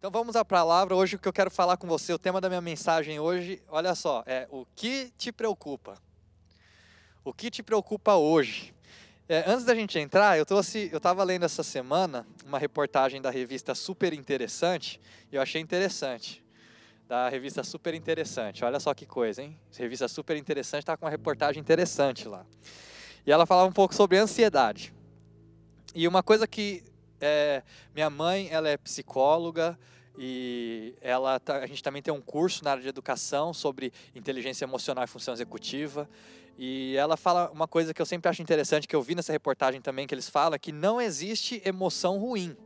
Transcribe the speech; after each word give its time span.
Então 0.00 0.10
vamos 0.10 0.34
à 0.34 0.42
palavra. 0.42 0.96
Hoje 0.96 1.16
o 1.16 1.18
que 1.18 1.28
eu 1.28 1.32
quero 1.32 1.50
falar 1.50 1.76
com 1.76 1.86
você, 1.86 2.10
o 2.10 2.18
tema 2.18 2.40
da 2.40 2.48
minha 2.48 2.62
mensagem 2.62 3.20
hoje, 3.20 3.62
olha 3.68 3.94
só, 3.94 4.22
é 4.24 4.48
o 4.50 4.64
que 4.74 5.12
te 5.18 5.30
preocupa. 5.30 5.94
O 7.22 7.34
que 7.34 7.50
te 7.50 7.62
preocupa 7.62 8.14
hoje? 8.14 8.74
É, 9.28 9.44
antes 9.46 9.66
da 9.66 9.74
gente 9.74 9.98
entrar, 9.98 10.38
eu 10.38 10.46
estava 10.56 11.22
lendo 11.22 11.44
essa 11.44 11.62
semana 11.62 12.26
uma 12.46 12.58
reportagem 12.58 13.20
da 13.20 13.28
revista 13.28 13.74
Super 13.74 14.14
Interessante 14.14 14.98
e 15.30 15.36
eu 15.36 15.42
achei 15.42 15.60
interessante. 15.60 16.42
Da 17.06 17.28
revista 17.28 17.62
Super 17.62 17.92
Interessante. 17.92 18.64
Olha 18.64 18.80
só 18.80 18.94
que 18.94 19.04
coisa, 19.04 19.42
hein? 19.42 19.54
Revista 19.76 20.08
Super 20.08 20.38
Interessante 20.38 20.84
está 20.84 20.96
com 20.96 21.04
uma 21.04 21.10
reportagem 21.10 21.60
interessante 21.60 22.26
lá. 22.26 22.46
E 23.26 23.30
ela 23.30 23.44
falava 23.44 23.68
um 23.68 23.72
pouco 23.72 23.94
sobre 23.94 24.16
ansiedade. 24.16 24.94
E 25.94 26.08
uma 26.08 26.22
coisa 26.22 26.46
que 26.46 26.89
é, 27.20 27.62
minha 27.94 28.10
mãe, 28.10 28.48
ela 28.50 28.68
é 28.68 28.76
psicóloga 28.76 29.78
e 30.18 30.94
ela 31.00 31.38
tá, 31.38 31.58
a 31.58 31.66
gente 31.66 31.82
também 31.82 32.02
tem 32.02 32.12
um 32.12 32.20
curso 32.20 32.64
na 32.64 32.72
área 32.72 32.82
de 32.82 32.88
educação 32.88 33.54
sobre 33.54 33.92
inteligência 34.14 34.64
emocional 34.64 35.04
e 35.04 35.06
função 35.06 35.32
executiva. 35.32 36.08
E 36.58 36.94
ela 36.96 37.16
fala 37.16 37.50
uma 37.52 37.66
coisa 37.66 37.94
que 37.94 38.02
eu 38.02 38.06
sempre 38.06 38.28
acho 38.28 38.42
interessante, 38.42 38.86
que 38.86 38.94
eu 38.94 39.02
vi 39.02 39.14
nessa 39.14 39.32
reportagem 39.32 39.80
também, 39.80 40.06
que 40.06 40.14
eles 40.14 40.28
falam, 40.28 40.58
que 40.58 40.72
não 40.72 41.00
existe 41.00 41.62
emoção 41.64 42.18
ruim. 42.18 42.56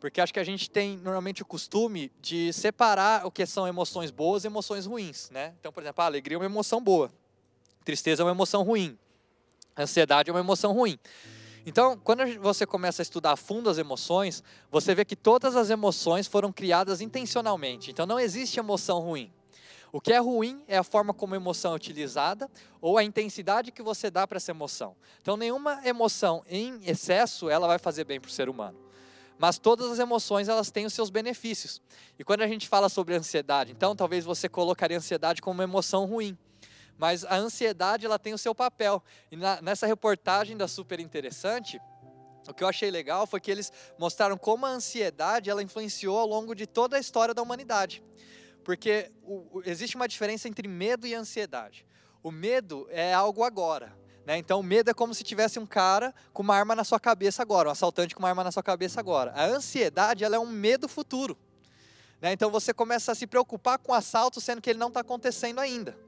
Porque 0.00 0.20
acho 0.20 0.32
que 0.32 0.40
a 0.40 0.44
gente 0.44 0.70
tem 0.70 0.96
normalmente 0.96 1.42
o 1.42 1.44
costume 1.44 2.10
de 2.20 2.52
separar 2.52 3.26
o 3.26 3.30
que 3.30 3.44
são 3.46 3.68
emoções 3.68 4.10
boas 4.10 4.44
e 4.44 4.46
emoções 4.46 4.86
ruins, 4.86 5.30
né? 5.30 5.54
Então, 5.60 5.70
por 5.70 5.82
exemplo, 5.82 6.02
a 6.02 6.06
alegria 6.06 6.36
é 6.36 6.38
uma 6.38 6.46
emoção 6.46 6.82
boa, 6.82 7.10
tristeza 7.84 8.22
é 8.22 8.24
uma 8.24 8.32
emoção 8.32 8.62
ruim, 8.62 8.98
ansiedade 9.78 10.30
é 10.30 10.32
uma 10.32 10.40
emoção 10.40 10.72
ruim. 10.72 10.98
Então, 11.64 11.96
quando 11.96 12.22
você 12.40 12.66
começa 12.66 13.02
a 13.02 13.04
estudar 13.04 13.32
a 13.32 13.36
fundo 13.36 13.70
as 13.70 13.78
emoções, 13.78 14.42
você 14.70 14.94
vê 14.94 15.04
que 15.04 15.14
todas 15.14 15.54
as 15.54 15.70
emoções 15.70 16.26
foram 16.26 16.52
criadas 16.52 17.00
intencionalmente. 17.00 17.90
Então, 17.90 18.04
não 18.04 18.18
existe 18.18 18.58
emoção 18.58 19.00
ruim. 19.00 19.32
O 19.92 20.00
que 20.00 20.12
é 20.12 20.18
ruim 20.18 20.64
é 20.66 20.78
a 20.78 20.82
forma 20.82 21.12
como 21.12 21.34
a 21.34 21.36
emoção 21.36 21.72
é 21.72 21.76
utilizada 21.76 22.50
ou 22.80 22.98
a 22.98 23.04
intensidade 23.04 23.70
que 23.70 23.82
você 23.82 24.10
dá 24.10 24.26
para 24.26 24.38
essa 24.38 24.50
emoção. 24.50 24.96
Então, 25.20 25.36
nenhuma 25.36 25.80
emoção 25.86 26.42
em 26.48 26.80
excesso 26.84 27.48
ela 27.48 27.66
vai 27.66 27.78
fazer 27.78 28.04
bem 28.04 28.18
para 28.18 28.28
o 28.28 28.32
ser 28.32 28.48
humano. 28.48 28.78
Mas 29.38 29.58
todas 29.58 29.90
as 29.90 29.98
emoções 29.98 30.48
elas 30.48 30.70
têm 30.70 30.86
os 30.86 30.94
seus 30.94 31.10
benefícios. 31.10 31.80
E 32.18 32.24
quando 32.24 32.42
a 32.42 32.48
gente 32.48 32.68
fala 32.68 32.88
sobre 32.88 33.14
ansiedade, 33.14 33.72
então 33.72 33.94
talvez 33.94 34.24
você 34.24 34.48
colocaria 34.48 34.96
a 34.96 35.00
ansiedade 35.00 35.42
como 35.42 35.54
uma 35.54 35.64
emoção 35.64 36.06
ruim 36.06 36.36
mas 36.98 37.24
a 37.24 37.36
ansiedade 37.36 38.06
ela 38.06 38.18
tem 38.18 38.32
o 38.32 38.38
seu 38.38 38.54
papel. 38.54 39.02
E 39.30 39.36
na, 39.36 39.60
nessa 39.60 39.86
reportagem 39.86 40.56
da 40.56 40.68
Super 40.68 41.00
Interessante, 41.00 41.80
o 42.48 42.54
que 42.54 42.64
eu 42.64 42.68
achei 42.68 42.90
legal 42.90 43.26
foi 43.26 43.40
que 43.40 43.50
eles 43.50 43.72
mostraram 43.98 44.36
como 44.36 44.66
a 44.66 44.70
ansiedade 44.70 45.50
ela 45.50 45.62
influenciou 45.62 46.18
ao 46.18 46.26
longo 46.26 46.54
de 46.54 46.66
toda 46.66 46.96
a 46.96 47.00
história 47.00 47.32
da 47.32 47.42
humanidade. 47.42 48.02
Porque 48.64 49.10
o, 49.22 49.58
o, 49.58 49.62
existe 49.64 49.96
uma 49.96 50.08
diferença 50.08 50.48
entre 50.48 50.66
medo 50.68 51.06
e 51.06 51.14
ansiedade. 51.14 51.86
O 52.22 52.30
medo 52.30 52.86
é 52.90 53.12
algo 53.12 53.42
agora. 53.42 53.92
Né? 54.24 54.36
Então, 54.38 54.60
o 54.60 54.62
medo 54.62 54.90
é 54.90 54.94
como 54.94 55.14
se 55.14 55.24
tivesse 55.24 55.58
um 55.58 55.66
cara 55.66 56.14
com 56.32 56.42
uma 56.42 56.56
arma 56.56 56.74
na 56.74 56.84
sua 56.84 57.00
cabeça 57.00 57.42
agora, 57.42 57.68
um 57.68 57.72
assaltante 57.72 58.14
com 58.14 58.22
uma 58.22 58.28
arma 58.28 58.44
na 58.44 58.52
sua 58.52 58.62
cabeça 58.62 59.00
agora. 59.00 59.32
A 59.32 59.44
ansiedade 59.44 60.22
ela 60.24 60.36
é 60.36 60.38
um 60.38 60.46
medo 60.46 60.88
futuro. 60.88 61.36
Né? 62.20 62.32
Então, 62.32 62.50
você 62.50 62.72
começa 62.72 63.10
a 63.10 63.14
se 63.14 63.26
preocupar 63.26 63.78
com 63.78 63.92
o 63.92 63.94
assalto, 63.94 64.40
sendo 64.40 64.60
que 64.60 64.70
ele 64.70 64.78
não 64.78 64.88
está 64.88 65.00
acontecendo 65.00 65.58
ainda. 65.58 65.98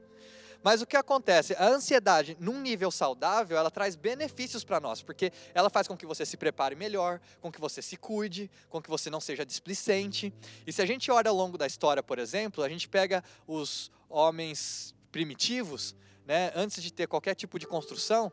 Mas 0.65 0.81
o 0.81 0.87
que 0.87 0.97
acontece? 0.97 1.53
A 1.59 1.67
ansiedade, 1.67 2.35
num 2.39 2.59
nível 2.59 2.89
saudável, 2.89 3.55
ela 3.55 3.69
traz 3.69 3.95
benefícios 3.95 4.63
para 4.63 4.79
nós, 4.79 4.99
porque 5.03 5.31
ela 5.53 5.69
faz 5.69 5.87
com 5.87 5.95
que 5.95 6.07
você 6.07 6.25
se 6.25 6.35
prepare 6.37 6.75
melhor, 6.75 7.21
com 7.39 7.51
que 7.51 7.61
você 7.61 7.83
se 7.83 7.95
cuide, 7.95 8.49
com 8.67 8.81
que 8.81 8.89
você 8.89 9.07
não 9.11 9.21
seja 9.21 9.45
displicente. 9.45 10.33
E 10.65 10.73
se 10.73 10.81
a 10.81 10.85
gente 10.87 11.11
olha 11.11 11.29
ao 11.29 11.35
longo 11.35 11.55
da 11.55 11.67
história, 11.67 12.01
por 12.01 12.17
exemplo, 12.17 12.63
a 12.63 12.67
gente 12.67 12.89
pega 12.89 13.23
os 13.45 13.91
homens 14.09 14.95
primitivos, 15.11 15.95
né, 16.25 16.51
antes 16.55 16.81
de 16.81 16.91
ter 16.91 17.07
qualquer 17.07 17.35
tipo 17.35 17.59
de 17.59 17.67
construção, 17.67 18.31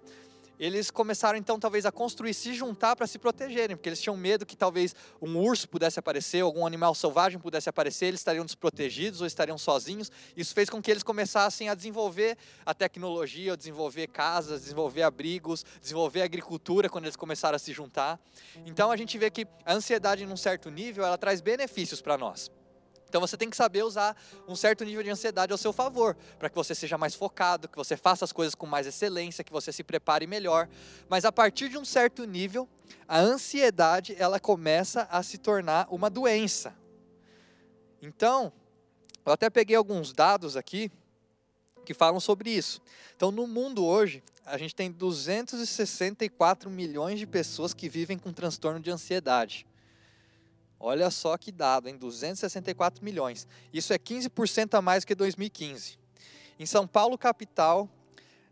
eles 0.59 0.91
começaram 0.91 1.39
então 1.39 1.59
talvez 1.59 1.85
a 1.87 1.93
construir, 1.93 2.35
se 2.35 2.55
juntar 2.55 2.97
para 2.97 3.07
se 3.07 3.19
protegerem, 3.19 3.77
porque 3.77 3.89
eles 3.89 4.01
tinham 4.01 4.17
medo 4.17 4.47
que 4.47 4.57
talvez 4.57 4.95
um 5.21 5.37
urso 5.39 5.69
pudesse 5.69 5.99
aparecer, 5.99 6.41
algum 6.41 6.67
animal 6.67 6.95
selvagem 6.95 7.39
pudesse 7.39 7.69
aparecer, 7.69 8.07
eles 8.07 8.21
estariam 8.21 8.45
desprotegidos 8.45 9.21
ou 9.21 9.27
estariam 9.27 9.59
sozinhos. 9.59 10.11
Isso 10.37 10.55
fez 10.55 10.71
com 10.71 10.81
que 10.81 10.91
eles 10.91 11.03
começassem 11.03 11.69
a 11.69 11.75
desenvolver 11.75 12.37
a 12.65 12.73
tecnologia, 12.73 13.57
desenvolver 13.57 14.07
casas, 14.07 14.63
desenvolver 14.63 15.03
abrigos, 15.03 15.65
desenvolver 15.81 16.23
agricultura 16.23 16.89
quando 16.89 17.05
eles 17.05 17.17
começaram 17.17 17.57
a 17.57 17.59
se 17.59 17.73
juntar. 17.73 18.21
Então 18.65 18.91
a 18.91 18.97
gente 18.97 19.19
vê 19.19 19.31
que 19.31 19.47
a 19.65 19.75
ansiedade 19.75 20.25
num 20.25 20.37
certo 20.37 20.71
nível, 20.71 21.05
ela 21.05 21.19
traz 21.19 21.41
benefícios 21.41 22.01
para 22.01 22.17
nós. 22.17 22.51
Então 23.13 23.21
você 23.21 23.37
tem 23.37 23.51
que 23.51 23.57
saber 23.59 23.83
usar 23.83 24.17
um 24.49 24.57
certo 24.57 24.87
nível 24.87 25.03
de 25.03 25.11
ansiedade 25.11 25.53
ao 25.53 25.59
seu 25.59 25.71
favor, 25.71 26.17
para 26.39 26.49
que 26.49 26.57
você 26.57 26.75
seja 26.75 26.97
mais 26.97 27.15
focado, 27.15 27.69
que 27.69 27.77
você 27.77 27.95
faça 27.95 28.25
as 28.25 28.33
coisas 28.33 28.55
com 28.55 28.65
mais 28.65 28.87
excelência, 28.87 29.45
que 29.45 29.53
você 29.53 29.71
se 29.71 29.85
prepare 29.85 30.27
melhor. 30.27 30.67
Mas 31.11 31.27
a 31.27 31.31
partir 31.31 31.69
de 31.69 31.77
um 31.77 31.85
certo 31.85 32.25
nível, 32.25 32.67
a 33.07 33.21
ansiedade 33.21 34.17
ela 34.19 34.41
começa 34.41 35.07
a 35.11 35.23
se 35.23 35.37
tornar 35.37 35.87
uma 35.91 36.09
doença. 36.09 36.75
Então, 38.01 38.51
eu 39.27 39.33
até 39.33 39.51
peguei 39.51 39.77
alguns 39.77 40.15
dados 40.15 40.57
aqui 40.57 40.91
que 41.85 41.93
falam 41.93 42.19
sobre 42.19 42.49
isso. 42.49 42.81
Então, 43.15 43.31
no 43.31 43.47
mundo 43.47 43.85
hoje, 43.85 44.25
a 44.47 44.57
gente 44.57 44.75
tem 44.75 44.91
264 44.91 46.71
milhões 46.71 47.19
de 47.19 47.27
pessoas 47.27 47.75
que 47.75 47.91
vivem 47.91 48.19
com 48.19 48.33
transtorno 48.33 48.81
de 48.81 48.91
ansiedade. 48.91 49.67
Olha 50.85 51.13
só 51.13 51.39
que 51.39 51.53
dado, 51.53 51.89
em 51.89 51.97
264 51.97 53.05
milhões. 53.05 53.47
Isso 53.73 53.93
é 53.93 53.99
15% 53.99 54.75
a 54.77 54.83
mais 54.83 55.05
que 55.05 55.15
2015. 55.15 55.97
Em 56.59 56.67
São 56.67 56.89
Paulo, 56.89 57.17
capital, 57.17 57.89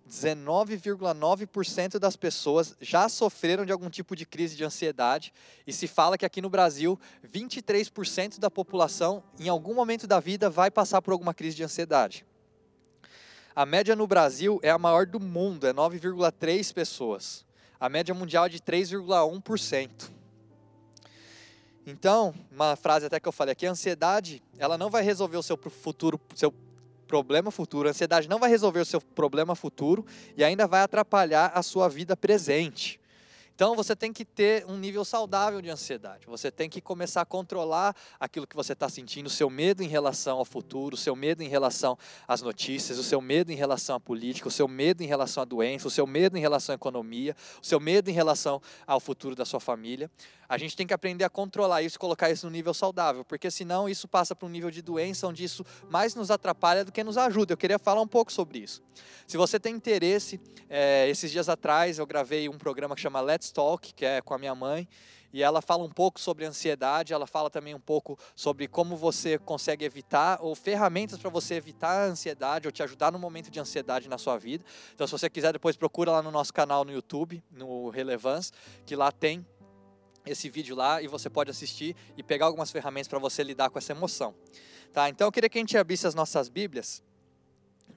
19,9% 0.08 1.98
das 1.98 2.14
pessoas 2.14 2.76
já 2.80 3.08
sofreram 3.08 3.66
de 3.66 3.72
algum 3.72 3.90
tipo 3.90 4.14
de 4.14 4.24
crise 4.24 4.54
de 4.54 4.62
ansiedade 4.62 5.32
e 5.66 5.72
se 5.72 5.88
fala 5.88 6.16
que 6.16 6.24
aqui 6.24 6.40
no 6.40 6.48
Brasil 6.48 6.96
23% 7.26 8.38
da 8.38 8.48
população 8.48 9.24
em 9.36 9.48
algum 9.48 9.74
momento 9.74 10.06
da 10.06 10.20
vida 10.20 10.48
vai 10.48 10.70
passar 10.70 11.02
por 11.02 11.10
alguma 11.10 11.34
crise 11.34 11.56
de 11.56 11.64
ansiedade. 11.64 12.24
A 13.56 13.66
média 13.66 13.96
no 13.96 14.06
Brasil 14.06 14.60
é 14.62 14.70
a 14.70 14.78
maior 14.78 15.04
do 15.04 15.18
mundo, 15.18 15.66
é 15.66 15.72
9,3 15.72 16.72
pessoas. 16.72 17.44
A 17.80 17.88
média 17.88 18.14
mundial 18.14 18.46
é 18.46 18.48
de 18.48 18.60
3,1%. 18.60 20.19
Então, 21.90 22.32
uma 22.52 22.76
frase 22.76 23.06
até 23.06 23.18
que 23.18 23.26
eu 23.26 23.32
falei 23.32 23.52
aqui, 23.52 23.66
a 23.66 23.70
ansiedade, 23.70 24.42
ela 24.58 24.78
não 24.78 24.88
vai 24.88 25.02
resolver 25.02 25.36
o 25.36 25.42
seu 25.42 25.56
futuro, 25.56 26.20
seu 26.34 26.54
problema 27.06 27.50
futuro. 27.50 27.88
A 27.88 27.90
ansiedade 27.90 28.28
não 28.28 28.38
vai 28.38 28.48
resolver 28.48 28.78
o 28.78 28.84
seu 28.84 29.00
problema 29.00 29.56
futuro 29.56 30.06
e 30.36 30.44
ainda 30.44 30.68
vai 30.68 30.82
atrapalhar 30.82 31.50
a 31.52 31.62
sua 31.62 31.88
vida 31.88 32.16
presente. 32.16 32.99
Então 33.60 33.76
você 33.76 33.94
tem 33.94 34.10
que 34.10 34.24
ter 34.24 34.64
um 34.66 34.78
nível 34.78 35.04
saudável 35.04 35.60
de 35.60 35.68
ansiedade. 35.68 36.26
Você 36.26 36.50
tem 36.50 36.66
que 36.66 36.80
começar 36.80 37.20
a 37.20 37.26
controlar 37.26 37.94
aquilo 38.18 38.46
que 38.46 38.56
você 38.56 38.72
está 38.72 38.88
sentindo, 38.88 39.26
o 39.26 39.28
seu 39.28 39.50
medo 39.50 39.82
em 39.82 39.86
relação 39.86 40.38
ao 40.38 40.46
futuro, 40.46 40.94
o 40.94 40.96
seu 40.96 41.14
medo 41.14 41.42
em 41.42 41.46
relação 41.46 41.98
às 42.26 42.40
notícias, 42.40 42.96
o 42.96 43.02
seu 43.02 43.20
medo 43.20 43.52
em 43.52 43.54
relação 43.54 43.96
à 43.96 44.00
política, 44.00 44.48
o 44.48 44.50
seu 44.50 44.66
medo 44.66 45.02
em 45.02 45.06
relação 45.06 45.42
à 45.42 45.44
doença, 45.44 45.86
o 45.86 45.90
seu 45.90 46.06
medo 46.06 46.38
em 46.38 46.40
relação 46.40 46.72
à 46.72 46.76
economia, 46.76 47.36
o 47.62 47.66
seu 47.66 47.78
medo 47.78 48.08
em 48.08 48.14
relação 48.14 48.62
ao 48.86 48.98
futuro 48.98 49.36
da 49.36 49.44
sua 49.44 49.60
família. 49.60 50.10
A 50.48 50.56
gente 50.56 50.74
tem 50.74 50.86
que 50.86 50.94
aprender 50.94 51.22
a 51.22 51.30
controlar 51.30 51.82
isso 51.82 51.98
colocar 51.98 52.30
isso 52.30 52.46
no 52.46 52.50
nível 52.50 52.72
saudável, 52.72 53.24
porque 53.26 53.50
senão 53.50 53.88
isso 53.88 54.08
passa 54.08 54.34
para 54.34 54.48
um 54.48 54.50
nível 54.50 54.70
de 54.70 54.80
doença 54.80 55.26
onde 55.26 55.44
isso 55.44 55.64
mais 55.88 56.14
nos 56.14 56.30
atrapalha 56.30 56.82
do 56.82 56.90
que 56.90 57.04
nos 57.04 57.18
ajuda. 57.18 57.52
Eu 57.52 57.58
queria 57.58 57.78
falar 57.78 58.00
um 58.00 58.08
pouco 58.08 58.32
sobre 58.32 58.58
isso. 58.58 58.82
Se 59.28 59.36
você 59.36 59.60
tem 59.60 59.76
interesse, 59.76 60.40
é, 60.68 61.08
esses 61.08 61.30
dias 61.30 61.48
atrás 61.48 61.98
eu 61.98 62.06
gravei 62.06 62.48
um 62.48 62.58
programa 62.58 62.96
que 62.96 63.00
chama 63.00 63.20
Let's 63.20 63.49
Talk, 63.52 63.92
que 63.94 64.04
é 64.04 64.20
com 64.20 64.34
a 64.34 64.38
minha 64.38 64.54
mãe, 64.54 64.88
e 65.32 65.42
ela 65.42 65.62
fala 65.62 65.84
um 65.84 65.88
pouco 65.88 66.18
sobre 66.18 66.44
ansiedade, 66.44 67.12
ela 67.12 67.26
fala 67.26 67.48
também 67.48 67.74
um 67.74 67.80
pouco 67.80 68.18
sobre 68.34 68.66
como 68.66 68.96
você 68.96 69.38
consegue 69.38 69.84
evitar, 69.84 70.38
ou 70.40 70.54
ferramentas 70.54 71.18
para 71.18 71.30
você 71.30 71.54
evitar 71.54 71.90
a 71.90 72.04
ansiedade, 72.06 72.66
ou 72.66 72.72
te 72.72 72.82
ajudar 72.82 73.12
no 73.12 73.18
momento 73.18 73.50
de 73.50 73.60
ansiedade 73.60 74.08
na 74.08 74.18
sua 74.18 74.36
vida. 74.38 74.64
Então, 74.94 75.06
se 75.06 75.12
você 75.12 75.30
quiser, 75.30 75.52
depois 75.52 75.76
procura 75.76 76.10
lá 76.10 76.22
no 76.22 76.30
nosso 76.30 76.52
canal 76.52 76.84
no 76.84 76.92
YouTube, 76.92 77.42
no 77.50 77.90
Relevance, 77.90 78.50
que 78.84 78.96
lá 78.96 79.12
tem 79.12 79.46
esse 80.26 80.48
vídeo 80.48 80.76
lá 80.76 81.00
e 81.00 81.06
você 81.06 81.30
pode 81.30 81.50
assistir 81.50 81.96
e 82.16 82.22
pegar 82.22 82.46
algumas 82.46 82.70
ferramentas 82.70 83.08
para 83.08 83.18
você 83.18 83.42
lidar 83.42 83.70
com 83.70 83.78
essa 83.78 83.92
emoção. 83.92 84.34
Tá? 84.92 85.08
Então 85.08 85.28
eu 85.28 85.32
queria 85.32 85.48
que 85.48 85.58
a 85.58 85.60
gente 85.60 85.76
abrisse 85.78 86.06
as 86.06 86.14
nossas 86.14 86.48
Bíblias 86.48 87.02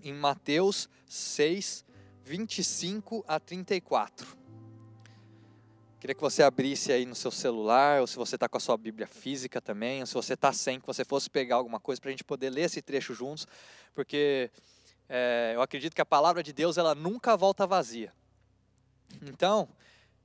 em 0.02 0.14
Mateus 0.14 0.90
6, 1.08 1.86
25 2.24 3.24
a 3.28 3.40
34. 3.40 4.43
Queria 6.04 6.16
que 6.16 6.22
você 6.22 6.44
abrisse 6.44 6.92
aí 6.92 7.06
no 7.06 7.16
seu 7.16 7.32
celular, 7.32 8.02
ou 8.02 8.08
se 8.08 8.18
você 8.18 8.36
está 8.36 8.50
com 8.50 8.58
a 8.58 8.60
sua 8.60 8.76
Bíblia 8.76 9.08
física 9.08 9.62
também, 9.62 10.02
ou 10.02 10.06
se 10.06 10.14
você 10.14 10.34
está 10.34 10.52
sem, 10.52 10.78
que 10.78 10.86
você 10.86 11.06
fosse 11.06 11.30
pegar 11.30 11.56
alguma 11.56 11.80
coisa 11.80 12.02
para 12.02 12.10
a 12.10 12.12
gente 12.12 12.26
poder 12.26 12.50
ler 12.50 12.64
esse 12.64 12.82
trecho 12.82 13.14
juntos, 13.14 13.48
porque 13.96 14.52
é, 15.08 15.54
eu 15.56 15.62
acredito 15.62 15.96
que 15.96 16.02
a 16.02 16.06
palavra 16.06 16.44
de 16.44 16.52
Deus 16.52 16.78
ela 16.78 16.94
nunca 16.94 17.38
volta 17.38 17.66
vazia. 17.66 18.12
Então, 19.22 19.70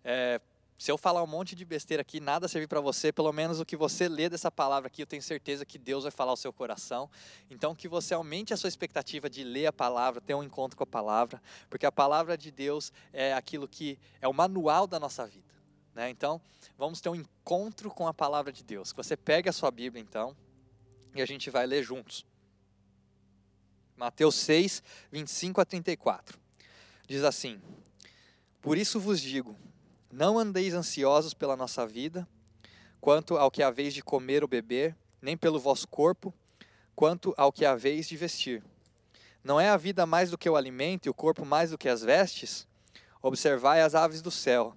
é, 0.03 0.41
se 0.77 0.91
eu 0.91 0.99
falar 0.99 1.23
um 1.23 1.29
monte 1.29 1.55
de 1.55 1.65
besteira 1.65 2.01
aqui, 2.01 2.19
nada 2.19 2.49
servir 2.49 2.67
para 2.67 2.81
você, 2.81 3.13
pelo 3.13 3.33
menos 3.33 3.61
o 3.61 3.65
que 3.65 3.77
você 3.77 4.09
lê 4.09 4.29
dessa 4.29 4.51
palavra 4.51 4.89
aqui, 4.89 5.03
eu 5.03 5.07
tenho 5.07 5.23
certeza 5.23 5.65
que 5.65 5.79
Deus 5.79 6.03
vai 6.03 6.11
falar 6.11 6.33
ao 6.33 6.37
seu 6.37 6.53
coração. 6.53 7.09
Então, 7.49 7.73
que 7.73 7.87
você 7.87 8.15
aumente 8.15 8.53
a 8.53 8.57
sua 8.57 8.67
expectativa 8.67 9.31
de 9.31 9.45
ler 9.45 9.67
a 9.67 9.73
palavra, 9.73 10.21
ter 10.21 10.35
um 10.35 10.43
encontro 10.43 10.77
com 10.77 10.83
a 10.83 10.89
palavra, 10.89 11.41
porque 11.71 11.87
a 11.87 11.93
palavra 11.93 12.37
de 12.37 12.51
Deus 12.51 12.93
é 13.13 13.33
aquilo 13.33 13.69
que 13.69 13.97
é 14.21 14.27
o 14.27 14.35
manual 14.35 14.85
da 14.85 14.99
nossa 14.99 15.25
vida. 15.25 15.58
Né? 15.99 16.11
Então, 16.11 16.41
vamos 16.77 17.01
ter 17.01 17.09
um 17.09 17.15
encontro 17.17 17.91
com 17.91 18.07
a 18.07 18.15
palavra 18.15 18.53
de 18.53 18.63
Deus. 18.63 18.93
Você 18.93 19.17
pega 19.17 19.51
a 19.51 19.53
sua 19.53 19.69
Bíblia, 19.69 20.01
então, 20.01 20.37
e 21.13 21.21
a 21.21 21.27
gente 21.27 21.51
vai 21.51 21.67
ler 21.67 21.83
juntos. 21.83 22.25
Mateus 23.97 24.37
6, 24.37 24.81
25 25.11 25.61
a 25.61 25.65
34. 25.65 26.39
Diz 27.09 27.25
assim: 27.25 27.61
Por 28.63 28.79
isso 28.79 29.01
vos 29.01 29.21
digo 29.21 29.57
não 30.13 30.39
andeis 30.39 30.73
ansiosos 30.73 31.35
pela 31.35 31.57
nossa 31.57 31.85
vida, 31.85 32.27
quanto 33.01 33.37
ao 33.37 33.51
que 33.51 33.61
haveis 33.61 33.93
de 33.93 34.01
comer 34.01 34.43
ou 34.45 34.49
beber, 34.49 34.97
nem 35.21 35.37
pelo 35.37 35.59
vosso 35.59 35.89
corpo, 35.89 36.33
quanto 36.95 37.35
ao 37.37 37.53
que 37.53 37.65
haveis 37.65 38.07
de 38.07 38.17
vestir. 38.17 38.63
Não 39.43 39.61
é 39.61 39.69
a 39.69 39.77
vida 39.77 40.07
mais 40.07 40.31
do 40.31 40.39
que 40.39 40.49
o 40.49 40.55
alimento 40.55 41.07
e 41.07 41.11
o 41.11 41.15
corpo 41.15 41.45
mais 41.45 41.73
do 41.73 41.79
que 41.79 41.89
as 41.89 42.03
vestes? 42.03 42.69
Observai 43.21 43.83
as 43.83 43.97
aves 43.97 44.23
do 44.23 44.31
céu, 44.31 44.77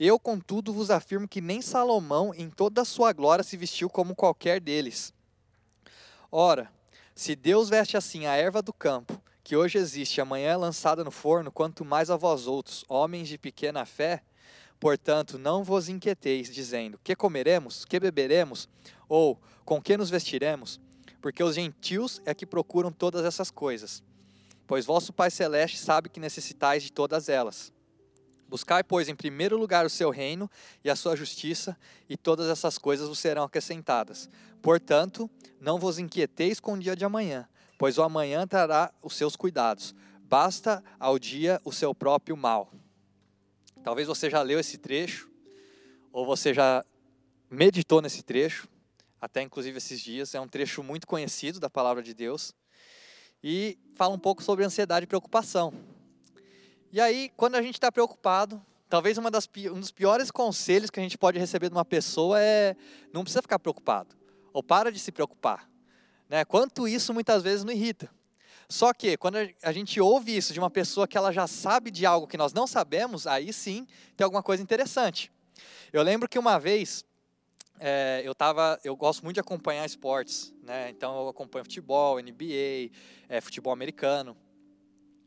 Eu, 0.00 0.18
contudo, 0.18 0.72
vos 0.72 0.90
afirmo 0.90 1.28
que 1.28 1.40
nem 1.40 1.62
Salomão, 1.62 2.34
em 2.34 2.48
toda 2.50 2.82
a 2.82 2.86
sua 2.86 3.12
glória, 3.12 3.44
se 3.44 3.56
vestiu 3.56 3.88
como 3.88 4.16
qualquer 4.16 4.58
deles. 4.58 5.12
Ora, 6.32 6.72
se 7.14 7.36
Deus 7.36 7.68
veste 7.68 7.96
assim 7.96 8.26
a 8.26 8.34
erva 8.34 8.62
do 8.62 8.72
campo, 8.72 9.22
que 9.44 9.54
hoje 9.54 9.78
existe 9.78 10.20
amanhã 10.20 10.52
é 10.52 10.56
lançada 10.56 11.04
no 11.04 11.10
forno, 11.10 11.52
quanto 11.52 11.84
mais 11.84 12.10
a 12.10 12.16
vós 12.16 12.46
outros, 12.46 12.84
homens 12.88 13.28
de 13.28 13.36
pequena 13.36 13.84
fé, 13.84 14.22
Portanto, 14.80 15.38
não 15.38 15.62
vos 15.62 15.90
inquieteis, 15.90 16.52
dizendo: 16.52 16.98
Que 17.04 17.14
comeremos? 17.14 17.84
Que 17.84 18.00
beberemos? 18.00 18.66
Ou 19.06 19.38
com 19.62 19.80
que 19.80 19.94
nos 19.96 20.08
vestiremos? 20.08 20.80
Porque 21.20 21.44
os 21.44 21.54
gentios 21.54 22.22
é 22.24 22.32
que 22.32 22.46
procuram 22.46 22.90
todas 22.90 23.26
essas 23.26 23.50
coisas. 23.50 24.02
Pois 24.66 24.86
vosso 24.86 25.12
Pai 25.12 25.30
Celeste 25.30 25.76
sabe 25.76 26.08
que 26.08 26.18
necessitais 26.18 26.82
de 26.82 26.90
todas 26.90 27.28
elas. 27.28 27.70
Buscai, 28.50 28.82
pois, 28.82 29.08
em 29.08 29.14
primeiro 29.14 29.56
lugar 29.56 29.86
o 29.86 29.88
seu 29.88 30.10
reino 30.10 30.50
e 30.82 30.90
a 30.90 30.96
sua 30.96 31.14
justiça, 31.14 31.78
e 32.08 32.16
todas 32.16 32.48
essas 32.48 32.78
coisas 32.78 33.06
vos 33.06 33.20
serão 33.20 33.44
acrescentadas. 33.44 34.28
Portanto, 34.60 35.30
não 35.60 35.78
vos 35.78 36.00
inquieteis 36.00 36.58
com 36.58 36.72
o 36.72 36.78
dia 36.78 36.96
de 36.96 37.04
amanhã, 37.04 37.48
pois 37.78 37.96
o 37.96 38.02
amanhã 38.02 38.48
trará 38.48 38.92
os 39.00 39.14
seus 39.14 39.36
cuidados. 39.36 39.94
Basta 40.24 40.82
ao 40.98 41.16
dia 41.16 41.60
o 41.64 41.70
seu 41.70 41.94
próprio 41.94 42.36
mal. 42.36 42.72
Talvez 43.84 44.08
você 44.08 44.28
já 44.28 44.42
leu 44.42 44.58
esse 44.58 44.78
trecho, 44.78 45.30
ou 46.12 46.26
você 46.26 46.52
já 46.52 46.84
meditou 47.48 48.02
nesse 48.02 48.24
trecho, 48.24 48.66
até 49.20 49.42
inclusive 49.42 49.78
esses 49.78 50.00
dias. 50.00 50.34
É 50.34 50.40
um 50.40 50.48
trecho 50.48 50.82
muito 50.82 51.06
conhecido 51.06 51.60
da 51.60 51.70
palavra 51.70 52.02
de 52.02 52.12
Deus. 52.12 52.52
E 53.44 53.78
fala 53.94 54.12
um 54.12 54.18
pouco 54.18 54.42
sobre 54.42 54.64
ansiedade 54.64 55.04
e 55.04 55.06
preocupação. 55.06 55.72
E 56.92 57.00
aí, 57.00 57.30
quando 57.36 57.54
a 57.54 57.62
gente 57.62 57.74
está 57.74 57.92
preocupado, 57.92 58.60
talvez 58.88 59.16
uma 59.16 59.30
das, 59.30 59.48
um 59.72 59.78
dos 59.78 59.92
piores 59.92 60.30
conselhos 60.30 60.90
que 60.90 60.98
a 60.98 61.02
gente 61.02 61.16
pode 61.16 61.38
receber 61.38 61.68
de 61.68 61.74
uma 61.74 61.84
pessoa 61.84 62.40
é: 62.40 62.74
não 63.12 63.22
precisa 63.22 63.40
ficar 63.42 63.60
preocupado, 63.60 64.16
ou 64.52 64.62
para 64.62 64.90
de 64.90 64.98
se 64.98 65.12
preocupar. 65.12 65.70
Né? 66.28 66.44
Quanto 66.44 66.88
isso 66.88 67.14
muitas 67.14 67.42
vezes 67.42 67.64
não 67.64 67.72
irrita. 67.72 68.10
Só 68.68 68.92
que 68.92 69.16
quando 69.16 69.36
a 69.62 69.72
gente 69.72 70.00
ouve 70.00 70.36
isso 70.36 70.52
de 70.52 70.58
uma 70.58 70.70
pessoa 70.70 71.06
que 71.06 71.18
ela 71.18 71.32
já 71.32 71.46
sabe 71.46 71.90
de 71.90 72.06
algo 72.06 72.26
que 72.26 72.36
nós 72.36 72.52
não 72.52 72.66
sabemos, 72.66 73.26
aí 73.26 73.52
sim 73.52 73.86
tem 74.16 74.24
alguma 74.24 74.42
coisa 74.42 74.62
interessante. 74.62 75.30
Eu 75.92 76.02
lembro 76.02 76.28
que 76.28 76.38
uma 76.38 76.58
vez 76.58 77.04
é, 77.80 78.22
eu 78.24 78.34
tava, 78.34 78.78
eu 78.84 78.94
gosto 78.94 79.24
muito 79.24 79.34
de 79.34 79.40
acompanhar 79.40 79.86
esportes, 79.86 80.52
né? 80.62 80.90
Então 80.90 81.16
eu 81.20 81.28
acompanho 81.28 81.64
futebol, 81.64 82.20
NBA, 82.20 82.90
é, 83.28 83.40
futebol 83.40 83.72
americano. 83.72 84.36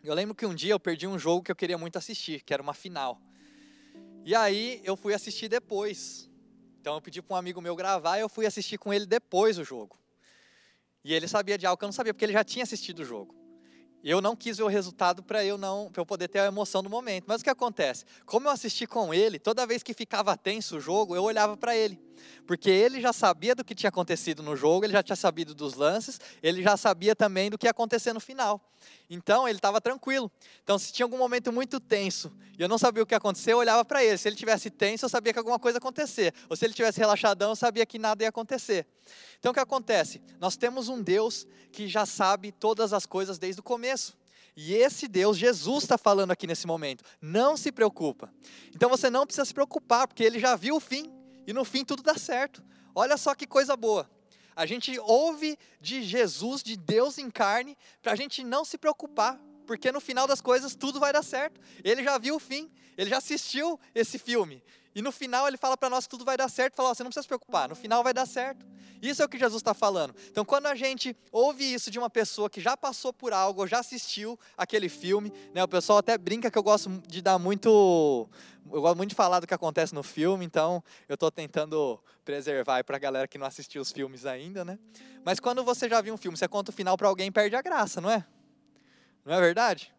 Eu 0.03 0.13
lembro 0.13 0.35
que 0.35 0.45
um 0.45 0.53
dia 0.53 0.73
eu 0.73 0.79
perdi 0.79 1.07
um 1.07 1.17
jogo 1.17 1.43
que 1.43 1.51
eu 1.51 1.55
queria 1.55 1.77
muito 1.77 1.97
assistir, 1.97 2.41
que 2.43 2.53
era 2.53 2.61
uma 2.61 2.73
final. 2.73 3.21
E 4.25 4.35
aí 4.35 4.81
eu 4.83 4.97
fui 4.97 5.13
assistir 5.13 5.47
depois. 5.47 6.29
Então 6.81 6.95
eu 6.95 7.01
pedi 7.01 7.21
para 7.21 7.35
um 7.35 7.37
amigo 7.37 7.61
meu 7.61 7.73
gravar 7.73 8.17
e 8.17 8.21
eu 8.21 8.27
fui 8.27 8.45
assistir 8.45 8.77
com 8.77 8.93
ele 8.93 9.05
depois 9.05 9.57
o 9.57 9.63
jogo. 9.63 9.97
E 11.05 11.13
ele 11.13 11.25
sabia 11.25 11.57
de 11.57 11.65
algo 11.65 11.77
que 11.77 11.85
eu 11.85 11.87
não 11.87 11.93
sabia, 11.93 12.13
porque 12.13 12.25
ele 12.25 12.33
já 12.33 12.43
tinha 12.43 12.63
assistido 12.63 12.99
o 12.99 13.05
jogo. 13.05 13.33
Eu 14.03 14.19
não 14.19 14.35
quis 14.35 14.57
ver 14.57 14.63
o 14.63 14.67
resultado 14.67 15.23
para 15.23 15.45
eu 15.45 15.57
não, 15.57 15.89
para 15.89 16.01
eu 16.01 16.05
poder 16.05 16.27
ter 16.27 16.39
a 16.39 16.47
emoção 16.47 16.83
do 16.83 16.89
momento. 16.89 17.23
Mas 17.25 17.39
o 17.39 17.43
que 17.45 17.49
acontece? 17.49 18.03
Como 18.25 18.49
eu 18.49 18.51
assisti 18.51 18.85
com 18.85 19.13
ele, 19.13 19.39
toda 19.39 19.65
vez 19.65 19.81
que 19.81 19.93
ficava 19.93 20.35
tenso 20.35 20.75
o 20.75 20.79
jogo, 20.81 21.15
eu 21.15 21.23
olhava 21.23 21.55
para 21.55 21.77
ele. 21.77 21.97
Porque 22.45 22.69
ele 22.69 23.01
já 23.01 23.13
sabia 23.13 23.55
do 23.55 23.63
que 23.63 23.73
tinha 23.73 23.89
acontecido 23.89 24.43
no 24.43 24.55
jogo, 24.55 24.85
ele 24.85 24.93
já 24.93 25.03
tinha 25.03 25.15
sabido 25.15 25.53
dos 25.53 25.75
lances, 25.75 26.19
ele 26.41 26.61
já 26.61 26.75
sabia 26.77 27.15
também 27.15 27.49
do 27.49 27.57
que 27.57 27.67
ia 27.67 27.71
acontecer 27.71 28.13
no 28.13 28.19
final. 28.19 28.61
Então 29.09 29.47
ele 29.47 29.57
estava 29.57 29.79
tranquilo. 29.79 30.31
Então 30.63 30.77
se 30.77 30.91
tinha 30.91 31.05
algum 31.05 31.17
momento 31.17 31.51
muito 31.51 31.79
tenso 31.79 32.31
e 32.57 32.61
eu 32.61 32.67
não 32.67 32.77
sabia 32.77 33.01
o 33.01 33.05
que 33.05 33.13
ia 33.13 33.17
acontecer, 33.17 33.53
eu 33.53 33.57
olhava 33.57 33.83
para 33.85 34.03
ele. 34.03 34.17
Se 34.17 34.27
ele 34.27 34.35
tivesse 34.35 34.69
tenso, 34.69 35.05
eu 35.05 35.09
sabia 35.09 35.33
que 35.33 35.39
alguma 35.39 35.59
coisa 35.59 35.77
ia 35.77 35.79
acontecer. 35.79 36.33
Ou 36.49 36.55
se 36.55 36.65
ele 36.65 36.73
tivesse 36.73 36.99
relaxadão, 36.99 37.51
eu 37.51 37.55
sabia 37.55 37.85
que 37.85 37.97
nada 37.97 38.23
ia 38.23 38.29
acontecer. 38.29 38.85
Então 39.39 39.51
o 39.51 39.53
que 39.53 39.59
acontece? 39.59 40.21
Nós 40.39 40.55
temos 40.55 40.89
um 40.89 41.01
Deus 41.01 41.47
que 41.71 41.87
já 41.87 42.05
sabe 42.05 42.51
todas 42.51 42.93
as 42.93 43.05
coisas 43.05 43.37
desde 43.37 43.59
o 43.59 43.63
começo. 43.63 44.17
E 44.55 44.73
esse 44.73 45.07
Deus, 45.07 45.37
Jesus 45.37 45.83
está 45.83 45.97
falando 45.97 46.31
aqui 46.31 46.45
nesse 46.45 46.67
momento. 46.67 47.03
Não 47.21 47.57
se 47.57 47.71
preocupa. 47.71 48.31
Então 48.75 48.89
você 48.89 49.09
não 49.09 49.25
precisa 49.25 49.45
se 49.45 49.53
preocupar, 49.53 50.07
porque 50.07 50.23
ele 50.23 50.39
já 50.39 50.55
viu 50.55 50.75
o 50.75 50.79
fim. 50.79 51.11
E 51.45 51.53
no 51.53 51.65
fim 51.65 51.83
tudo 51.83 52.03
dá 52.03 52.15
certo. 52.15 52.63
Olha 52.95 53.17
só 53.17 53.33
que 53.35 53.47
coisa 53.47 53.75
boa. 53.75 54.09
A 54.55 54.65
gente 54.65 54.97
ouve 54.99 55.57
de 55.81 56.03
Jesus, 56.03 56.61
de 56.61 56.77
Deus 56.77 57.17
em 57.17 57.29
carne, 57.29 57.75
para 58.01 58.11
a 58.11 58.15
gente 58.15 58.43
não 58.43 58.63
se 58.63 58.77
preocupar, 58.77 59.39
porque 59.65 59.91
no 59.91 59.99
final 59.99 60.27
das 60.27 60.41
coisas 60.41 60.75
tudo 60.75 60.99
vai 60.99 61.11
dar 61.11 61.23
certo. 61.23 61.59
Ele 61.83 62.03
já 62.03 62.17
viu 62.17 62.35
o 62.35 62.39
fim, 62.39 62.71
ele 62.97 63.09
já 63.09 63.17
assistiu 63.17 63.79
esse 63.95 64.19
filme. 64.19 64.63
E 64.95 65.01
no 65.01 65.11
final 65.11 65.47
ele 65.47 65.57
fala 65.57 65.75
para 65.75 65.89
nós 65.89 66.05
que 66.05 66.11
tudo 66.11 66.23
vai 66.23 66.37
dar 66.37 66.49
certo, 66.49 66.75
fala, 66.75 66.93
você 66.93 67.03
não 67.03 67.09
precisa 67.09 67.23
se 67.23 67.27
preocupar, 67.27 67.69
no 67.69 67.75
final 67.75 68.03
vai 68.03 68.13
dar 68.13 68.25
certo. 68.25 68.65
Isso 69.01 69.21
é 69.21 69.25
o 69.25 69.29
que 69.29 69.37
Jesus 69.37 69.59
está 69.61 69.73
falando. 69.73 70.15
Então 70.29 70.45
quando 70.45 70.67
a 70.67 70.75
gente 70.75 71.15
ouve 71.31 71.73
isso 71.73 71.89
de 71.89 71.97
uma 71.97 72.09
pessoa 72.09 72.49
que 72.49 72.61
já 72.61 72.77
passou 72.77 73.11
por 73.11 73.33
algo, 73.33 73.61
ou 73.61 73.67
já 73.67 73.79
assistiu 73.79 74.39
aquele 74.57 74.87
filme, 74.87 75.33
né, 75.53 75.63
o 75.63 75.67
pessoal 75.67 75.97
até 75.97 76.17
brinca 76.17 76.51
que 76.51 76.57
eu 76.57 76.63
gosto 76.63 76.89
de 77.07 77.21
dar 77.21 77.39
muito, 77.39 78.29
eu 78.71 78.81
gosto 78.81 78.97
muito 78.97 79.09
de 79.09 79.15
falar 79.15 79.39
do 79.39 79.47
que 79.47 79.53
acontece 79.53 79.93
no 79.95 80.03
filme, 80.03 80.45
então 80.45 80.83
eu 81.09 81.15
estou 81.15 81.31
tentando 81.31 81.99
preservar 82.23 82.83
para 82.83 82.95
a 82.95 82.99
galera 82.99 83.27
que 83.27 83.37
não 83.37 83.45
assistiu 83.45 83.81
os 83.81 83.91
filmes 83.91 84.25
ainda, 84.25 84.63
né? 84.63 84.77
Mas 85.25 85.39
quando 85.39 85.63
você 85.63 85.89
já 85.89 85.99
viu 86.01 86.13
um 86.13 86.17
filme, 86.17 86.37
você 86.37 86.47
conta 86.47 86.71
o 86.71 86.73
final 86.73 86.95
para 86.97 87.07
alguém, 87.07 87.31
perde 87.31 87.55
a 87.55 87.61
graça, 87.61 87.99
não 87.99 88.09
é? 88.09 88.25
Não 89.25 89.33
é 89.33 89.39
verdade? 89.39 89.93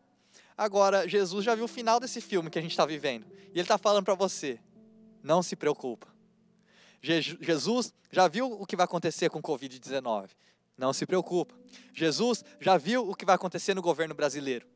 Agora, 0.56 1.08
Jesus 1.08 1.44
já 1.44 1.54
viu 1.54 1.64
o 1.64 1.68
final 1.68 1.98
desse 1.98 2.20
filme 2.20 2.48
que 2.48 2.58
a 2.58 2.62
gente 2.62 2.70
está 2.70 2.86
vivendo. 2.86 3.26
E 3.48 3.58
ele 3.58 3.62
está 3.62 3.76
falando 3.76 4.04
para 4.04 4.14
você: 4.14 4.60
não 5.24 5.42
se 5.42 5.56
preocupa. 5.56 6.06
Jesus 7.02 7.92
já 8.12 8.28
viu 8.28 8.52
o 8.52 8.66
que 8.66 8.76
vai 8.76 8.84
acontecer 8.84 9.30
com 9.30 9.38
o 9.38 9.42
Covid-19. 9.42 10.28
Não 10.76 10.92
se 10.92 11.06
preocupa. 11.06 11.54
Jesus 11.92 12.44
já 12.60 12.76
viu 12.76 13.08
o 13.08 13.14
que 13.14 13.24
vai 13.24 13.34
acontecer 13.34 13.74
no 13.74 13.82
governo 13.82 14.14
brasileiro. 14.14 14.66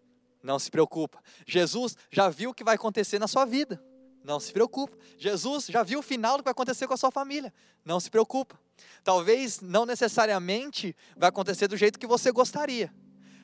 Não 0.43 0.59
se 0.59 0.71
preocupa. 0.71 1.23
Jesus 1.47 1.97
já 2.11 2.29
viu 2.29 2.51
o 2.51 2.55
que 2.55 2.65
vai 2.65 2.77
acontecer 2.77 3.19
na 3.19 3.29
sua 3.29 3.45
vida. 3.45 3.83
Não 4.25 4.41
se 4.41 4.53
preocupa. 4.53 4.97
Jesus 5.17 5.67
já 5.67 5.83
viu 5.83 6.01
o 6.01 6.03
final 6.03 6.37
do 6.37 6.43
que 6.43 6.47
vai 6.47 6.53
acontecer 6.53 6.87
com 6.87 6.95
a 6.95 6.99
sua 6.99 7.11
família. 7.11 7.53
Não 7.85 8.01
se 8.01 8.11
preocupa. 8.11 8.59
Talvez 9.03 9.61
não 9.61 9.85
necessariamente 9.85 10.95
vai 11.17 11.29
acontecer 11.29 11.69
do 11.69 11.77
jeito 11.77 11.99
que 11.99 12.07
você 12.07 12.31
gostaria, 12.31 12.93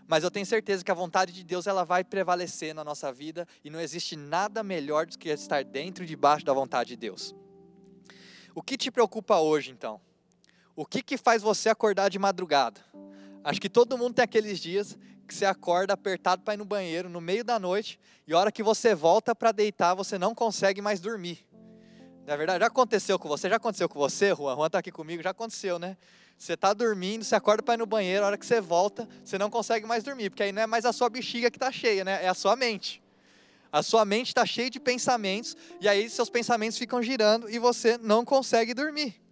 mas 0.07 0.23
eu 0.23 0.31
tenho 0.31 0.45
certeza 0.45 0.85
que 0.85 0.91
a 0.91 0.95
vontade 0.95 1.33
de 1.33 1.43
Deus 1.43 1.67
ela 1.67 1.85
vai 1.85 2.05
prevalecer 2.05 2.75
na 2.75 2.85
nossa 2.85 3.13
vida 3.13 3.47
e 3.65 3.71
não 3.71 3.81
existe 3.81 4.17
nada 4.17 4.63
melhor 4.63 5.07
do 5.07 5.19
que 5.19 5.29
estar 5.29 5.65
dentro 5.65 6.05
e 6.05 6.07
debaixo 6.07 6.45
da 6.45 6.53
vontade 6.53 6.91
de 6.91 6.97
Deus. 6.97 7.35
O 8.55 8.63
que 8.63 8.77
te 8.77 8.91
preocupa 8.91 9.39
hoje, 9.39 9.71
então? 9.71 10.01
O 10.77 10.85
que, 10.85 11.03
que 11.03 11.17
faz 11.17 11.43
você 11.43 11.69
acordar 11.69 12.09
de 12.09 12.19
madrugada? 12.19 12.81
Acho 13.43 13.61
que 13.61 13.69
todo 13.69 13.99
mundo 13.99 14.15
tem 14.15 14.25
aqueles 14.25 14.59
dias 14.59 14.99
que 15.27 15.35
você 15.35 15.47
acorda 15.47 15.95
apertado 15.95 16.43
para 16.43 16.55
ir 16.55 16.57
no 16.59 16.65
banheiro 16.65 17.09
no 17.09 17.21
meio 17.21 17.43
da 17.43 17.59
noite 17.59 17.99
e 18.27 18.33
a 18.33 18.39
hora 18.39 18.53
que 18.53 18.63
você 18.63 18.95
volta 18.95 19.35
para 19.35 19.53
deitar 19.53 19.95
você 19.95 20.19
não 20.19 20.35
consegue 20.35 20.83
mais 20.83 21.01
dormir. 21.01 21.47
Na 22.27 22.33
é 22.33 22.37
verdade, 22.37 22.61
já 22.61 22.67
aconteceu 22.67 23.19
com 23.19 23.29
você? 23.29 23.51
Já 23.51 23.57
aconteceu 23.57 23.89
com 23.89 23.99
você, 23.99 24.35
Juan? 24.35 24.55
Juan 24.55 24.67
está 24.67 24.79
aqui 24.79 24.91
comigo, 24.91 25.23
já 25.23 25.31
aconteceu, 25.31 25.79
né? 25.79 25.97
Você 26.37 26.55
está 26.55 26.75
dormindo, 26.75 27.25
você 27.25 27.35
acorda 27.35 27.63
para 27.63 27.75
ir 27.75 27.79
no 27.79 27.87
banheiro, 27.87 28.25
a 28.25 28.29
hora 28.29 28.39
que 28.39 28.45
você 28.45 28.61
volta, 28.61 29.09
você 29.25 29.39
não 29.39 29.49
consegue 29.49 29.87
mais 29.87 30.03
dormir, 30.03 30.31
porque 30.31 30.43
aí 30.43 30.53
não 30.53 30.63
é 30.63 30.67
mais 30.67 30.85
a 30.85 30.93
sua 30.93 31.09
bexiga 31.09 31.51
que 31.51 31.57
está 31.57 31.73
cheia, 31.73 32.05
né? 32.05 32.25
É 32.25 32.29
a 32.29 32.35
sua 32.35 32.57
mente. 32.57 33.03
A 33.73 33.83
sua 33.83 34.05
mente 34.05 34.29
está 34.29 34.45
cheia 34.47 34.71
de 34.71 34.79
pensamentos, 34.79 35.57
e 35.81 35.89
aí 35.89 36.09
seus 36.09 36.31
pensamentos 36.31 36.79
ficam 36.79 37.03
girando 37.03 37.49
e 37.51 37.59
você 37.59 37.99
não 37.99 38.25
consegue 38.25 38.75
dormir. 38.75 39.24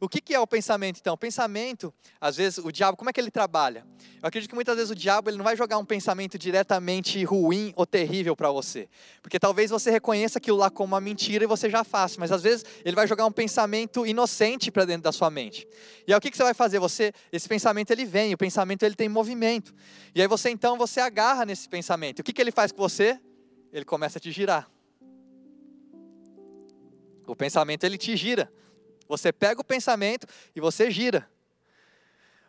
O 0.00 0.08
que, 0.08 0.20
que 0.20 0.34
é 0.34 0.40
o 0.40 0.46
pensamento, 0.46 0.98
então? 1.00 1.14
O 1.14 1.18
pensamento, 1.18 1.92
às 2.20 2.36
vezes, 2.36 2.58
o 2.58 2.70
diabo, 2.70 2.96
como 2.96 3.10
é 3.10 3.12
que 3.12 3.20
ele 3.20 3.30
trabalha? 3.30 3.86
Eu 4.22 4.28
acredito 4.28 4.48
que 4.48 4.54
muitas 4.54 4.76
vezes 4.76 4.90
o 4.90 4.94
diabo 4.94 5.30
ele 5.30 5.36
não 5.36 5.44
vai 5.44 5.56
jogar 5.56 5.78
um 5.78 5.84
pensamento 5.84 6.38
diretamente 6.38 7.22
ruim 7.24 7.72
ou 7.76 7.86
terrível 7.86 8.34
para 8.34 8.50
você. 8.50 8.88
Porque 9.22 9.38
talvez 9.38 9.70
você 9.70 9.90
reconheça 9.90 10.38
aquilo 10.38 10.58
lá 10.58 10.70
como 10.70 10.94
uma 10.94 11.00
mentira 11.00 11.44
e 11.44 11.46
você 11.46 11.70
já 11.70 11.84
faça, 11.84 12.18
mas 12.18 12.32
às 12.32 12.42
vezes 12.42 12.64
ele 12.84 12.96
vai 12.96 13.06
jogar 13.06 13.26
um 13.26 13.32
pensamento 13.32 14.06
inocente 14.06 14.70
para 14.70 14.84
dentro 14.84 15.02
da 15.02 15.12
sua 15.12 15.30
mente. 15.30 15.66
E 16.06 16.12
aí 16.12 16.18
o 16.18 16.20
que, 16.20 16.30
que 16.30 16.36
você 16.36 16.42
vai 16.42 16.54
fazer? 16.54 16.78
Você, 16.78 17.12
esse 17.32 17.48
pensamento 17.48 17.90
ele 17.90 18.04
vem, 18.04 18.34
o 18.34 18.38
pensamento 18.38 18.82
ele 18.82 18.94
tem 18.94 19.08
movimento. 19.08 19.74
E 20.14 20.22
aí 20.22 20.26
você 20.26 20.50
então, 20.50 20.76
você 20.76 21.00
agarra 21.00 21.44
nesse 21.44 21.68
pensamento. 21.68 22.20
O 22.20 22.22
que, 22.22 22.32
que 22.32 22.40
ele 22.40 22.52
faz 22.52 22.72
com 22.72 22.78
você? 22.78 23.20
Ele 23.72 23.84
começa 23.84 24.18
a 24.18 24.20
te 24.20 24.30
girar. 24.30 24.70
O 27.26 27.34
pensamento 27.34 27.84
ele 27.84 27.96
te 27.98 28.16
gira. 28.16 28.52
Você 29.08 29.32
pega 29.32 29.60
o 29.60 29.64
pensamento 29.64 30.26
e 30.54 30.60
você 30.60 30.90
gira. 30.90 31.28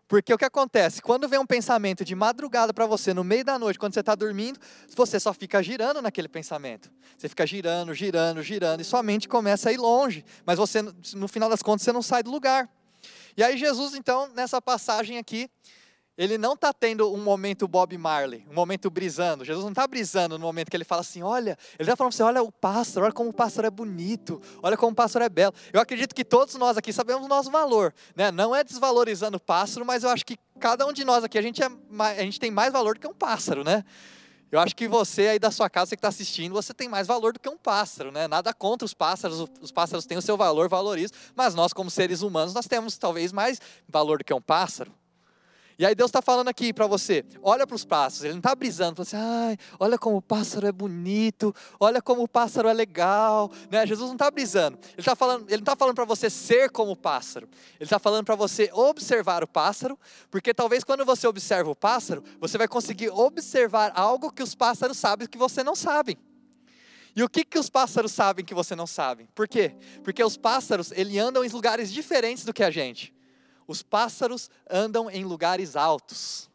Porque 0.08 0.32
o 0.32 0.38
que 0.38 0.46
acontece? 0.46 1.02
Quando 1.02 1.28
vem 1.28 1.40
um 1.40 1.46
pensamento 1.46 2.06
de 2.06 2.14
madrugada 2.14 2.72
para 2.72 2.86
você, 2.86 3.12
no 3.14 3.24
meio 3.24 3.44
da 3.44 3.58
noite, 3.58 3.80
quando 3.80 3.94
você 3.94 4.02
está 4.02 4.14
dormindo, 4.14 4.60
você 4.96 5.20
só 5.20 5.34
fica 5.34 5.64
girando 5.64 6.00
naquele 6.02 6.28
pensamento. 6.28 6.92
Você 7.18 7.28
fica 7.28 7.46
girando, 7.46 7.94
girando, 7.94 8.44
girando, 8.44 8.82
e 8.82 8.84
sua 8.84 9.02
mente 9.02 9.28
começa 9.28 9.70
a 9.70 9.74
ir 9.74 9.78
longe. 9.78 10.24
Mas 10.46 10.60
você, 10.60 10.84
no 11.16 11.28
final 11.28 11.50
das 11.50 11.64
contas, 11.64 11.84
você 11.84 11.92
não 11.92 12.04
sai 12.04 12.22
do 12.22 12.30
lugar. 12.30 12.70
E 13.36 13.44
aí, 13.44 13.58
Jesus, 13.58 13.96
então, 13.96 14.28
nessa 14.36 14.62
passagem 14.62 15.18
aqui, 15.18 15.50
ele 16.18 16.38
não 16.38 16.54
está 16.54 16.72
tendo 16.72 17.14
um 17.14 17.18
momento 17.18 17.68
Bob 17.68 17.98
Marley, 17.98 18.46
um 18.50 18.54
momento 18.54 18.90
brisando. 18.90 19.44
Jesus 19.44 19.64
não 19.64 19.72
está 19.72 19.86
brisando 19.86 20.38
no 20.38 20.46
momento 20.46 20.70
que 20.70 20.78
ele 20.78 20.86
fala 20.86 21.02
assim: 21.02 21.22
olha, 21.22 21.58
ele 21.78 21.90
está 21.90 21.96
falando 21.96 22.14
você: 22.14 22.24
olha 22.24 22.42
o 22.42 22.52
pássaro, 22.52 23.06
olha 23.06 23.14
como 23.14 23.30
o 23.30 23.34
pássaro 23.34 23.68
é 23.68 23.72
bonito, 23.72 24.42
olha 24.64 24.78
como 24.78 24.94
o 24.94 24.96
pássaro 24.96 25.26
é 25.26 25.30
belo. 25.30 25.54
Eu 25.74 25.82
acredito 25.82 26.16
que 26.16 26.24
todos 26.24 26.56
nós 26.56 26.78
aqui 26.78 26.94
sabemos 26.94 27.26
o 27.26 27.28
nosso 27.28 27.52
valor. 27.52 27.94
Né? 28.16 28.32
Não 28.32 28.56
é 28.56 28.64
desvalorizando 28.64 29.38
o 29.38 29.40
pássaro, 29.40 29.86
mas 29.86 30.04
eu 30.04 30.10
acho 30.10 30.26
que 30.26 30.38
cada 30.60 30.86
um 30.88 30.94
de 30.94 31.04
nós 31.04 31.24
aqui, 31.24 31.38
a 31.38 31.42
gente, 31.42 31.62
é, 31.62 31.68
a 32.00 32.22
gente 32.22 32.40
tem 32.40 32.50
mais 32.50 32.72
valor 32.72 32.94
do 32.94 33.02
que 33.02 33.08
um 33.08 33.14
pássaro, 33.14 33.64
né? 33.64 33.84
Eu 34.52 34.60
acho 34.60 34.74
que 34.74 34.88
você 34.88 35.28
aí 35.28 35.40
da 35.40 35.52
sua 35.52 35.70
casa, 35.70 35.90
você 35.90 35.96
que 35.98 36.00
está 36.00 36.08
assistindo, 36.08 36.54
você 36.54 36.74
tem 36.74 36.88
mais 36.88 37.08
valor 37.08 37.34
do 37.34 37.40
que 37.40 37.50
um 37.50 37.58
pássaro, 37.58 38.10
né? 38.10 38.26
Nada 38.26 38.54
contra 38.54 38.86
os 38.86 38.94
pássaros, 38.94 39.46
os 39.60 39.72
pássaros 39.72 40.06
têm 40.06 40.18
o 40.18 40.22
seu 40.22 40.38
valor, 40.38 40.70
valorizo, 40.70 41.12
mas 41.36 41.54
nós, 41.56 41.74
como 41.74 41.92
seres 41.92 42.22
humanos, 42.22 42.54
nós 42.54 42.66
temos 42.66 42.98
talvez 42.98 43.34
mais 43.34 43.60
valor 43.90 44.20
do 44.20 44.24
que 44.24 44.34
um 44.34 44.42
pássaro. 44.42 44.94
E 45.78 45.86
aí 45.86 45.94
Deus 45.94 46.10
está 46.10 46.22
falando 46.22 46.48
aqui 46.48 46.72
para 46.72 46.88
você, 46.88 47.26
olha 47.42 47.68
para 47.68 47.76
os 47.76 47.84
pássaros, 47.84 48.24
Ele 48.24 48.34
não 48.34 48.40
está 48.40 48.56
brisando, 48.56 49.04
falando 49.04 49.50
assim, 49.50 49.58
olha 49.78 49.98
como 49.98 50.18
o 50.18 50.22
pássaro 50.22 50.66
é 50.66 50.72
bonito, 50.72 51.54
olha 51.78 52.02
como 52.02 52.24
o 52.24 52.28
pássaro 52.28 52.70
é 52.70 52.74
legal, 52.74 53.52
né? 53.70 53.86
Jesus 53.86 54.08
não 54.08 54.16
está 54.16 54.32
brisando, 54.32 54.78
Ele 54.94 55.00
está 55.00 55.16
falando, 55.16 55.42
Ele 55.50 55.58
não 55.58 55.64
está 55.64 55.76
falando 55.76 55.96
para 55.96 56.06
você 56.06 56.30
ser 56.30 56.70
como 56.70 56.92
o 56.92 56.96
pássaro, 56.96 57.50
Ele 57.78 57.84
está 57.86 58.00
falando 58.00 58.24
para 58.24 58.36
você 58.36 58.70
observar 58.74 59.44
o 59.44 59.48
pássaro, 59.48 60.00
porque 60.32 60.54
talvez 60.54 60.84
quando 60.84 61.04
você 61.04 61.28
observa 61.28 61.70
o 61.70 61.76
pássaro, 61.76 62.24
você 62.40 62.58
vai 62.58 62.70
conseguir 62.70 63.10
observar 63.10 63.92
algo 63.96 64.32
que 64.32 64.44
os 64.44 64.56
pássaros 64.56 64.98
sabem 64.98 65.28
que 65.28 65.38
você 65.38 65.62
não 65.62 65.76
sabe. 65.76 66.18
E 67.16 67.24
o 67.24 67.30
que, 67.30 67.46
que 67.46 67.58
os 67.58 67.70
pássaros 67.70 68.12
sabem 68.12 68.44
que 68.44 68.54
você 68.54 68.76
não 68.76 68.86
sabe? 68.86 69.30
Por 69.34 69.48
quê? 69.48 69.74
Porque 70.04 70.22
os 70.22 70.36
pássaros, 70.36 70.92
eles 70.92 71.18
andam 71.18 71.46
em 71.46 71.50
lugares 71.50 71.92
diferentes 71.92 72.44
do 72.44 72.54
que 72.54 72.62
a 72.62 72.70
gente. 72.70 73.15
Os 73.68 73.82
pássaros 73.82 74.50
andam 74.70 75.10
em 75.10 75.24
lugares 75.24 75.76
altos. 75.76 76.50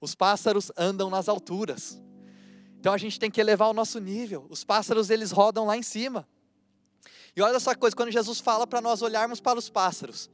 Os 0.00 0.14
pássaros 0.14 0.70
andam 0.76 1.10
nas 1.10 1.28
alturas. 1.28 2.00
Então 2.78 2.92
a 2.92 2.98
gente 2.98 3.18
tem 3.18 3.30
que 3.30 3.40
elevar 3.40 3.68
o 3.68 3.74
nosso 3.74 3.98
nível. 3.98 4.46
Os 4.50 4.64
pássaros 4.64 5.10
eles 5.10 5.30
rodam 5.30 5.64
lá 5.64 5.76
em 5.76 5.82
cima. 5.82 6.28
E 7.36 7.42
olha 7.42 7.56
essa 7.56 7.74
coisa, 7.74 7.96
quando 7.96 8.10
Jesus 8.10 8.40
fala 8.40 8.66
para 8.66 8.80
nós 8.80 9.02
olharmos 9.02 9.40
para 9.40 9.58
os 9.58 9.68
pássaros, 9.68 10.30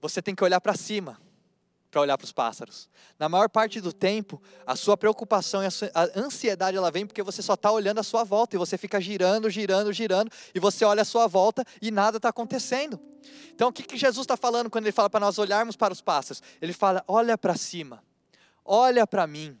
você 0.00 0.22
tem 0.22 0.34
que 0.34 0.44
olhar 0.44 0.60
para 0.60 0.74
cima 0.74 1.20
para 1.90 2.00
olhar 2.00 2.18
para 2.18 2.24
os 2.24 2.32
pássaros. 2.32 2.88
Na 3.18 3.28
maior 3.28 3.48
parte 3.48 3.80
do 3.80 3.92
tempo, 3.92 4.42
a 4.66 4.76
sua 4.76 4.96
preocupação 4.96 5.62
e 5.62 5.66
a, 5.66 5.70
sua, 5.70 5.90
a 5.94 6.18
ansiedade 6.18 6.76
ela 6.76 6.90
vem 6.90 7.06
porque 7.06 7.22
você 7.22 7.42
só 7.42 7.54
está 7.54 7.70
olhando 7.70 7.98
a 7.98 8.02
sua 8.02 8.24
volta 8.24 8.56
e 8.56 8.58
você 8.58 8.76
fica 8.76 9.00
girando, 9.00 9.48
girando, 9.48 9.92
girando 9.92 10.30
e 10.54 10.60
você 10.60 10.84
olha 10.84 11.02
a 11.02 11.04
sua 11.04 11.26
volta 11.26 11.64
e 11.80 11.90
nada 11.90 12.18
está 12.18 12.28
acontecendo. 12.28 13.00
Então, 13.54 13.68
o 13.68 13.72
que, 13.72 13.82
que 13.82 13.96
Jesus 13.96 14.24
está 14.24 14.36
falando 14.36 14.68
quando 14.68 14.84
ele 14.84 14.92
fala 14.92 15.08
para 15.08 15.20
nós 15.20 15.38
olharmos 15.38 15.76
para 15.76 15.92
os 15.92 16.00
pássaros? 16.00 16.42
Ele 16.60 16.72
fala: 16.72 17.02
olha 17.08 17.38
para 17.38 17.56
cima, 17.56 18.02
olha 18.64 19.06
para 19.06 19.26
mim. 19.26 19.58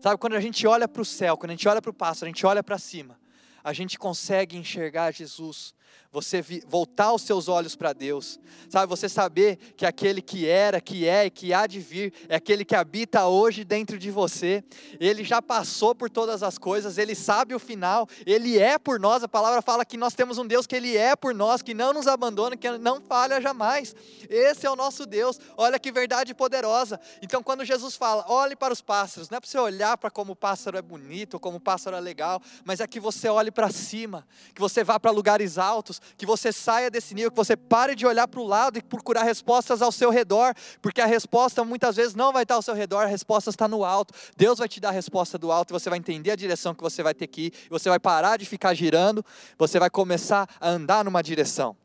Sabe, 0.00 0.18
quando 0.18 0.34
a 0.34 0.40
gente 0.40 0.66
olha 0.66 0.86
para 0.86 1.00
o 1.00 1.04
céu, 1.04 1.36
quando 1.36 1.50
a 1.50 1.54
gente 1.54 1.66
olha 1.66 1.80
para 1.80 1.90
o 1.90 1.94
pássaro, 1.94 2.26
a 2.26 2.28
gente 2.28 2.46
olha 2.46 2.62
para 2.62 2.78
cima, 2.78 3.18
a 3.62 3.72
gente 3.72 3.98
consegue 3.98 4.56
enxergar 4.56 5.12
Jesus, 5.12 5.74
você 6.14 6.40
voltar 6.68 7.12
os 7.12 7.22
seus 7.22 7.48
olhos 7.48 7.74
para 7.74 7.92
Deus, 7.92 8.38
sabe? 8.70 8.88
Você 8.88 9.08
saber 9.08 9.56
que 9.76 9.84
aquele 9.84 10.22
que 10.22 10.46
era, 10.46 10.80
que 10.80 11.08
é 11.08 11.26
e 11.26 11.30
que 11.30 11.52
há 11.52 11.66
de 11.66 11.80
vir 11.80 12.12
é 12.28 12.36
aquele 12.36 12.64
que 12.64 12.76
habita 12.76 13.26
hoje 13.26 13.64
dentro 13.64 13.98
de 13.98 14.12
você. 14.12 14.62
Ele 15.00 15.24
já 15.24 15.42
passou 15.42 15.92
por 15.92 16.08
todas 16.08 16.44
as 16.44 16.56
coisas, 16.56 16.98
ele 16.98 17.16
sabe 17.16 17.52
o 17.52 17.58
final, 17.58 18.08
ele 18.24 18.60
é 18.60 18.78
por 18.78 19.00
nós. 19.00 19.24
A 19.24 19.28
palavra 19.28 19.60
fala 19.60 19.84
que 19.84 19.96
nós 19.96 20.14
temos 20.14 20.38
um 20.38 20.46
Deus 20.46 20.68
que 20.68 20.76
ele 20.76 20.96
é 20.96 21.16
por 21.16 21.34
nós, 21.34 21.62
que 21.62 21.74
não 21.74 21.92
nos 21.92 22.06
abandona, 22.06 22.56
que 22.56 22.70
não 22.78 23.00
falha 23.00 23.40
jamais. 23.40 23.92
Esse 24.30 24.66
é 24.66 24.70
o 24.70 24.76
nosso 24.76 25.06
Deus. 25.06 25.40
Olha 25.56 25.80
que 25.80 25.90
verdade 25.90 26.32
poderosa. 26.32 27.00
Então, 27.22 27.42
quando 27.42 27.64
Jesus 27.64 27.96
fala, 27.96 28.24
olhe 28.28 28.54
para 28.54 28.72
os 28.72 28.80
pássaros, 28.80 29.28
não 29.30 29.38
é 29.38 29.40
para 29.40 29.50
você 29.50 29.58
olhar 29.58 29.98
para 29.98 30.12
como 30.12 30.34
o 30.34 30.36
pássaro 30.36 30.78
é 30.78 30.82
bonito, 30.82 31.40
como 31.40 31.56
o 31.56 31.60
pássaro 31.60 31.96
é 31.96 32.00
legal, 32.00 32.40
mas 32.64 32.78
é 32.78 32.86
que 32.86 33.00
você 33.00 33.28
olhe 33.28 33.50
para 33.50 33.68
cima, 33.70 34.24
que 34.54 34.60
você 34.60 34.84
vá 34.84 35.00
para 35.00 35.10
lugares 35.10 35.58
altos, 35.58 35.73
que 36.16 36.26
você 36.26 36.52
saia 36.52 36.90
desse 36.90 37.14
nível, 37.14 37.30
que 37.30 37.36
você 37.36 37.56
pare 37.56 37.94
de 37.94 38.06
olhar 38.06 38.28
para 38.28 38.40
o 38.40 38.46
lado 38.46 38.78
e 38.78 38.82
procurar 38.82 39.22
respostas 39.22 39.82
ao 39.82 39.90
seu 39.90 40.10
redor, 40.10 40.54
porque 40.80 41.00
a 41.00 41.06
resposta 41.06 41.64
muitas 41.64 41.96
vezes 41.96 42.14
não 42.14 42.32
vai 42.32 42.42
estar 42.42 42.54
ao 42.54 42.62
seu 42.62 42.74
redor, 42.74 43.00
a 43.00 43.06
resposta 43.06 43.50
está 43.50 43.66
no 43.66 43.84
alto. 43.84 44.14
Deus 44.36 44.58
vai 44.58 44.68
te 44.68 44.80
dar 44.80 44.90
a 44.90 44.92
resposta 44.92 45.38
do 45.38 45.50
alto 45.50 45.70
e 45.70 45.74
você 45.74 45.88
vai 45.88 45.98
entender 45.98 46.30
a 46.30 46.36
direção 46.36 46.74
que 46.74 46.82
você 46.82 47.02
vai 47.02 47.14
ter 47.14 47.26
que 47.26 47.46
ir, 47.46 47.52
você 47.70 47.88
vai 47.88 47.98
parar 47.98 48.36
de 48.36 48.44
ficar 48.44 48.74
girando, 48.74 49.24
você 49.58 49.78
vai 49.78 49.90
começar 49.90 50.48
a 50.60 50.68
andar 50.68 51.04
numa 51.04 51.22
direção. 51.22 51.76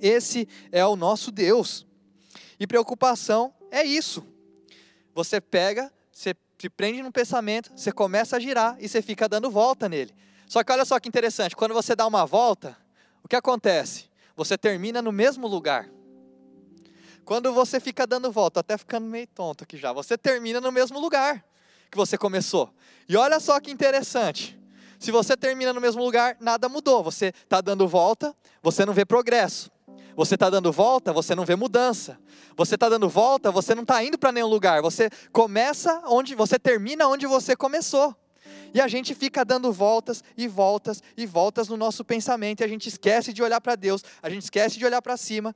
Esse 0.00 0.48
é 0.70 0.84
o 0.84 0.96
nosso 0.96 1.30
Deus. 1.30 1.86
E 2.58 2.66
preocupação 2.66 3.52
é 3.70 3.82
isso. 3.84 4.24
Você 5.14 5.40
pega, 5.40 5.92
você 6.12 6.34
se 6.58 6.68
prende 6.68 7.02
num 7.02 7.12
pensamento, 7.12 7.70
você 7.74 7.92
começa 7.92 8.36
a 8.36 8.40
girar 8.40 8.76
e 8.80 8.88
você 8.88 9.00
fica 9.00 9.28
dando 9.28 9.50
volta 9.50 9.88
nele. 9.88 10.12
Só 10.46 10.64
que 10.64 10.72
olha 10.72 10.84
só 10.84 10.98
que 10.98 11.08
interessante, 11.08 11.54
quando 11.54 11.74
você 11.74 11.94
dá 11.94 12.06
uma 12.06 12.24
volta, 12.24 12.76
o 13.22 13.28
que 13.28 13.36
acontece? 13.36 14.08
Você 14.36 14.56
termina 14.56 15.02
no 15.02 15.12
mesmo 15.12 15.46
lugar. 15.46 15.88
Quando 17.24 17.52
você 17.52 17.78
fica 17.78 18.06
dando 18.06 18.32
volta, 18.32 18.60
até 18.60 18.78
ficando 18.78 19.06
meio 19.06 19.26
tonto 19.26 19.64
aqui 19.64 19.76
já, 19.76 19.92
você 19.92 20.16
termina 20.16 20.60
no 20.60 20.72
mesmo 20.72 20.98
lugar 20.98 21.44
que 21.90 21.96
você 21.96 22.16
começou. 22.16 22.72
E 23.08 23.16
olha 23.16 23.38
só 23.40 23.60
que 23.60 23.70
interessante. 23.70 24.58
Se 24.98 25.10
você 25.10 25.36
termina 25.36 25.72
no 25.72 25.80
mesmo 25.80 26.02
lugar, 26.02 26.36
nada 26.40 26.68
mudou. 26.68 27.02
Você 27.02 27.26
está 27.26 27.60
dando 27.60 27.86
volta, 27.86 28.34
você 28.62 28.84
não 28.84 28.92
vê 28.92 29.04
progresso. 29.04 29.70
Você 30.16 30.34
está 30.34 30.50
dando 30.50 30.72
volta, 30.72 31.12
você 31.12 31.34
não 31.34 31.44
vê 31.44 31.54
mudança. 31.54 32.18
Você 32.56 32.74
está 32.74 32.88
dando 32.88 33.08
volta, 33.08 33.52
você 33.52 33.74
não 33.74 33.82
está 33.82 34.02
indo 34.02 34.18
para 34.18 34.32
nenhum 34.32 34.48
lugar. 34.48 34.82
Você 34.82 35.08
começa 35.32 36.02
onde, 36.06 36.34
você 36.34 36.58
termina 36.58 37.06
onde 37.06 37.26
você 37.26 37.54
começou. 37.54 38.16
E 38.72 38.80
a 38.80 38.88
gente 38.88 39.14
fica 39.14 39.44
dando 39.44 39.72
voltas 39.72 40.22
e 40.36 40.46
voltas 40.46 41.02
e 41.16 41.26
voltas 41.26 41.68
no 41.68 41.76
nosso 41.76 42.04
pensamento, 42.04 42.60
e 42.60 42.64
a 42.64 42.68
gente 42.68 42.88
esquece 42.88 43.32
de 43.32 43.42
olhar 43.42 43.60
para 43.60 43.74
Deus, 43.74 44.02
a 44.22 44.28
gente 44.28 44.42
esquece 44.42 44.78
de 44.78 44.84
olhar 44.84 45.02
para 45.02 45.16
cima, 45.16 45.54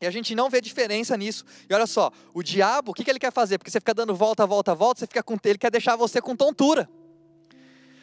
e 0.00 0.06
a 0.06 0.10
gente 0.10 0.34
não 0.34 0.48
vê 0.48 0.60
diferença 0.60 1.16
nisso. 1.16 1.44
E 1.68 1.74
olha 1.74 1.86
só, 1.86 2.12
o 2.32 2.42
diabo, 2.42 2.92
o 2.92 2.94
que, 2.94 3.02
que 3.02 3.10
ele 3.10 3.18
quer 3.18 3.32
fazer? 3.32 3.58
Porque 3.58 3.70
você 3.70 3.80
fica 3.80 3.94
dando 3.94 4.14
volta, 4.14 4.46
volta, 4.46 4.74
volta, 4.74 5.00
você 5.00 5.06
fica 5.06 5.22
com, 5.22 5.36
ele 5.44 5.58
quer 5.58 5.70
deixar 5.70 5.96
você 5.96 6.20
com 6.20 6.36
tontura. 6.36 6.88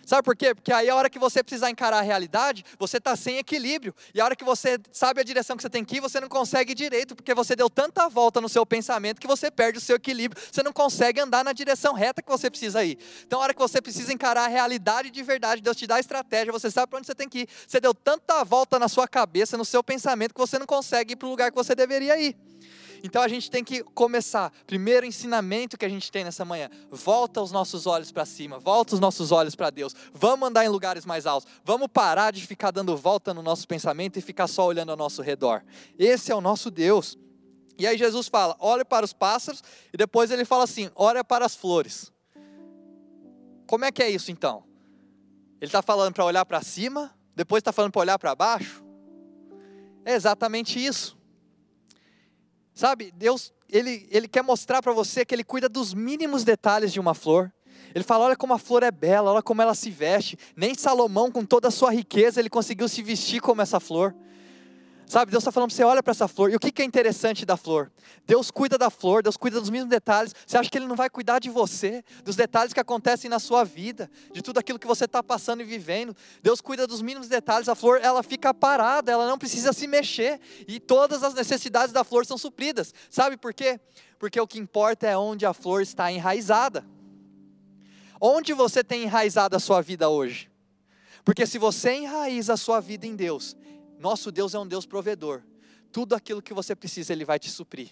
Sabe 0.05 0.23
por 0.23 0.35
quê? 0.35 0.53
Porque 0.53 0.71
aí 0.71 0.87
a 0.87 0.95
hora 0.95 1.09
que 1.09 1.17
você 1.17 1.43
precisar 1.43 1.69
encarar 1.69 1.97
a 1.97 2.01
realidade, 2.01 2.63
você 2.77 2.97
está 2.97 3.15
sem 3.15 3.37
equilíbrio. 3.37 3.93
E 4.13 4.21
a 4.21 4.25
hora 4.25 4.35
que 4.35 4.43
você 4.43 4.77
sabe 4.91 5.19
a 5.19 5.23
direção 5.23 5.57
que 5.57 5.63
você 5.63 5.69
tem 5.69 5.83
que 5.83 5.97
ir, 5.97 5.99
você 5.99 6.19
não 6.19 6.29
consegue 6.29 6.75
direito, 6.75 7.15
porque 7.15 7.33
você 7.33 7.55
deu 7.55 7.69
tanta 7.69 8.07
volta 8.07 8.39
no 8.39 8.47
seu 8.47 8.65
pensamento 8.65 9.19
que 9.19 9.27
você 9.27 9.49
perde 9.49 9.79
o 9.79 9.81
seu 9.81 9.95
equilíbrio. 9.95 10.41
Você 10.51 10.61
não 10.61 10.71
consegue 10.71 11.19
andar 11.19 11.43
na 11.43 11.53
direção 11.53 11.93
reta 11.93 12.21
que 12.21 12.29
você 12.29 12.49
precisa 12.49 12.83
ir. 12.83 12.99
Então, 13.25 13.39
a 13.39 13.43
hora 13.43 13.53
que 13.53 13.59
você 13.59 13.81
precisa 13.81 14.13
encarar 14.13 14.45
a 14.45 14.47
realidade 14.47 15.09
de 15.09 15.23
verdade, 15.23 15.61
Deus 15.61 15.75
te 15.75 15.87
dá 15.87 15.95
a 15.95 15.99
estratégia, 15.99 16.51
você 16.51 16.69
sabe 16.69 16.87
para 16.87 16.99
onde 16.99 17.07
você 17.07 17.15
tem 17.15 17.27
que 17.27 17.39
ir. 17.39 17.49
Você 17.67 17.79
deu 17.79 17.93
tanta 17.93 18.43
volta 18.43 18.77
na 18.77 18.87
sua 18.87 19.07
cabeça, 19.07 19.57
no 19.57 19.65
seu 19.65 19.83
pensamento, 19.83 20.33
que 20.33 20.39
você 20.39 20.59
não 20.59 20.67
consegue 20.67 21.13
ir 21.13 21.15
para 21.15 21.27
o 21.27 21.31
lugar 21.31 21.49
que 21.49 21.57
você 21.57 21.73
deveria 21.73 22.19
ir. 22.19 22.35
Então 23.03 23.21
a 23.21 23.27
gente 23.27 23.49
tem 23.49 23.63
que 23.63 23.83
começar. 23.83 24.51
Primeiro 24.65 25.05
ensinamento 25.05 25.77
que 25.77 25.85
a 25.85 25.89
gente 25.89 26.11
tem 26.11 26.23
nessa 26.23 26.45
manhã: 26.45 26.69
volta 26.91 27.41
os 27.41 27.51
nossos 27.51 27.85
olhos 27.85 28.11
para 28.11 28.25
cima, 28.25 28.59
volta 28.59 28.95
os 28.95 28.99
nossos 28.99 29.31
olhos 29.31 29.55
para 29.55 29.69
Deus. 29.69 29.93
Vamos 30.13 30.49
andar 30.49 30.65
em 30.65 30.69
lugares 30.69 31.05
mais 31.05 31.25
altos. 31.25 31.49
Vamos 31.63 31.87
parar 31.87 32.31
de 32.31 32.45
ficar 32.45 32.71
dando 32.71 32.95
volta 32.95 33.33
no 33.33 33.41
nosso 33.41 33.67
pensamento 33.67 34.17
e 34.17 34.21
ficar 34.21 34.47
só 34.47 34.65
olhando 34.65 34.91
ao 34.91 34.97
nosso 34.97 35.21
redor. 35.21 35.63
Esse 35.97 36.31
é 36.31 36.35
o 36.35 36.41
nosso 36.41 36.71
Deus. 36.71 37.17
E 37.77 37.85
aí 37.85 37.97
Jesus 37.97 38.27
fala: 38.27 38.55
olhe 38.59 38.85
para 38.85 39.05
os 39.05 39.13
pássaros, 39.13 39.63
e 39.93 39.97
depois 39.97 40.31
ele 40.31 40.45
fala 40.45 40.63
assim: 40.63 40.89
olha 40.95 41.23
para 41.23 41.45
as 41.45 41.55
flores. 41.55 42.11
Como 43.67 43.83
é 43.83 43.91
que 43.91 44.03
é 44.03 44.09
isso 44.09 44.31
então? 44.31 44.63
Ele 45.59 45.69
está 45.69 45.81
falando 45.81 46.13
para 46.13 46.23
olhar 46.23 46.45
para 46.45 46.61
cima, 46.61 47.13
depois 47.35 47.61
está 47.61 47.71
falando 47.71 47.91
para 47.91 48.01
olhar 48.01 48.19
para 48.19 48.35
baixo? 48.35 48.83
É 50.05 50.13
exatamente 50.13 50.83
isso. 50.83 51.17
Sabe, 52.75 53.09
Deus, 53.15 53.53
ele, 53.69 54.05
ele 54.11 54.27
quer 54.27 54.43
mostrar 54.43 54.81
para 54.81 54.91
você 54.91 55.23
que 55.23 55.33
Ele 55.33 55.45
cuida 55.45 55.69
dos 55.69 55.93
mínimos 55.93 56.43
detalhes 56.43 56.91
de 56.91 56.99
uma 56.99 57.13
flor. 57.13 57.51
Ele 57.95 58.03
fala: 58.03 58.25
olha 58.25 58.35
como 58.35 58.53
a 58.53 58.59
flor 58.59 58.83
é 58.83 58.91
bela, 58.91 59.31
olha 59.31 59.41
como 59.41 59.61
ela 59.61 59.73
se 59.73 59.89
veste. 59.89 60.37
Nem 60.57 60.75
Salomão, 60.75 61.31
com 61.31 61.45
toda 61.45 61.69
a 61.69 61.71
sua 61.71 61.91
riqueza, 61.91 62.41
ele 62.41 62.49
conseguiu 62.49 62.89
se 62.89 63.01
vestir 63.01 63.41
como 63.41 63.61
essa 63.61 63.79
flor. 63.79 64.13
Sabe, 65.07 65.29
Deus 65.29 65.43
está 65.43 65.51
falando 65.51 65.69
para 65.69 65.75
você, 65.75 65.83
olha 65.83 66.01
para 66.01 66.11
essa 66.11 66.27
flor. 66.27 66.51
E 66.51 66.55
o 66.55 66.59
que, 66.59 66.71
que 66.71 66.81
é 66.81 66.85
interessante 66.85 67.45
da 67.45 67.55
flor? 67.55 67.91
Deus 68.25 68.49
cuida 68.49 68.75
da 68.77 68.89
flor, 68.89 69.21
Deus 69.21 69.37
cuida 69.37 69.59
dos 69.59 69.69
mínimos 69.69 69.89
detalhes. 69.89 70.33
Você 70.45 70.57
acha 70.57 70.69
que 70.69 70.77
Ele 70.77 70.87
não 70.87 70.95
vai 70.95 71.09
cuidar 71.09 71.37
de 71.39 71.49
você, 71.49 72.03
dos 72.23 72.35
detalhes 72.35 72.73
que 72.73 72.79
acontecem 72.79 73.29
na 73.29 73.37
sua 73.37 73.63
vida, 73.63 74.09
de 74.33 74.41
tudo 74.41 74.57
aquilo 74.57 74.79
que 74.79 74.87
você 74.87 75.05
está 75.05 75.21
passando 75.21 75.61
e 75.61 75.63
vivendo? 75.63 76.15
Deus 76.41 76.59
cuida 76.59 76.87
dos 76.87 77.03
mínimos 77.03 77.27
detalhes. 77.27 77.69
A 77.69 77.75
flor, 77.75 77.99
ela 78.01 78.23
fica 78.23 78.51
parada, 78.51 79.11
ela 79.11 79.27
não 79.27 79.37
precisa 79.37 79.71
se 79.73 79.85
mexer. 79.85 80.39
E 80.67 80.79
todas 80.79 81.21
as 81.21 81.35
necessidades 81.35 81.93
da 81.93 82.03
flor 82.03 82.25
são 82.25 82.37
supridas. 82.37 82.91
Sabe 83.09 83.37
por 83.37 83.53
quê? 83.53 83.79
Porque 84.17 84.39
o 84.41 84.47
que 84.47 84.57
importa 84.57 85.05
é 85.05 85.15
onde 85.15 85.45
a 85.45 85.53
flor 85.53 85.83
está 85.83 86.11
enraizada. 86.11 86.83
Onde 88.19 88.53
você 88.53 88.83
tem 88.83 89.03
enraizado 89.03 89.55
a 89.55 89.59
sua 89.59 89.81
vida 89.81 90.09
hoje? 90.09 90.49
Porque 91.23 91.45
se 91.45 91.59
você 91.59 91.93
enraiza 91.93 92.53
a 92.53 92.57
sua 92.57 92.79
vida 92.79 93.05
em 93.05 93.15
Deus, 93.15 93.55
nosso 94.05 94.31
Deus 94.31 94.53
é 94.53 94.59
um 94.59 94.67
Deus 94.67 94.85
provedor. 94.85 95.41
Tudo 95.91 96.13
aquilo 96.13 96.39
que 96.39 96.53
você 96.53 96.75
precisa, 96.75 97.11
Ele 97.11 97.25
vai 97.25 97.39
te 97.39 97.49
suprir. 97.49 97.89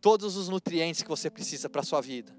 Todos 0.00 0.36
os 0.36 0.48
nutrientes 0.48 1.02
que 1.02 1.08
você 1.08 1.28
precisa 1.28 1.68
para 1.68 1.80
a 1.80 1.84
sua 1.84 2.00
vida. 2.00 2.32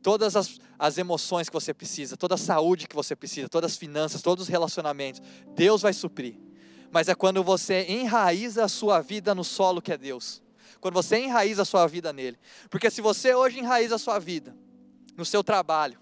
Todas 0.00 0.36
as, 0.36 0.60
as 0.78 0.96
emoções 0.96 1.48
que 1.48 1.54
você 1.54 1.74
precisa, 1.74 2.16
toda 2.16 2.36
a 2.36 2.38
saúde 2.38 2.86
que 2.86 2.94
você 2.94 3.16
precisa, 3.16 3.48
todas 3.48 3.72
as 3.72 3.76
finanças, 3.76 4.22
todos 4.22 4.44
os 4.44 4.48
relacionamentos. 4.48 5.20
Deus 5.56 5.82
vai 5.82 5.92
suprir. 5.92 6.36
Mas 6.92 7.08
é 7.08 7.16
quando 7.16 7.42
você 7.42 7.84
enraiza 7.88 8.64
a 8.64 8.68
sua 8.68 9.00
vida 9.00 9.34
no 9.34 9.42
solo 9.42 9.82
que 9.82 9.92
é 9.92 9.98
Deus. 9.98 10.40
Quando 10.80 10.94
você 10.94 11.18
enraiza 11.18 11.62
a 11.62 11.64
sua 11.64 11.84
vida 11.88 12.12
nele. 12.12 12.38
Porque 12.70 12.90
se 12.92 13.00
você 13.00 13.34
hoje 13.34 13.58
enraiza 13.58 13.96
a 13.96 13.98
sua 13.98 14.20
vida 14.20 14.56
no 15.16 15.24
seu 15.24 15.42
trabalho, 15.42 15.98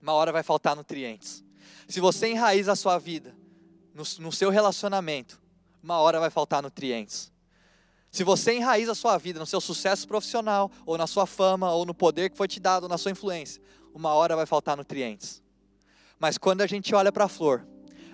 uma 0.00 0.14
hora 0.14 0.32
vai 0.32 0.42
faltar 0.42 0.74
nutrientes. 0.74 1.44
Se 1.86 2.00
você 2.00 2.28
enraiza 2.28 2.72
a 2.72 2.76
sua 2.76 2.96
vida 2.96 3.38
no, 3.94 4.02
no 4.18 4.32
seu 4.32 4.50
relacionamento, 4.50 5.40
uma 5.82 5.98
hora 5.98 6.20
vai 6.20 6.30
faltar 6.30 6.62
nutrientes. 6.62 7.32
Se 8.10 8.24
você 8.24 8.54
enraiza 8.54 8.92
a 8.92 8.94
sua 8.94 9.16
vida 9.18 9.38
no 9.38 9.46
seu 9.46 9.60
sucesso 9.60 10.06
profissional, 10.06 10.70
ou 10.84 10.98
na 10.98 11.06
sua 11.06 11.26
fama, 11.26 11.72
ou 11.72 11.86
no 11.86 11.94
poder 11.94 12.30
que 12.30 12.36
foi 12.36 12.48
te 12.48 12.58
dado, 12.58 12.84
ou 12.84 12.88
na 12.88 12.98
sua 12.98 13.12
influência, 13.12 13.62
uma 13.94 14.12
hora 14.14 14.34
vai 14.34 14.46
faltar 14.46 14.76
nutrientes. 14.76 15.42
Mas 16.18 16.36
quando 16.36 16.60
a 16.60 16.66
gente 16.66 16.94
olha 16.94 17.12
para 17.12 17.24
a 17.24 17.28
flor, 17.28 17.66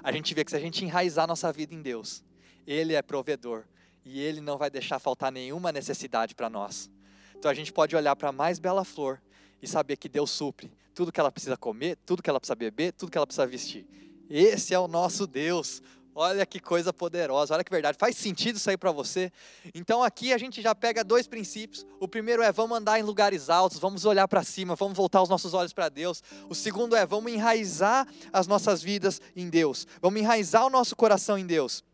a 0.02 0.12
gente 0.12 0.34
vê 0.34 0.44
que 0.44 0.50
se 0.50 0.56
a 0.56 0.60
gente 0.60 0.84
enraizar 0.84 1.26
nossa 1.26 1.50
vida 1.52 1.74
em 1.74 1.82
Deus, 1.82 2.22
Ele 2.66 2.94
é 2.94 3.02
provedor 3.02 3.64
e 4.04 4.20
Ele 4.20 4.40
não 4.40 4.58
vai 4.58 4.70
deixar 4.70 4.98
faltar 4.98 5.32
nenhuma 5.32 5.72
necessidade 5.72 6.34
para 6.34 6.50
nós. 6.50 6.90
Então 7.34 7.50
a 7.50 7.54
gente 7.54 7.72
pode 7.72 7.96
olhar 7.96 8.14
para 8.14 8.28
a 8.28 8.32
mais 8.32 8.58
bela 8.58 8.84
flor 8.84 9.20
e 9.60 9.66
saber 9.66 9.96
que 9.96 10.08
Deus 10.08 10.30
supre 10.30 10.70
tudo 10.96 11.12
que 11.12 11.20
ela 11.20 11.30
precisa 11.30 11.58
comer, 11.58 11.98
tudo 12.06 12.22
que 12.22 12.30
ela 12.30 12.40
precisa 12.40 12.54
beber, 12.54 12.90
tudo 12.90 13.12
que 13.12 13.18
ela 13.18 13.26
precisa 13.26 13.46
vestir. 13.46 13.86
Esse 14.28 14.74
é 14.74 14.78
o 14.78 14.88
nosso 14.88 15.26
Deus. 15.26 15.82
Olha 16.18 16.46
que 16.46 16.58
coisa 16.58 16.94
poderosa, 16.94 17.52
olha 17.52 17.62
que 17.62 17.70
verdade. 17.70 17.98
Faz 18.00 18.16
sentido 18.16 18.56
isso 18.56 18.70
aí 18.70 18.76
para 18.78 18.90
você? 18.90 19.30
Então 19.74 20.02
aqui 20.02 20.32
a 20.32 20.38
gente 20.38 20.62
já 20.62 20.74
pega 20.74 21.04
dois 21.04 21.26
princípios. 21.26 21.84
O 22.00 22.08
primeiro 22.08 22.42
é 22.42 22.50
vamos 22.50 22.78
andar 22.78 22.98
em 22.98 23.02
lugares 23.02 23.50
altos, 23.50 23.78
vamos 23.78 24.06
olhar 24.06 24.26
para 24.26 24.42
cima, 24.42 24.74
vamos 24.74 24.96
voltar 24.96 25.20
os 25.20 25.28
nossos 25.28 25.52
olhos 25.52 25.74
para 25.74 25.90
Deus. 25.90 26.22
O 26.48 26.54
segundo 26.54 26.96
é 26.96 27.04
vamos 27.04 27.30
enraizar 27.30 28.08
as 28.32 28.46
nossas 28.46 28.82
vidas 28.82 29.20
em 29.36 29.50
Deus. 29.50 29.86
Vamos 30.00 30.18
enraizar 30.18 30.64
o 30.64 30.70
nosso 30.70 30.96
coração 30.96 31.36
em 31.36 31.44
Deus. 31.44 31.84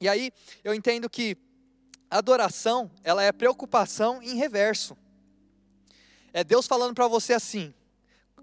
E 0.00 0.08
aí 0.08 0.32
eu 0.64 0.72
entendo 0.72 1.10
que 1.10 1.36
adoração, 2.10 2.90
ela 3.04 3.22
é 3.22 3.30
preocupação 3.30 4.22
em 4.22 4.36
reverso. 4.36 4.96
É 6.32 6.42
Deus 6.42 6.66
falando 6.66 6.94
para 6.94 7.08
você 7.08 7.34
assim: 7.34 7.74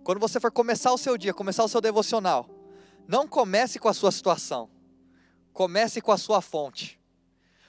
quando 0.03 0.19
você 0.19 0.39
for 0.39 0.51
começar 0.51 0.93
o 0.93 0.97
seu 0.97 1.17
dia, 1.17 1.33
começar 1.33 1.63
o 1.63 1.67
seu 1.67 1.81
devocional, 1.81 2.47
não 3.07 3.27
comece 3.27 3.79
com 3.79 3.87
a 3.87 3.93
sua 3.93 4.11
situação, 4.11 4.69
comece 5.51 6.01
com 6.01 6.11
a 6.11 6.17
sua 6.17 6.41
fonte. 6.41 6.99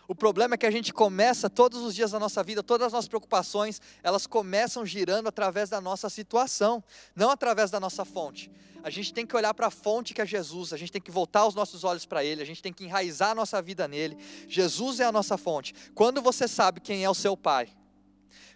O 0.07 0.15
problema 0.15 0.55
é 0.55 0.59
que 0.59 0.67
a 0.67 0.71
gente 0.71 0.93
começa 0.93 1.49
todos 1.49 1.81
os 1.81 1.95
dias 1.95 2.11
da 2.11 2.21
nossa 2.21 2.43
vida, 2.43 2.63
todas 2.63 2.89
as 2.89 2.93
nossas 2.93 3.09
preocupações, 3.09 3.81
elas 4.03 4.27
começam 4.27 4.85
girando 4.85 5.29
através 5.29 5.71
da 5.71 5.81
nossa 5.81 6.11
situação, 6.11 6.85
não 7.17 7.31
através 7.31 7.71
da 7.71 7.81
nossa 7.81 8.05
fonte. 8.05 8.51
A 8.83 8.91
gente 8.91 9.15
tem 9.15 9.27
que 9.27 9.35
olhar 9.35 9.55
para 9.55 9.69
a 9.69 9.71
fonte 9.71 10.13
que 10.13 10.21
é 10.21 10.27
Jesus, 10.27 10.75
a 10.75 10.77
gente 10.77 10.93
tem 10.93 11.01
que 11.01 11.11
voltar 11.11 11.47
os 11.47 11.55
nossos 11.55 11.85
olhos 11.85 12.05
para 12.05 12.23
Ele, 12.23 12.43
a 12.43 12.45
gente 12.45 12.63
tem 12.63 12.73
que 12.73 12.85
enraizar 12.85 13.31
a 13.31 13.35
nossa 13.35 13.63
vida 13.63 13.89
nele. 13.89 14.19
Jesus 14.47 15.01
é 15.01 15.05
a 15.05 15.13
nossa 15.13 15.39
fonte. 15.39 15.75
Quando 15.95 16.21
você 16.21 16.47
sabe 16.47 16.81
quem 16.81 17.03
é 17.03 17.09
o 17.09 17.15
seu 17.15 17.35
Pai, 17.35 17.71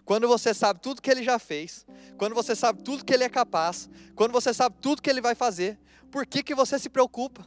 quando 0.05 0.29
você 0.29 0.53
sabe 0.53 0.81
tudo 0.81 1.01
que 1.01 1.11
Ele 1.11 1.23
já 1.23 1.39
fez, 1.39 1.87
quando 2.19 2.35
você 2.35 2.55
sabe 2.55 2.83
tudo 2.83 3.07
que 3.07 3.15
Ele 3.15 3.25
é 3.25 3.29
capaz, 3.31 3.89
quando 4.15 4.33
você 4.33 4.53
sabe 4.53 4.77
tudo 4.83 5.01
que 5.01 5.09
Ele 5.09 5.23
vai 5.23 5.35
fazer, 5.35 5.79
por 6.11 6.27
que, 6.27 6.43
que 6.43 6.55
você 6.55 6.79
se 6.79 6.89
preocupa? 6.89 7.47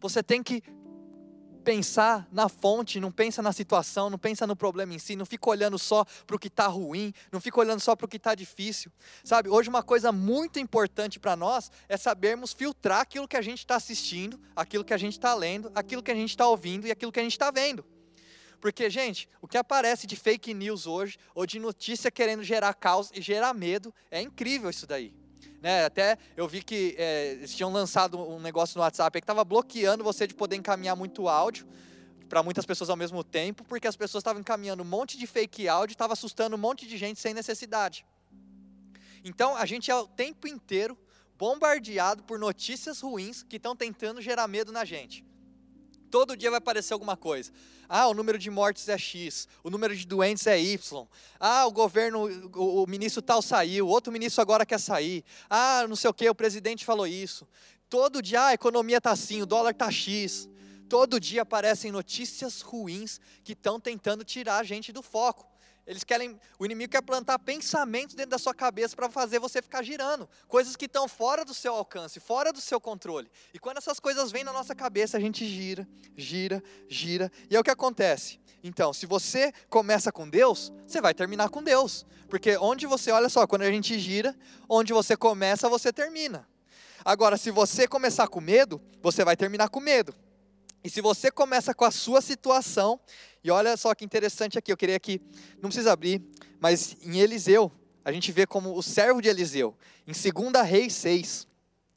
Você 0.00 0.22
tem 0.22 0.42
que 0.42 0.62
pensar 1.68 2.26
na 2.32 2.48
fonte, 2.48 2.98
não 2.98 3.12
pensa 3.12 3.42
na 3.42 3.52
situação, 3.52 4.08
não 4.08 4.18
pensa 4.18 4.46
no 4.46 4.56
problema 4.56 4.94
em 4.94 4.98
si, 4.98 5.14
não 5.14 5.26
fica 5.26 5.50
olhando 5.50 5.78
só 5.78 6.02
para 6.26 6.34
o 6.34 6.38
que 6.38 6.48
está 6.48 6.66
ruim, 6.66 7.12
não 7.30 7.42
fica 7.42 7.60
olhando 7.60 7.80
só 7.80 7.94
para 7.94 8.06
o 8.06 8.08
que 8.08 8.16
está 8.16 8.34
difícil. 8.34 8.90
Sabe, 9.22 9.50
hoje 9.50 9.68
uma 9.68 9.82
coisa 9.82 10.10
muito 10.10 10.58
importante 10.58 11.20
para 11.20 11.36
nós 11.36 11.70
é 11.86 11.96
sabermos 11.98 12.54
filtrar 12.54 13.00
aquilo 13.00 13.28
que 13.28 13.36
a 13.36 13.42
gente 13.42 13.58
está 13.58 13.76
assistindo, 13.76 14.40
aquilo 14.56 14.82
que 14.82 14.94
a 14.94 14.96
gente 14.96 15.12
está 15.12 15.34
lendo, 15.34 15.70
aquilo 15.74 16.02
que 16.02 16.10
a 16.10 16.14
gente 16.14 16.30
está 16.30 16.48
ouvindo 16.48 16.86
e 16.86 16.90
aquilo 16.90 17.12
que 17.12 17.20
a 17.20 17.22
gente 17.22 17.32
está 17.32 17.50
vendo. 17.50 17.84
Porque, 18.60 18.88
gente, 18.88 19.28
o 19.40 19.46
que 19.46 19.58
aparece 19.58 20.06
de 20.06 20.16
fake 20.16 20.54
news 20.54 20.86
hoje, 20.86 21.18
ou 21.34 21.44
de 21.44 21.60
notícia 21.60 22.10
querendo 22.10 22.42
gerar 22.42 22.72
caos 22.72 23.10
e 23.14 23.20
gerar 23.20 23.52
medo, 23.52 23.94
é 24.10 24.22
incrível 24.22 24.70
isso 24.70 24.86
daí. 24.86 25.14
Né? 25.60 25.84
Até 25.84 26.16
eu 26.36 26.46
vi 26.46 26.62
que 26.62 26.94
é, 26.96 27.32
eles 27.32 27.54
tinham 27.54 27.72
lançado 27.72 28.18
um 28.18 28.40
negócio 28.40 28.78
no 28.78 28.82
WhatsApp 28.82 29.20
que 29.20 29.24
estava 29.24 29.44
bloqueando 29.44 30.04
você 30.04 30.26
de 30.26 30.34
poder 30.34 30.56
encaminhar 30.56 30.94
muito 30.94 31.28
áudio 31.28 31.66
para 32.28 32.42
muitas 32.42 32.66
pessoas 32.66 32.90
ao 32.90 32.96
mesmo 32.96 33.24
tempo, 33.24 33.64
porque 33.64 33.88
as 33.88 33.96
pessoas 33.96 34.20
estavam 34.20 34.40
encaminhando 34.40 34.82
um 34.82 34.86
monte 34.86 35.16
de 35.16 35.26
fake 35.26 35.66
áudio, 35.66 35.94
estava 35.94 36.12
assustando 36.12 36.54
um 36.56 36.58
monte 36.58 36.86
de 36.86 36.96
gente 36.96 37.18
sem 37.18 37.32
necessidade. 37.32 38.06
Então 39.24 39.56
a 39.56 39.64
gente 39.66 39.90
é 39.90 39.96
o 39.96 40.06
tempo 40.06 40.46
inteiro 40.46 40.96
bombardeado 41.36 42.22
por 42.24 42.38
notícias 42.38 43.00
ruins 43.00 43.42
que 43.42 43.56
estão 43.56 43.74
tentando 43.74 44.20
gerar 44.20 44.46
medo 44.46 44.72
na 44.72 44.84
gente. 44.84 45.24
Todo 46.10 46.36
dia 46.36 46.50
vai 46.50 46.58
aparecer 46.58 46.92
alguma 46.92 47.16
coisa. 47.16 47.52
Ah, 47.88 48.06
o 48.08 48.14
número 48.14 48.38
de 48.38 48.50
mortes 48.50 48.88
é 48.88 48.98
X, 48.98 49.48
o 49.62 49.70
número 49.70 49.96
de 49.96 50.06
doentes 50.06 50.46
é 50.46 50.58
Y. 50.58 51.06
Ah, 51.38 51.66
o 51.66 51.72
governo, 51.72 52.50
o, 52.54 52.86
ministro 52.86 53.22
tal 53.22 53.40
saiu, 53.40 53.86
outro 53.86 54.12
ministro 54.12 54.42
agora 54.42 54.66
quer 54.66 54.78
sair. 54.78 55.24
Ah, 55.48 55.86
não 55.88 55.96
sei 55.96 56.10
o 56.10 56.14
que, 56.14 56.28
o 56.28 56.34
presidente 56.34 56.84
falou 56.84 57.06
isso. 57.06 57.46
Todo 57.88 58.20
dia 58.20 58.42
ah, 58.42 58.46
a 58.48 58.54
economia 58.54 58.98
está 58.98 59.10
assim, 59.10 59.40
o 59.40 59.46
dólar 59.46 59.70
está 59.70 59.90
X. 59.90 60.48
Todo 60.88 61.20
dia 61.20 61.42
aparecem 61.42 61.92
notícias 61.92 62.62
ruins 62.62 63.20
que 63.44 63.52
estão 63.52 63.78
tentando 63.78 64.24
tirar 64.24 64.58
a 64.58 64.64
gente 64.64 64.92
do 64.92 65.02
foco. 65.02 65.46
Eles 65.88 66.04
querem, 66.04 66.38
o 66.58 66.66
inimigo 66.66 66.92
quer 66.92 67.00
plantar 67.00 67.38
pensamentos 67.38 68.14
dentro 68.14 68.32
da 68.32 68.38
sua 68.38 68.52
cabeça 68.52 68.94
para 68.94 69.08
fazer 69.08 69.38
você 69.38 69.62
ficar 69.62 69.82
girando, 69.82 70.28
coisas 70.46 70.76
que 70.76 70.84
estão 70.84 71.08
fora 71.08 71.46
do 71.46 71.54
seu 71.54 71.72
alcance, 71.72 72.20
fora 72.20 72.52
do 72.52 72.60
seu 72.60 72.78
controle. 72.78 73.30
E 73.54 73.58
quando 73.58 73.78
essas 73.78 73.98
coisas 73.98 74.30
vêm 74.30 74.44
na 74.44 74.52
nossa 74.52 74.74
cabeça, 74.74 75.16
a 75.16 75.20
gente 75.20 75.48
gira, 75.48 75.88
gira, 76.14 76.62
gira, 76.90 77.32
e 77.50 77.56
é 77.56 77.58
o 77.58 77.64
que 77.64 77.70
acontece. 77.70 78.38
Então, 78.62 78.92
se 78.92 79.06
você 79.06 79.50
começa 79.70 80.12
com 80.12 80.28
Deus, 80.28 80.70
você 80.86 81.00
vai 81.00 81.14
terminar 81.14 81.48
com 81.48 81.62
Deus, 81.62 82.04
porque 82.28 82.58
onde 82.58 82.86
você, 82.86 83.10
olha 83.10 83.30
só, 83.30 83.46
quando 83.46 83.62
a 83.62 83.70
gente 83.70 83.98
gira, 83.98 84.36
onde 84.68 84.92
você 84.92 85.16
começa, 85.16 85.70
você 85.70 85.90
termina. 85.90 86.46
Agora, 87.02 87.38
se 87.38 87.50
você 87.50 87.88
começar 87.88 88.28
com 88.28 88.42
medo, 88.42 88.78
você 89.00 89.24
vai 89.24 89.38
terminar 89.38 89.70
com 89.70 89.80
medo. 89.80 90.14
E 90.82 90.90
se 90.90 91.00
você 91.00 91.30
começa 91.30 91.74
com 91.74 91.84
a 91.84 91.90
sua 91.90 92.20
situação, 92.20 93.00
e 93.42 93.50
olha 93.50 93.76
só 93.76 93.94
que 93.94 94.04
interessante 94.04 94.58
aqui, 94.58 94.72
eu 94.72 94.76
queria 94.76 94.98
que, 94.98 95.20
não 95.60 95.68
precisa 95.68 95.92
abrir, 95.92 96.22
mas 96.60 96.96
em 97.02 97.18
Eliseu, 97.18 97.70
a 98.04 98.12
gente 98.12 98.32
vê 98.32 98.46
como 98.46 98.76
o 98.76 98.82
servo 98.82 99.20
de 99.20 99.28
Eliseu, 99.28 99.76
em 100.06 100.12
2 100.12 100.66
Reis 100.66 100.94
6. 100.94 101.48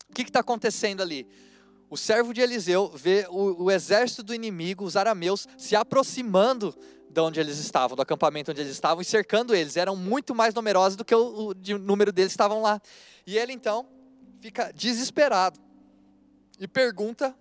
O 0.10 0.13
que 0.13 0.24
está 0.24 0.41
acontecendo 0.41 1.02
ali? 1.02 1.28
O 1.89 1.98
servo 1.98 2.34
de 2.34 2.41
Eliseu 2.41 2.89
vê 2.94 3.28
o, 3.30 3.65
o, 3.65 3.72
exército 3.72 4.24
do 4.24 4.34
inimigo, 4.34 4.84
os 4.84 4.96
arameus, 4.96 5.48
se 5.58 5.76
aproximando 5.76 6.76
de 7.10 7.20
onde 7.20 7.39
eles 7.39 7.58
estavam, 7.58 7.96
do 7.96 8.02
acampamento 8.02 8.52
onde 8.52 8.62
eles 8.62 8.72
estavam, 8.72 9.02
e 9.02 9.06
cercando 9.06 9.54
eles. 9.54 9.76
Eram 9.78 9.96
muito 9.96 10.34
mais 10.34 10.54
numerosos 10.54 10.96
do 10.96 11.04
que 11.04 11.13
o, 11.13 11.50
o, 11.50 11.54
número 11.80 12.12
deles 12.12 12.32
estavam 12.32 12.62
lá. 12.62 12.82
E 13.28 13.38
ele 13.38 13.52
então 13.52 13.88
fica 14.39 14.72
desesperado 14.72 15.60
e 16.60 16.67
pergunta 16.67 17.36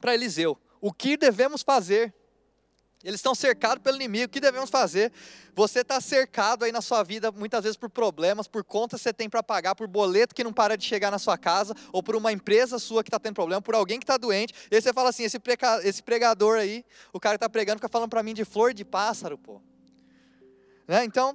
para 0.00 0.14
Eliseu: 0.14 0.58
O 0.84 0.92
que 0.92 1.16
devemos 1.16 1.62
fazer? 1.62 2.12
Eles 3.02 3.16
estão 3.16 3.34
cercados 3.34 3.82
pelo 3.82 3.96
inimigo. 3.96 4.26
O 4.26 4.28
que 4.28 4.38
devemos 4.38 4.68
fazer? 4.68 5.10
Você 5.54 5.80
está 5.80 5.98
cercado 5.98 6.62
aí 6.62 6.70
na 6.70 6.82
sua 6.82 7.02
vida, 7.02 7.32
muitas 7.32 7.64
vezes 7.64 7.78
por 7.78 7.88
problemas, 7.88 8.46
por 8.46 8.62
contas 8.62 9.00
que 9.00 9.04
você 9.04 9.12
tem 9.14 9.26
para 9.26 9.42
pagar, 9.42 9.74
por 9.74 9.86
boleto 9.86 10.34
que 10.34 10.44
não 10.44 10.52
para 10.52 10.76
de 10.76 10.84
chegar 10.84 11.10
na 11.10 11.18
sua 11.18 11.38
casa, 11.38 11.74
ou 11.90 12.02
por 12.02 12.14
uma 12.14 12.32
empresa 12.32 12.78
sua 12.78 13.02
que 13.02 13.08
está 13.08 13.18
tendo 13.18 13.34
problema, 13.34 13.62
por 13.62 13.74
alguém 13.74 13.98
que 13.98 14.04
está 14.04 14.18
doente. 14.18 14.52
E 14.70 14.74
aí 14.74 14.82
você 14.82 14.92
fala 14.92 15.08
assim: 15.08 15.22
esse, 15.22 15.40
esse 15.84 16.02
pregador 16.02 16.58
aí, 16.58 16.84
o 17.14 17.18
cara 17.18 17.38
que 17.38 17.38
está 17.38 17.48
pregando, 17.48 17.78
fica 17.78 17.88
falando 17.88 18.10
para 18.10 18.22
mim 18.22 18.34
de 18.34 18.44
flor 18.44 18.74
de 18.74 18.84
pássaro, 18.84 19.38
pô. 19.38 19.62
Né? 20.86 21.02
Então, 21.02 21.34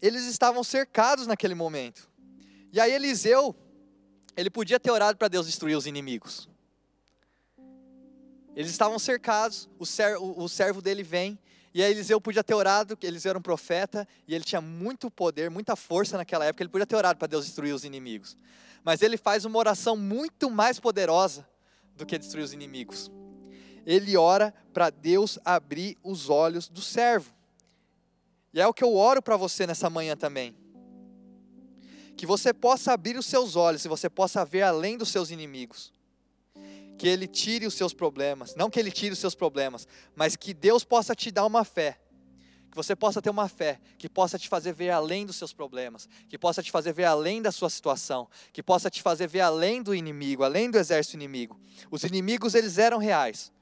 eles 0.00 0.26
estavam 0.26 0.62
cercados 0.62 1.26
naquele 1.26 1.56
momento. 1.56 2.08
E 2.72 2.78
aí 2.78 2.92
Eliseu, 2.92 3.52
ele 4.36 4.48
podia 4.48 4.78
ter 4.78 4.92
orado 4.92 5.18
para 5.18 5.26
Deus 5.26 5.44
destruir 5.46 5.76
os 5.76 5.88
inimigos. 5.88 6.53
Eles 8.56 8.70
estavam 8.70 8.98
cercados, 8.98 9.68
o 9.78 9.84
servo, 9.84 10.34
o 10.36 10.48
servo 10.48 10.80
dele 10.80 11.02
vem, 11.02 11.38
e 11.72 11.82
aí 11.82 11.90
Eliseu 11.90 12.20
podia 12.20 12.44
ter 12.44 12.54
orado, 12.54 12.96
Eliseu 13.02 13.30
era 13.30 13.38
um 13.38 13.42
profeta, 13.42 14.06
e 14.28 14.34
ele 14.34 14.44
tinha 14.44 14.60
muito 14.60 15.10
poder, 15.10 15.50
muita 15.50 15.74
força 15.74 16.16
naquela 16.16 16.44
época, 16.44 16.62
ele 16.62 16.70
podia 16.70 16.86
ter 16.86 16.94
orado 16.94 17.18
para 17.18 17.26
Deus 17.26 17.44
destruir 17.44 17.74
os 17.74 17.84
inimigos. 17.84 18.36
Mas 18.84 19.02
ele 19.02 19.16
faz 19.16 19.44
uma 19.44 19.58
oração 19.58 19.96
muito 19.96 20.48
mais 20.48 20.78
poderosa 20.78 21.44
do 21.96 22.06
que 22.06 22.16
destruir 22.16 22.44
os 22.44 22.52
inimigos. 22.52 23.10
Ele 23.84 24.16
ora 24.16 24.54
para 24.72 24.88
Deus 24.88 25.36
abrir 25.44 25.98
os 26.02 26.30
olhos 26.30 26.68
do 26.68 26.80
servo. 26.80 27.34
E 28.52 28.60
é 28.60 28.66
o 28.66 28.72
que 28.72 28.84
eu 28.84 28.94
oro 28.94 29.20
para 29.20 29.36
você 29.36 29.66
nessa 29.66 29.90
manhã 29.90 30.16
também. 30.16 30.56
Que 32.16 32.24
você 32.24 32.54
possa 32.54 32.92
abrir 32.92 33.18
os 33.18 33.26
seus 33.26 33.56
olhos 33.56 33.84
e 33.84 33.88
você 33.88 34.08
possa 34.08 34.44
ver 34.44 34.62
além 34.62 34.96
dos 34.96 35.08
seus 35.08 35.30
inimigos 35.30 35.92
que 36.98 37.08
Ele 37.08 37.26
tire 37.26 37.66
os 37.66 37.74
seus 37.74 37.92
problemas, 37.92 38.54
não 38.54 38.70
que 38.70 38.78
Ele 38.78 38.90
tire 38.90 39.12
os 39.12 39.18
seus 39.18 39.34
problemas, 39.34 39.86
mas 40.14 40.36
que 40.36 40.54
Deus 40.54 40.84
possa 40.84 41.14
te 41.14 41.30
dar 41.30 41.46
uma 41.46 41.64
fé, 41.64 41.98
que 42.70 42.76
você 42.76 42.96
possa 42.96 43.22
ter 43.22 43.30
uma 43.30 43.48
fé, 43.48 43.80
que 43.98 44.08
possa 44.08 44.38
te 44.38 44.48
fazer 44.48 44.72
ver 44.72 44.90
além 44.90 45.24
dos 45.24 45.36
seus 45.36 45.52
problemas, 45.52 46.08
que 46.28 46.36
possa 46.36 46.62
te 46.62 46.70
fazer 46.70 46.92
ver 46.92 47.04
além 47.04 47.40
da 47.40 47.52
sua 47.52 47.70
situação, 47.70 48.28
que 48.52 48.62
possa 48.62 48.90
te 48.90 49.00
fazer 49.00 49.28
ver 49.28 49.40
além 49.40 49.82
do 49.82 49.94
inimigo, 49.94 50.42
além 50.42 50.70
do 50.70 50.78
exército 50.78 51.16
inimigo. 51.16 51.60
Os 51.90 52.02
inimigos, 52.02 52.54
eles 52.54 52.78
eram 52.78 52.98
reais, 52.98 53.52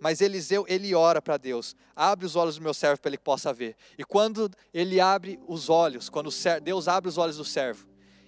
mas 0.00 0.20
Eliseu, 0.20 0.64
ele 0.68 0.94
ora 0.94 1.22
para 1.22 1.36
Deus, 1.36 1.76
abre 1.94 2.26
os 2.26 2.34
olhos 2.34 2.56
do 2.56 2.62
meu 2.62 2.74
servo 2.74 3.00
para 3.00 3.10
ele 3.10 3.18
possa 3.18 3.52
ver. 3.52 3.76
E 3.96 4.04
quando 4.04 4.50
ele 4.74 5.00
abre 5.00 5.38
os 5.46 5.68
olhos, 5.68 6.08
quando 6.08 6.28
Deus 6.62 6.88
abre 6.88 7.08
os 7.08 7.18
olhos 7.18 7.36
do 7.36 7.44
servo, 7.44 7.86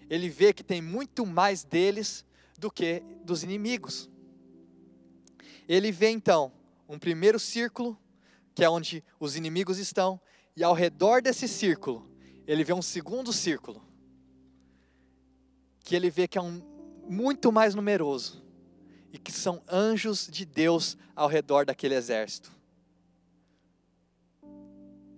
ele 0.09 0.29
vê 0.29 0.53
que 0.53 0.63
tem 0.63 0.81
muito 0.81 1.27
mais 1.27 1.65
deles 1.65 2.25
do 2.59 2.71
que 2.71 3.03
dos 3.25 3.43
inimigos. 3.43 4.09
Ele 5.69 5.91
vê 5.91 6.11
então 6.11 6.53
um 6.89 6.99
primeiro 6.99 7.39
círculo, 7.39 7.99
que 8.55 8.63
é 8.63 8.69
onde 8.69 9.03
os 9.19 9.37
inimigos 9.37 9.79
estão, 9.79 10.21
e 10.57 10.63
ao 10.63 10.75
redor 10.75 11.23
desse 11.23 11.49
círculo, 11.49 12.09
ele 12.47 12.63
vê 12.63 12.73
um 12.73 12.83
segundo 12.83 13.33
círculo, 13.33 13.83
que 15.81 15.97
ele 15.97 16.11
vê 16.11 16.29
que 16.29 16.39
é 16.39 16.43
um 16.43 16.63
muito 17.09 17.51
mais 17.51 17.75
numeroso, 17.75 18.43
e 19.13 19.19
que 19.19 19.33
são 19.33 19.63
anjos 19.69 20.29
de 20.31 20.45
Deus 20.45 20.97
ao 21.15 21.29
redor 21.29 21.65
daquele 21.65 21.95
exército. 21.95 22.53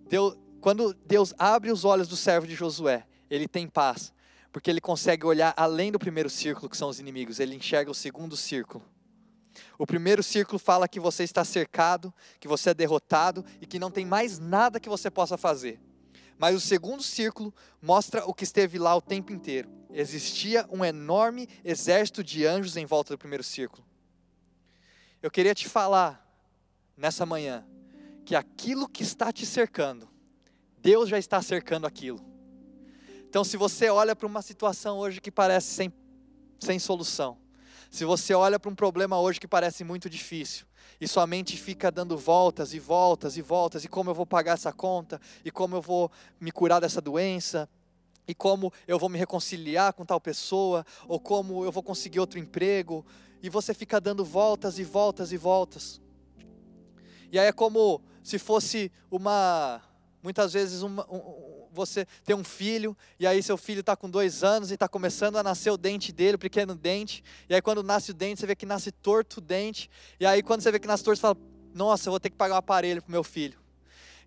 Deus, 0.09 0.37
quando 0.61 0.94
Deus 0.94 1.35
abre 1.38 1.70
os 1.70 1.85
olhos 1.85 2.06
do 2.06 2.16
servo 2.16 2.46
de 2.46 2.54
Josué, 2.54 3.06
ele 3.28 3.48
tem 3.48 3.68
paz, 3.68 4.12
porque 4.52 4.70
ele 4.70 4.80
consegue 4.80 5.26
olhar 5.26 5.52
além 5.56 5.90
do 5.90 5.98
primeiro 5.98 6.30
círculo, 6.30 6.68
que 6.68 6.76
são 6.76 6.88
os 6.88 7.00
inimigos, 7.00 7.40
ele 7.40 7.56
enxerga 7.56 7.90
o 7.90 7.94
segundo 7.94 8.37
círculo 8.37 8.85
o 9.78 9.86
primeiro 9.86 10.22
círculo 10.22 10.58
fala 10.58 10.88
que 10.88 11.00
você 11.00 11.24
está 11.24 11.44
cercado, 11.44 12.12
que 12.40 12.48
você 12.48 12.70
é 12.70 12.74
derrotado 12.74 13.44
e 13.60 13.66
que 13.66 13.78
não 13.78 13.90
tem 13.90 14.04
mais 14.04 14.38
nada 14.38 14.80
que 14.80 14.88
você 14.88 15.10
possa 15.10 15.36
fazer. 15.36 15.80
Mas 16.38 16.54
o 16.54 16.60
segundo 16.60 17.02
círculo 17.02 17.54
mostra 17.80 18.24
o 18.26 18.34
que 18.34 18.44
esteve 18.44 18.78
lá 18.78 18.94
o 18.94 19.00
tempo 19.00 19.32
inteiro. 19.32 19.70
Existia 19.90 20.66
um 20.70 20.84
enorme 20.84 21.48
exército 21.64 22.22
de 22.22 22.44
anjos 22.44 22.76
em 22.76 22.84
volta 22.84 23.14
do 23.14 23.18
primeiro 23.18 23.42
círculo. 23.42 23.84
Eu 25.22 25.30
queria 25.30 25.54
te 25.54 25.68
falar 25.68 26.22
nessa 26.96 27.24
manhã 27.24 27.66
que 28.24 28.34
aquilo 28.34 28.88
que 28.88 29.02
está 29.02 29.32
te 29.32 29.46
cercando, 29.46 30.08
Deus 30.78 31.08
já 31.08 31.18
está 31.18 31.40
cercando 31.40 31.86
aquilo. 31.86 32.20
Então, 33.28 33.42
se 33.44 33.56
você 33.56 33.88
olha 33.88 34.14
para 34.14 34.26
uma 34.26 34.42
situação 34.42 34.98
hoje 34.98 35.20
que 35.20 35.30
parece 35.30 35.68
sem, 35.68 35.92
sem 36.60 36.78
solução, 36.78 37.38
se 37.90 38.05
você 38.05 38.35
olha 38.35 38.59
para 38.59 38.70
um 38.70 38.75
problema 38.75 39.18
hoje 39.18 39.40
que 39.40 39.49
parece 39.49 39.85
muito 39.85 40.09
difícil, 40.11 40.66
e 41.01 41.07
sua 41.07 41.27
mente 41.27 41.57
fica 41.57 41.90
dando 41.90 42.16
voltas 42.16 42.72
e 42.72 42.79
voltas 42.79 43.37
e 43.37 43.42
voltas, 43.42 43.85
e 43.85 43.88
como 43.88 44.11
eu 44.11 44.14
vou 44.14 44.27
pagar 44.27 44.55
essa 44.55 44.72
conta, 44.72 45.20
e 45.44 45.51
como 45.51 45.77
eu 45.77 45.83
vou 45.83 46.11
me 46.40 46.51
curar 46.51 46.81
dessa 46.81 47.01
doença, 47.01 47.68
e 48.27 48.35
como 48.35 48.72
eu 48.88 48.99
vou 48.99 49.09
me 49.09 49.18
reconciliar 49.18 49.92
com 49.92 50.05
tal 50.05 50.20
pessoa, 50.20 50.85
ou 51.07 51.20
como 51.20 51.64
eu 51.64 51.70
vou 51.70 51.83
conseguir 51.83 52.18
outro 52.18 52.38
emprego, 52.38 53.05
e 53.42 53.49
você 53.49 53.72
fica 53.72 54.01
dando 54.01 54.25
voltas 54.25 54.79
e 54.79 54.85
voltas 54.85 55.33
e 55.33 55.37
voltas. 55.37 56.01
E 57.31 57.38
aí 57.38 57.46
é 57.46 57.53
como 57.53 58.03
se 58.22 58.38
fosse 58.38 58.90
uma, 59.11 59.81
muitas 60.22 60.53
vezes, 60.53 60.83
uma, 60.83 61.07
um, 61.11 61.55
você 61.76 62.06
tem 62.24 62.34
um 62.34 62.42
filho, 62.42 62.96
e 63.20 63.26
aí 63.26 63.42
seu 63.42 63.56
filho 63.56 63.80
está 63.80 63.94
com 63.94 64.10
dois 64.10 64.42
anos 64.42 64.70
e 64.70 64.74
está 64.74 64.88
começando 64.88 65.36
a 65.36 65.42
nascer 65.42 65.70
o 65.70 65.76
dente 65.76 66.12
dele, 66.12 66.36
o 66.36 66.38
pequeno 66.38 66.74
dente, 66.74 67.22
e 67.48 67.54
aí 67.54 67.62
quando 67.62 67.82
nasce 67.82 68.10
o 68.10 68.14
dente, 68.14 68.40
você 68.40 68.46
vê 68.46 68.56
que 68.56 68.66
nasce 68.66 68.90
torto 68.90 69.38
o 69.38 69.40
dente, 69.40 69.90
e 70.18 70.26
aí 70.26 70.42
quando 70.42 70.62
você 70.62 70.72
vê 70.72 70.78
que 70.78 70.88
nasce 70.88 71.04
torto, 71.04 71.18
você 71.18 71.22
fala, 71.22 71.36
nossa, 71.74 72.08
eu 72.08 72.12
vou 72.12 72.18
ter 72.18 72.30
que 72.30 72.36
pagar 72.36 72.54
um 72.54 72.58
aparelho 72.58 73.02
para 73.02 73.12
meu 73.12 73.22
filho. 73.22 73.65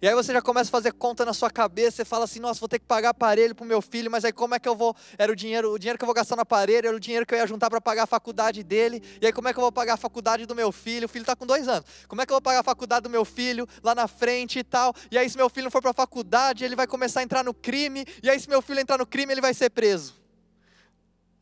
E 0.01 0.07
aí 0.07 0.15
você 0.15 0.31
já 0.31 0.41
começa 0.41 0.69
a 0.69 0.71
fazer 0.71 0.93
conta 0.93 1.25
na 1.25 1.33
sua 1.33 1.51
cabeça, 1.51 1.97
você 1.97 2.05
fala 2.05 2.23
assim, 2.23 2.39
nossa, 2.39 2.57
vou 2.57 2.69
ter 2.69 2.79
que 2.79 2.85
pagar 2.85 3.09
aparelho 3.09 3.53
para 3.53 3.65
o 3.65 3.67
meu 3.67 3.81
filho, 3.81 4.09
mas 4.09 4.23
aí 4.23 4.31
como 4.31 4.55
é 4.55 4.59
que 4.59 4.69
eu 4.69 4.73
vou, 4.73 4.95
era 5.17 5.29
o 5.29 5.35
dinheiro, 5.35 5.73
o 5.73 5.77
dinheiro 5.77 5.99
que 5.99 6.03
eu 6.03 6.07
vou 6.07 6.15
gastar 6.15 6.37
no 6.37 6.41
aparelho, 6.41 6.87
era 6.87 6.95
o 6.95 6.99
dinheiro 6.99 7.25
que 7.25 7.33
eu 7.33 7.37
ia 7.37 7.45
juntar 7.45 7.69
para 7.69 7.81
pagar 7.81 8.03
a 8.03 8.07
faculdade 8.07 8.63
dele, 8.63 9.03
e 9.21 9.25
aí 9.25 9.33
como 9.33 9.49
é 9.49 9.53
que 9.53 9.59
eu 9.59 9.61
vou 9.61 9.73
pagar 9.73 9.95
a 9.95 9.97
faculdade 9.97 10.45
do 10.45 10.55
meu 10.55 10.71
filho, 10.71 11.05
o 11.05 11.09
filho 11.09 11.23
está 11.23 11.35
com 11.35 11.45
dois 11.45 11.67
anos, 11.67 11.85
como 12.07 12.21
é 12.21 12.25
que 12.25 12.31
eu 12.31 12.35
vou 12.35 12.41
pagar 12.41 12.61
a 12.61 12.63
faculdade 12.63 13.03
do 13.03 13.09
meu 13.09 13.25
filho 13.25 13.67
lá 13.83 13.93
na 13.93 14.07
frente 14.07 14.59
e 14.59 14.63
tal, 14.63 14.95
e 15.11 15.17
aí 15.17 15.29
se 15.29 15.35
meu 15.35 15.49
filho 15.49 15.65
não 15.65 15.71
for 15.71 15.81
para 15.81 15.91
a 15.91 15.93
faculdade, 15.93 16.63
ele 16.63 16.77
vai 16.77 16.87
começar 16.87 17.19
a 17.19 17.23
entrar 17.23 17.43
no 17.43 17.53
crime, 17.53 18.05
e 18.23 18.29
aí 18.29 18.39
se 18.39 18.47
meu 18.47 18.61
filho 18.61 18.79
entrar 18.79 18.97
no 18.97 19.05
crime, 19.05 19.33
ele 19.33 19.41
vai 19.41 19.53
ser 19.53 19.69
preso. 19.69 20.15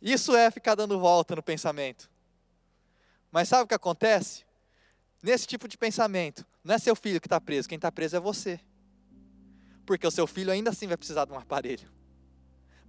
Isso 0.01 0.35
é 0.35 0.49
ficar 0.49 0.73
dando 0.73 0.99
volta 0.99 1.35
no 1.35 1.43
pensamento. 1.43 2.09
Mas 3.31 3.49
sabe 3.49 3.63
o 3.63 3.67
que 3.67 3.73
acontece? 3.75 4.45
Nesse 5.21 5.45
tipo 5.45 5.67
de 5.67 5.77
pensamento, 5.77 6.45
não 6.67 6.75
é 6.75 6.77
seu 6.77 6.95
filho 6.95 7.21
que 7.21 7.27
está 7.27 7.39
preso, 7.39 7.69
quem 7.69 7.77
está 7.77 7.89
preso 7.89 8.17
é 8.17 8.19
você. 8.19 8.59
Porque 9.85 10.05
o 10.05 10.11
seu 10.11 10.27
filho 10.27 10.51
ainda 10.51 10.69
assim 10.69 10.85
vai 10.85 10.97
precisar 10.97 11.23
de 11.23 11.31
um 11.31 11.39
aparelho 11.39 11.89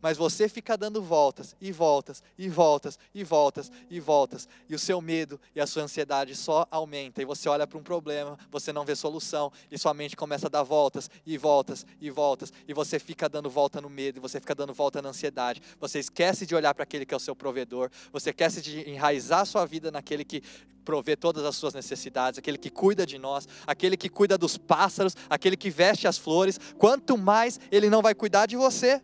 mas 0.02 0.16
você 0.16 0.48
fica 0.48 0.76
dando 0.76 1.02
voltas 1.02 1.56
e 1.60 1.72
voltas 1.72 2.22
e 2.36 2.48
voltas 2.48 2.98
e 3.14 3.24
voltas 3.24 3.70
e 3.90 4.00
voltas, 4.00 4.48
e 4.68 4.74
o 4.74 4.78
seu 4.78 5.00
medo 5.00 5.40
e 5.54 5.60
a 5.60 5.66
sua 5.66 5.82
ansiedade 5.82 6.34
só 6.34 6.66
aumenta, 6.70 7.22
e 7.22 7.24
você 7.24 7.48
olha 7.48 7.66
para 7.66 7.78
um 7.78 7.82
problema, 7.82 8.38
você 8.50 8.72
não 8.72 8.84
vê 8.84 8.94
solução, 8.94 9.52
e 9.70 9.78
sua 9.78 9.94
mente 9.94 10.16
começa 10.16 10.46
a 10.46 10.50
dar 10.50 10.62
voltas 10.62 11.10
e 11.26 11.36
voltas 11.36 11.86
e 12.00 12.10
voltas, 12.10 12.52
e 12.66 12.72
você 12.72 12.98
fica 12.98 13.28
dando 13.28 13.50
volta 13.50 13.80
no 13.80 13.90
medo, 13.90 14.18
e 14.18 14.20
você 14.20 14.40
fica 14.40 14.54
dando 14.54 14.72
volta 14.72 15.02
na 15.02 15.10
ansiedade, 15.10 15.62
você 15.80 15.98
esquece 15.98 16.46
de 16.46 16.54
olhar 16.54 16.74
para 16.74 16.84
aquele 16.84 17.04
que 17.04 17.14
é 17.14 17.16
o 17.16 17.20
seu 17.20 17.34
provedor, 17.34 17.90
você 18.12 18.30
esquece 18.30 18.60
de 18.60 18.88
enraizar 18.88 19.44
sua 19.46 19.66
vida 19.66 19.90
naquele 19.90 20.24
que 20.24 20.42
provê 20.88 21.14
todas 21.14 21.44
as 21.44 21.54
suas 21.54 21.74
necessidades, 21.74 22.38
aquele 22.38 22.56
que 22.56 22.70
cuida 22.70 23.04
de 23.04 23.18
nós, 23.18 23.46
aquele 23.66 23.94
que 23.94 24.08
cuida 24.08 24.38
dos 24.38 24.56
pássaros, 24.56 25.14
aquele 25.28 25.54
que 25.54 25.68
veste 25.68 26.08
as 26.08 26.16
flores, 26.16 26.58
quanto 26.78 27.18
mais 27.18 27.60
ele 27.70 27.90
não 27.90 28.00
vai 28.00 28.14
cuidar 28.14 28.46
de 28.46 28.56
você. 28.56 29.02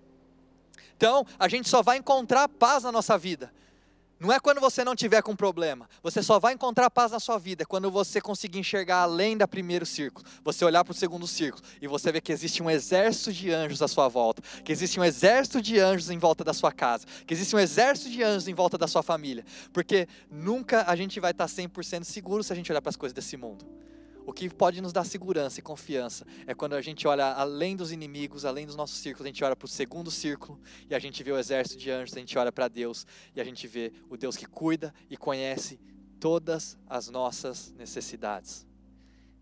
Então, 0.97 1.27
a 1.39 1.49
gente 1.49 1.69
só 1.69 1.83
vai 1.83 1.99
encontrar 1.99 2.49
paz 2.49 2.85
na 2.85 2.93
nossa 2.93 3.19
vida. 3.19 3.53
Não 4.19 4.33
é 4.33 4.39
quando 4.39 4.61
você 4.61 4.85
não 4.85 4.95
tiver 4.95 5.23
com 5.23 5.35
problema. 5.35 5.89
Você 6.03 6.23
só 6.23 6.39
vai 6.39 6.55
encontrar 6.55 6.89
paz 6.89 7.13
na 7.13 7.21
sua 7.21 7.37
vida 7.37 7.67
quando 7.67 7.91
você 7.91 8.21
conseguir 8.21 8.59
enxergar 8.59 8.99
além 8.99 9.37
da 9.37 9.47
primeiro 9.47 9.85
círculo. 9.85 10.25
Você 10.43 10.65
olhar 10.65 10.85
para 10.85 10.93
o 10.93 10.95
segundo 10.95 11.27
círculo 11.27 11.63
e 11.83 11.89
você 11.89 12.13
ver 12.13 12.21
que 12.21 12.33
existe 12.33 12.63
um 12.63 12.71
exército 12.71 13.33
de 13.33 13.53
anjos 13.53 13.83
à 13.83 13.89
sua 13.89 14.09
volta, 14.09 14.41
que 14.65 14.73
existe 14.73 14.99
um 14.99 15.05
exército 15.05 15.61
de 15.61 15.79
anjos 15.79 16.09
em 16.11 16.19
volta 16.19 16.45
da 16.45 16.55
sua 16.55 16.73
casa, 16.73 17.07
que 17.27 17.35
existe 17.35 17.55
um 17.55 17.59
exército 17.59 18.09
de 18.09 18.23
anjos 18.23 18.47
em 18.47 18.55
volta 18.55 18.79
da 18.79 18.87
sua 18.87 19.03
família. 19.03 19.45
Porque 19.73 20.09
nunca 20.31 20.85
a 20.87 20.95
gente 20.95 21.19
vai 21.19 21.33
estar 21.33 21.47
100% 21.47 22.05
seguro 22.05 22.43
se 22.43 22.53
a 22.53 22.57
gente 22.57 22.71
olhar 22.71 22.81
para 22.81 22.91
as 22.91 22.97
coisas 22.97 23.13
desse 23.13 23.37
mundo. 23.37 23.67
O 24.27 24.33
que 24.33 24.49
pode 24.49 24.81
nos 24.81 24.93
dar 24.93 25.05
segurança 25.05 25.61
e 25.61 25.63
confiança 25.63 26.27
é 26.47 26.55
quando 26.55 26.75
a 26.75 26.81
gente 26.81 27.07
olha 27.07 27.27
além 27.27 27.77
dos 27.77 27.93
inimigos, 27.93 28.45
além 28.45 28.65
dos 28.67 28.75
nossos 28.75 28.99
círculos, 28.99 29.27
a 29.27 29.29
gente 29.29 29.45
olha 29.45 29.55
para 29.55 29.67
o 29.67 29.69
segundo 29.69 30.11
círculo 30.11 30.59
e 30.89 30.95
a 30.95 30.99
gente 30.99 31.23
vê 31.23 31.31
o 31.31 31.39
exército 31.39 31.79
de 31.79 31.91
anjos, 31.91 32.17
a 32.17 32.21
gente 32.21 32.37
olha 32.39 32.51
para 32.51 32.67
Deus 32.67 33.07
e 33.37 33.41
a 33.41 33.45
gente 33.45 33.67
vê 33.67 33.93
o 34.09 34.17
Deus 34.17 34.37
que 34.37 34.47
cuida 34.47 34.95
e 35.11 35.17
conhece 35.17 35.79
todas 36.19 36.79
as 36.89 37.11
nossas 37.11 37.73
necessidades. 37.73 38.67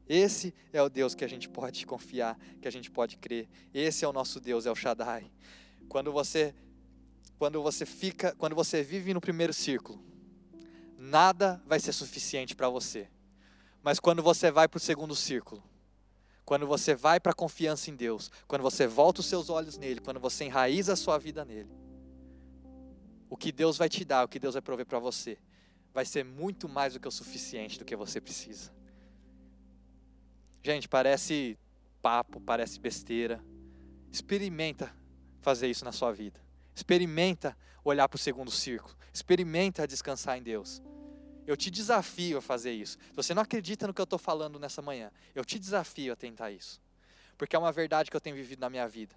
Esse 0.08 0.52
é 0.72 0.82
o 0.82 0.88
Deus 0.88 1.14
que 1.14 1.24
a 1.24 1.28
gente 1.28 1.48
pode 1.48 1.86
confiar, 1.86 2.36
que 2.60 2.66
a 2.66 2.72
gente 2.72 2.90
pode 2.90 3.16
crer. 3.16 3.48
Esse 3.72 4.04
é 4.04 4.08
o 4.08 4.12
nosso 4.12 4.40
Deus, 4.40 4.66
é 4.66 4.70
o 4.70 4.74
Shaddai. 4.74 5.30
Quando 5.88 6.10
você 6.10 6.54
quando 7.38 7.60
você 7.60 7.84
fica, 7.84 8.34
quando 8.36 8.54
você 8.54 8.82
vive 8.84 9.12
no 9.12 9.20
primeiro 9.20 9.52
círculo, 9.52 10.00
nada 10.96 11.60
vai 11.66 11.80
ser 11.80 11.92
suficiente 11.92 12.54
para 12.54 12.68
você. 12.68 13.08
Mas 13.82 13.98
quando 13.98 14.22
você 14.22 14.50
vai 14.50 14.68
para 14.68 14.78
o 14.78 14.80
segundo 14.80 15.14
círculo, 15.14 15.62
quando 16.44 16.66
você 16.66 16.94
vai 16.94 17.18
para 17.18 17.32
a 17.32 17.34
confiança 17.34 17.90
em 17.90 17.96
Deus, 17.96 18.30
quando 18.46 18.62
você 18.62 18.86
volta 18.86 19.20
os 19.20 19.26
seus 19.26 19.48
olhos 19.50 19.76
nele, 19.76 20.00
quando 20.00 20.20
você 20.20 20.44
enraiza 20.44 20.92
a 20.92 20.96
sua 20.96 21.18
vida 21.18 21.44
nele, 21.44 21.70
o 23.28 23.36
que 23.36 23.50
Deus 23.50 23.78
vai 23.78 23.88
te 23.88 24.04
dar, 24.04 24.24
o 24.24 24.28
que 24.28 24.38
Deus 24.38 24.54
vai 24.54 24.62
prover 24.62 24.86
para 24.86 24.98
você, 24.98 25.38
vai 25.92 26.04
ser 26.04 26.24
muito 26.24 26.68
mais 26.68 26.94
do 26.94 27.00
que 27.00 27.08
o 27.08 27.12
suficiente 27.12 27.78
do 27.78 27.84
que 27.84 27.96
você 27.96 28.20
precisa. 28.20 28.70
Gente, 30.62 30.88
parece 30.88 31.58
papo, 32.00 32.40
parece 32.40 32.78
besteira. 32.78 33.42
Experimenta 34.10 34.94
fazer 35.40 35.68
isso 35.68 35.84
na 35.84 35.92
sua 35.92 36.12
vida. 36.12 36.40
Experimenta 36.74 37.56
olhar 37.84 38.08
para 38.08 38.16
o 38.16 38.18
segundo 38.18 38.50
círculo. 38.50 38.94
Experimenta 39.12 39.86
descansar 39.86 40.38
em 40.38 40.42
Deus. 40.42 40.82
Eu 41.46 41.56
te 41.56 41.70
desafio 41.70 42.38
a 42.38 42.42
fazer 42.42 42.72
isso. 42.72 42.98
Se 43.10 43.16
você 43.16 43.34
não 43.34 43.42
acredita 43.42 43.86
no 43.86 43.94
que 43.94 44.00
eu 44.00 44.04
estou 44.04 44.18
falando 44.18 44.58
nessa 44.58 44.80
manhã, 44.80 45.10
eu 45.34 45.44
te 45.44 45.58
desafio 45.58 46.12
a 46.12 46.16
tentar 46.16 46.50
isso. 46.50 46.80
Porque 47.36 47.56
é 47.56 47.58
uma 47.58 47.72
verdade 47.72 48.10
que 48.10 48.16
eu 48.16 48.20
tenho 48.20 48.36
vivido 48.36 48.60
na 48.60 48.70
minha 48.70 48.86
vida. 48.86 49.14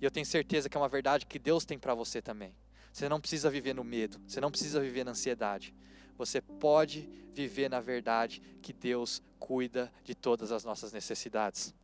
E 0.00 0.04
eu 0.04 0.10
tenho 0.10 0.24
certeza 0.24 0.68
que 0.68 0.76
é 0.76 0.80
uma 0.80 0.88
verdade 0.88 1.26
que 1.26 1.38
Deus 1.38 1.64
tem 1.64 1.78
para 1.78 1.94
você 1.94 2.22
também. 2.22 2.54
Você 2.92 3.08
não 3.08 3.20
precisa 3.20 3.50
viver 3.50 3.74
no 3.74 3.84
medo, 3.84 4.20
você 4.26 4.40
não 4.40 4.50
precisa 4.50 4.80
viver 4.80 5.04
na 5.04 5.10
ansiedade. 5.10 5.74
Você 6.16 6.40
pode 6.40 7.08
viver 7.32 7.68
na 7.68 7.80
verdade 7.80 8.42
que 8.60 8.72
Deus 8.72 9.22
cuida 9.38 9.92
de 10.04 10.14
todas 10.14 10.52
as 10.52 10.64
nossas 10.64 10.92
necessidades. 10.92 11.74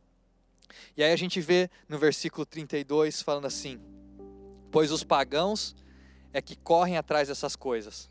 E 0.95 1.03
aí 1.03 1.11
a 1.11 1.15
gente 1.15 1.39
vê 1.39 1.69
no 1.87 1.97
versículo 1.97 2.45
32 2.45 3.21
falando 3.21 3.45
assim: 3.45 3.79
Pois 4.71 4.91
os 4.91 5.03
pagãos 5.03 5.75
é 6.33 6.41
que 6.41 6.55
correm 6.55 6.97
atrás 6.97 7.29
dessas 7.29 7.55
coisas, 7.55 8.09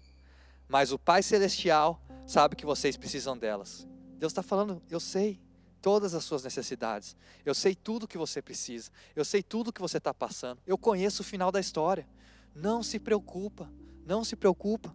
mas 0.69 0.93
o 0.93 0.99
Pai 0.99 1.23
Celestial 1.23 2.01
sabe 2.27 2.57
que 2.57 2.67
vocês 2.67 2.97
precisam 2.97 3.37
delas. 3.37 3.87
Deus 4.19 4.33
está 4.33 4.43
falando, 4.43 4.83
eu 4.91 4.99
sei 4.99 5.41
todas 5.81 6.15
as 6.15 6.25
suas 6.25 6.43
necessidades, 6.43 7.17
eu 7.45 7.55
sei 7.55 7.75
tudo 7.75 8.09
que 8.09 8.19
você 8.19 8.43
precisa, 8.43 8.91
eu 9.15 9.25
sei 9.25 9.43
tudo 9.43 9.73
que 9.73 9.81
você 9.81 9.99
está 9.99 10.13
passando, 10.13 10.61
eu 10.67 10.77
conheço 10.77 11.23
o 11.23 11.25
final 11.25 11.53
da 11.53 11.61
história. 11.61 12.07
Não 12.55 12.83
se 12.83 12.99
preocupa, 12.99 13.71
não 14.05 14.25
se 14.25 14.35
preocupa. 14.35 14.95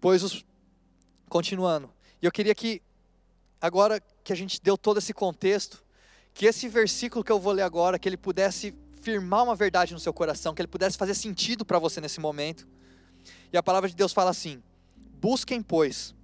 Pois 0.00 0.22
os. 0.22 0.44
Continuando, 1.28 1.88
e 2.20 2.26
eu 2.26 2.32
queria 2.32 2.54
que, 2.56 2.82
agora 3.60 4.02
que 4.24 4.32
a 4.32 4.36
gente 4.36 4.60
deu 4.60 4.76
todo 4.76 4.98
esse 4.98 5.14
contexto, 5.14 5.80
que 6.34 6.44
esse 6.44 6.68
versículo 6.68 7.22
que 7.22 7.30
eu 7.30 7.38
vou 7.38 7.52
ler 7.52 7.62
agora, 7.62 8.00
que 8.00 8.08
ele 8.08 8.16
pudesse 8.16 8.74
firmar 9.00 9.44
uma 9.44 9.54
verdade 9.54 9.94
no 9.94 10.00
seu 10.00 10.12
coração, 10.12 10.54
que 10.54 10.60
ele 10.60 10.68
pudesse 10.68 10.98
fazer 10.98 11.14
sentido 11.14 11.64
para 11.64 11.78
você 11.78 12.00
nesse 12.00 12.18
momento. 12.18 12.66
E 13.52 13.56
a 13.56 13.62
palavra 13.62 13.88
de 13.88 13.96
Deus 13.96 14.12
fala 14.12 14.30
assim: 14.30 14.62
Busquem, 15.20 15.62
pois, 15.62 16.14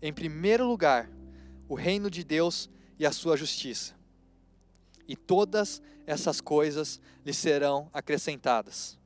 em 0.00 0.12
primeiro 0.12 0.66
lugar, 0.66 1.10
o 1.68 1.74
reino 1.74 2.10
de 2.10 2.22
Deus 2.22 2.68
e 2.98 3.06
a 3.06 3.12
sua 3.12 3.36
justiça, 3.36 3.94
e 5.08 5.16
todas 5.16 5.82
essas 6.06 6.40
coisas 6.40 7.00
lhe 7.24 7.34
serão 7.34 7.90
acrescentadas. 7.92 8.98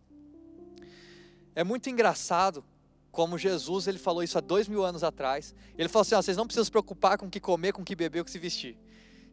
É 1.55 1.65
muito 1.65 1.89
engraçado 1.89 2.65
como 3.11 3.37
Jesus 3.37 3.87
ele 3.87 3.99
falou 3.99 4.23
isso 4.23 4.39
há 4.39 4.41
dois 4.41 4.69
mil 4.69 4.85
anos 4.85 5.03
atrás. 5.03 5.55
Ele 5.77 5.89
falou 5.89 6.03
assim: 6.03 6.15
ó, 6.15 6.23
vocês 6.23 6.37
não 6.37 6.47
precisam 6.47 6.65
se 6.65 6.71
preocupar 6.71 7.19
com 7.19 7.27
o 7.27 7.31
que 7.31 7.41
comer, 7.41 7.73
com 7.73 7.83
o 7.83 7.85
que 7.85 7.97
beber, 7.97 8.21
com 8.21 8.23
o 8.23 8.25
que 8.27 8.31
se 8.31 8.39
vestir. 8.39 8.77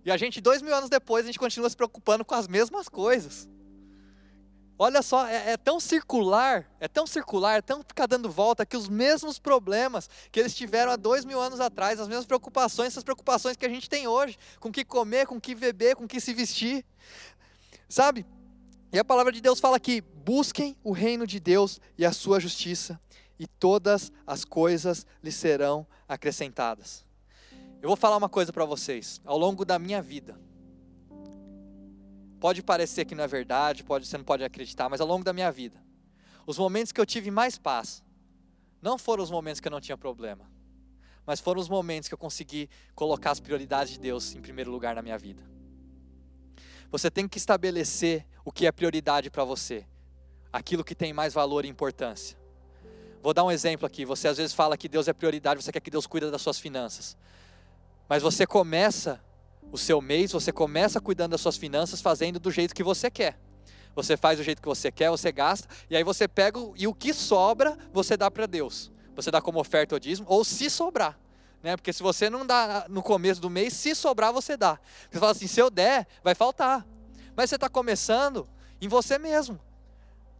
E 0.05 0.11
a 0.11 0.17
gente, 0.17 0.39
dois 0.39 0.61
mil 0.61 0.73
anos 0.73 0.89
depois, 0.89 1.25
a 1.25 1.27
gente 1.27 1.39
continua 1.39 1.69
se 1.69 1.75
preocupando 1.75 2.23
com 2.23 2.33
as 2.33 2.47
mesmas 2.47 2.87
coisas. 2.87 3.47
Olha 4.79 5.01
só, 5.01 5.25
é, 5.25 5.53
é, 5.53 5.57
tão 5.57 5.79
circular, 5.79 6.69
é 6.79 6.87
tão 6.87 7.07
circular, 7.07 7.57
é 7.57 7.61
tão 7.63 7.81
ficar 7.81 8.05
dando 8.05 8.29
volta 8.29 8.63
que 8.63 8.77
os 8.77 8.87
mesmos 8.87 9.39
problemas 9.39 10.07
que 10.31 10.39
eles 10.39 10.53
tiveram 10.53 10.91
há 10.91 10.95
dois 10.95 11.25
mil 11.25 11.41
anos 11.41 11.59
atrás, 11.59 11.99
as 11.99 12.07
mesmas 12.07 12.27
preocupações, 12.27 12.89
essas 12.89 13.03
preocupações 13.03 13.57
que 13.57 13.65
a 13.65 13.69
gente 13.69 13.89
tem 13.89 14.07
hoje, 14.07 14.37
com 14.59 14.69
o 14.69 14.71
que 14.71 14.85
comer, 14.85 15.25
com 15.25 15.37
o 15.37 15.41
que 15.41 15.55
beber, 15.55 15.95
com 15.95 16.03
o 16.03 16.07
que 16.07 16.21
se 16.21 16.31
vestir, 16.31 16.85
sabe? 17.89 18.23
E 18.93 18.99
a 18.99 19.03
palavra 19.03 19.31
de 19.31 19.41
Deus 19.41 19.59
fala 19.59 19.79
que 19.79 19.99
busquem 19.99 20.77
o 20.83 20.91
reino 20.91 21.25
de 21.25 21.39
Deus 21.39 21.81
e 21.97 22.05
a 22.05 22.11
sua 22.11 22.39
justiça, 22.39 22.99
e 23.39 23.47
todas 23.47 24.11
as 24.27 24.45
coisas 24.45 25.07
lhe 25.23 25.31
serão 25.31 25.87
acrescentadas. 26.07 27.03
Eu 27.81 27.89
vou 27.89 27.97
falar 27.97 28.17
uma 28.17 28.29
coisa 28.29 28.53
para 28.53 28.63
vocês, 28.63 29.21
ao 29.25 29.39
longo 29.39 29.65
da 29.65 29.79
minha 29.79 30.03
vida, 30.03 30.39
Pode 32.47 32.63
parecer 32.63 33.03
que 33.03 33.13
não 33.13 33.25
é 33.25 33.27
verdade, 33.27 33.83
pode, 33.83 34.07
você 34.07 34.17
não 34.17 34.23
pode 34.23 34.41
acreditar, 34.41 34.87
mas 34.87 35.01
ao 35.01 35.07
longo 35.07 35.21
da 35.21 35.33
minha 35.33 35.51
vida, 35.51 35.83
os 36.45 36.57
momentos 36.57 36.93
que 36.93 37.01
eu 37.01 37.05
tive 37.05 37.29
mais 37.29 37.57
paz, 37.57 38.01
não 38.81 38.97
foram 38.97 39.21
os 39.21 39.29
momentos 39.29 39.59
que 39.59 39.67
eu 39.67 39.69
não 39.69 39.81
tinha 39.81 39.97
problema, 39.97 40.49
mas 41.25 41.41
foram 41.41 41.59
os 41.59 41.67
momentos 41.67 42.07
que 42.07 42.13
eu 42.13 42.17
consegui 42.17 42.69
colocar 42.95 43.31
as 43.31 43.41
prioridades 43.41 43.91
de 43.91 43.99
Deus 43.99 44.33
em 44.33 44.39
primeiro 44.39 44.71
lugar 44.71 44.95
na 44.95 45.01
minha 45.01 45.17
vida. 45.17 45.43
Você 46.89 47.11
tem 47.11 47.27
que 47.27 47.37
estabelecer 47.37 48.25
o 48.45 48.51
que 48.53 48.65
é 48.65 48.71
prioridade 48.71 49.29
para 49.29 49.43
você, 49.43 49.85
aquilo 50.53 50.85
que 50.85 50.95
tem 50.95 51.11
mais 51.11 51.33
valor 51.33 51.65
e 51.65 51.67
importância. 51.67 52.37
Vou 53.21 53.33
dar 53.33 53.43
um 53.43 53.51
exemplo 53.51 53.85
aqui. 53.85 54.05
Você 54.05 54.29
às 54.29 54.37
vezes 54.37 54.53
fala 54.53 54.77
que 54.77 54.87
Deus 54.87 55.09
é 55.09 55.11
prioridade, 55.11 55.61
você 55.61 55.69
quer 55.73 55.81
que 55.81 55.91
Deus 55.91 56.07
cuida 56.07 56.31
das 56.31 56.41
suas 56.41 56.57
finanças. 56.57 57.17
Mas 58.07 58.23
você 58.23 58.47
começa 58.47 59.21
o 59.71 59.77
seu 59.77 60.01
mês, 60.01 60.31
você 60.31 60.51
começa 60.51 60.99
cuidando 60.99 61.31
das 61.31 61.41
suas 61.41 61.57
finanças 61.57 62.01
fazendo 62.01 62.39
do 62.39 62.51
jeito 62.51 62.73
que 62.73 62.83
você 62.83 63.09
quer. 63.09 63.39
Você 63.95 64.15
faz 64.15 64.37
do 64.37 64.43
jeito 64.43 64.61
que 64.61 64.67
você 64.67 64.91
quer, 64.91 65.09
você 65.09 65.31
gasta, 65.31 65.67
e 65.89 65.95
aí 65.95 66.03
você 66.03 66.27
pega 66.27 66.59
e 66.75 66.87
o 66.87 66.93
que 66.93 67.13
sobra, 67.13 67.77
você 67.91 68.15
dá 68.15 68.29
para 68.29 68.45
Deus. 68.45 68.91
Você 69.15 69.31
dá 69.31 69.41
como 69.41 69.59
oferta 69.59 69.95
ou 69.95 69.99
dízimo, 69.99 70.27
ou 70.29 70.45
se 70.45 70.69
sobrar. 70.69 71.19
Né? 71.63 71.75
Porque 71.75 71.91
se 71.91 72.03
você 72.03 72.29
não 72.29 72.45
dá 72.45 72.85
no 72.87 73.01
começo 73.01 73.41
do 73.41 73.49
mês, 73.49 73.73
se 73.73 73.95
sobrar, 73.95 74.31
você 74.31 74.55
dá. 74.55 74.79
Você 75.09 75.19
fala 75.19 75.31
assim: 75.31 75.47
se 75.47 75.59
eu 75.59 75.69
der, 75.69 76.07
vai 76.23 76.35
faltar. 76.35 76.85
Mas 77.35 77.49
você 77.49 77.55
está 77.55 77.67
começando 77.67 78.47
em 78.79 78.87
você 78.87 79.17
mesmo. 79.17 79.59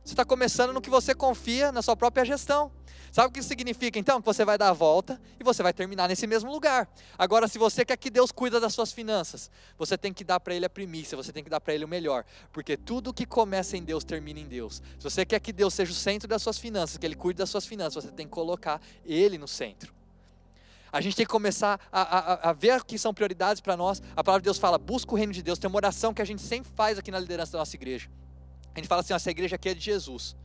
Você 0.04 0.14
está 0.14 0.24
começando 0.24 0.72
no 0.72 0.80
que 0.80 0.90
você 0.90 1.14
confia, 1.14 1.72
na 1.72 1.82
sua 1.82 1.96
própria 1.96 2.24
gestão. 2.24 2.72
Sabe 3.18 3.30
o 3.30 3.32
que 3.32 3.40
isso 3.40 3.50
significa 3.50 3.98
então? 3.98 4.22
Que 4.22 4.28
você 4.28 4.46
vai 4.46 4.60
dar 4.60 4.70
a 4.70 4.74
volta 4.74 5.20
e 5.40 5.44
você 5.44 5.64
vai 5.64 5.74
terminar 5.74 6.08
nesse 6.08 6.28
mesmo 6.28 6.52
lugar. 6.52 6.88
Agora, 7.18 7.48
se 7.48 7.58
você 7.58 7.84
quer 7.84 7.98
que 7.98 8.12
Deus 8.12 8.32
cuida 8.32 8.60
das 8.60 8.76
suas 8.76 8.92
finanças, 8.92 9.50
você 9.76 9.98
tem 9.98 10.14
que 10.14 10.24
dar 10.24 10.40
para 10.40 10.54
Ele 10.54 10.68
a 10.68 10.70
primícia, 10.70 11.18
você 11.18 11.34
tem 11.34 11.44
que 11.44 11.50
dar 11.50 11.60
para 11.60 11.74
Ele 11.74 11.84
o 11.84 11.88
melhor. 11.88 12.24
Porque 12.54 12.78
tudo 12.78 13.12
que 13.12 13.26
começa 13.26 13.76
em 13.76 13.82
Deus 13.82 14.04
termina 14.04 14.40
em 14.40 14.46
Deus. 14.46 14.84
Se 15.00 15.04
você 15.04 15.26
quer 15.26 15.40
que 15.40 15.52
Deus 15.52 15.74
seja 15.74 15.92
o 15.92 15.96
centro 15.96 16.28
das 16.28 16.44
suas 16.44 16.60
finanças, 16.60 16.96
que 17.00 17.08
Ele 17.08 17.16
cuide 17.16 17.40
das 17.40 17.50
suas 17.50 17.66
finanças, 17.66 18.04
você 18.04 18.12
tem 18.12 18.28
que 18.28 18.32
colocar 18.32 18.80
Ele 19.04 19.40
no 19.40 19.48
centro. 19.48 19.92
A 20.94 21.02
gente 21.02 21.16
tem 21.16 21.26
que 21.26 21.32
começar 21.32 21.80
a, 21.92 22.02
a, 22.02 22.50
a 22.52 22.54
ver 22.54 22.80
o 22.80 22.86
que 22.86 23.00
são 23.00 23.16
prioridades 23.16 23.60
para 23.60 23.76
nós. 23.76 24.00
A 24.16 24.24
palavra 24.24 24.44
de 24.44 24.46
Deus 24.46 24.60
fala: 24.60 24.78
busca 24.78 25.12
o 25.12 25.18
reino 25.18 25.34
de 25.34 25.42
Deus. 25.42 25.58
Tem 25.58 25.68
uma 25.68 25.78
oração 25.78 26.14
que 26.14 26.22
a 26.22 26.26
gente 26.26 26.44
sempre 26.44 26.72
faz 26.76 27.00
aqui 27.00 27.10
na 27.10 27.18
liderança 27.18 27.54
da 27.54 27.58
nossa 27.58 27.76
igreja. 27.76 28.12
A 28.76 28.78
gente 28.78 28.88
fala 28.88 29.02
assim: 29.02 29.16
essa 29.16 29.32
igreja 29.32 29.56
aqui 29.56 29.70
é 29.70 29.74
de 29.74 29.82
Jesus. 29.82 30.36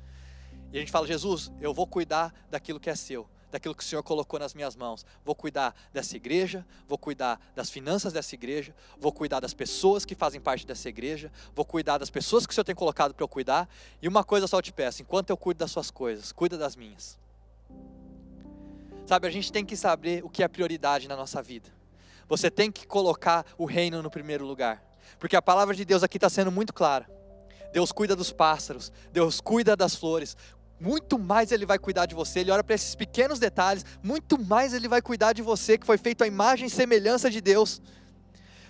E 0.72 0.76
a 0.76 0.80
gente 0.80 0.90
fala: 0.90 1.06
Jesus, 1.06 1.52
eu 1.60 1.74
vou 1.74 1.86
cuidar 1.86 2.32
daquilo 2.50 2.80
que 2.80 2.88
é 2.88 2.94
seu, 2.94 3.28
daquilo 3.50 3.74
que 3.74 3.82
o 3.82 3.86
Senhor 3.86 4.02
colocou 4.02 4.40
nas 4.40 4.54
minhas 4.54 4.74
mãos. 4.74 5.04
Vou 5.24 5.34
cuidar 5.34 5.74
dessa 5.92 6.16
igreja, 6.16 6.66
vou 6.88 6.96
cuidar 6.96 7.38
das 7.54 7.68
finanças 7.68 8.12
dessa 8.12 8.34
igreja, 8.34 8.74
vou 8.98 9.12
cuidar 9.12 9.40
das 9.40 9.52
pessoas 9.52 10.04
que 10.04 10.14
fazem 10.14 10.40
parte 10.40 10.66
dessa 10.66 10.88
igreja, 10.88 11.30
vou 11.54 11.64
cuidar 11.64 11.98
das 11.98 12.08
pessoas 12.08 12.46
que 12.46 12.52
o 12.52 12.54
Senhor 12.54 12.64
tem 12.64 12.74
colocado 12.74 13.12
para 13.14 13.22
eu 13.22 13.28
cuidar. 13.28 13.68
E 14.00 14.08
uma 14.08 14.24
coisa 14.24 14.46
só 14.46 14.58
eu 14.58 14.62
te 14.62 14.72
peço: 14.72 15.02
enquanto 15.02 15.28
eu 15.28 15.36
cuido 15.36 15.58
das 15.58 15.70
suas 15.70 15.90
coisas, 15.90 16.32
cuida 16.32 16.56
das 16.56 16.74
minhas. 16.74 17.20
Sabe, 19.04 19.26
a 19.26 19.30
gente 19.30 19.52
tem 19.52 19.64
que 19.64 19.76
saber 19.76 20.24
o 20.24 20.30
que 20.30 20.42
é 20.42 20.48
prioridade 20.48 21.06
na 21.06 21.16
nossa 21.16 21.42
vida. 21.42 21.68
Você 22.28 22.50
tem 22.50 22.72
que 22.72 22.86
colocar 22.86 23.44
o 23.58 23.66
reino 23.66 24.00
no 24.00 24.10
primeiro 24.10 24.46
lugar, 24.46 24.82
porque 25.18 25.36
a 25.36 25.42
palavra 25.42 25.74
de 25.74 25.84
Deus 25.84 26.02
aqui 26.02 26.16
está 26.16 26.30
sendo 26.30 26.50
muito 26.50 26.72
clara. 26.72 27.06
Deus 27.72 27.90
cuida 27.90 28.14
dos 28.14 28.32
pássaros, 28.32 28.92
Deus 29.12 29.40
cuida 29.40 29.74
das 29.74 29.94
flores. 29.94 30.36
Muito 30.82 31.18
mais 31.18 31.52
Ele 31.52 31.64
vai 31.64 31.78
cuidar 31.78 32.06
de 32.06 32.14
você. 32.14 32.40
Ele 32.40 32.50
olha 32.50 32.64
para 32.64 32.74
esses 32.74 32.94
pequenos 32.94 33.38
detalhes, 33.38 33.84
muito 34.02 34.38
mais 34.38 34.74
Ele 34.74 34.88
vai 34.88 35.00
cuidar 35.00 35.32
de 35.32 35.40
você, 35.40 35.78
que 35.78 35.86
foi 35.86 35.96
feito 35.96 36.24
a 36.24 36.26
imagem 36.26 36.66
e 36.66 36.70
semelhança 36.70 37.30
de 37.30 37.40
Deus. 37.40 37.80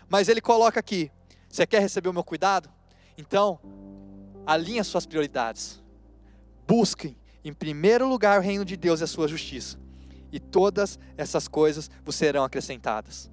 Mas 0.08 0.28
Ele 0.28 0.40
coloca 0.40 0.78
aqui: 0.78 1.10
você 1.48 1.66
quer 1.66 1.80
receber 1.80 2.08
o 2.08 2.12
meu 2.12 2.22
cuidado? 2.22 2.70
Então, 3.16 3.58
alinhe 4.46 4.84
suas 4.84 5.06
prioridades. 5.06 5.82
Busquem, 6.68 7.16
em 7.44 7.52
primeiro 7.52 8.06
lugar, 8.06 8.38
o 8.38 8.42
reino 8.42 8.64
de 8.64 8.76
Deus 8.76 9.00
e 9.00 9.04
a 9.04 9.06
sua 9.06 9.26
justiça. 9.26 9.78
E 10.30 10.38
todas 10.38 10.98
essas 11.16 11.48
coisas 11.48 11.90
vos 12.04 12.14
serão 12.14 12.44
acrescentadas. 12.44 13.30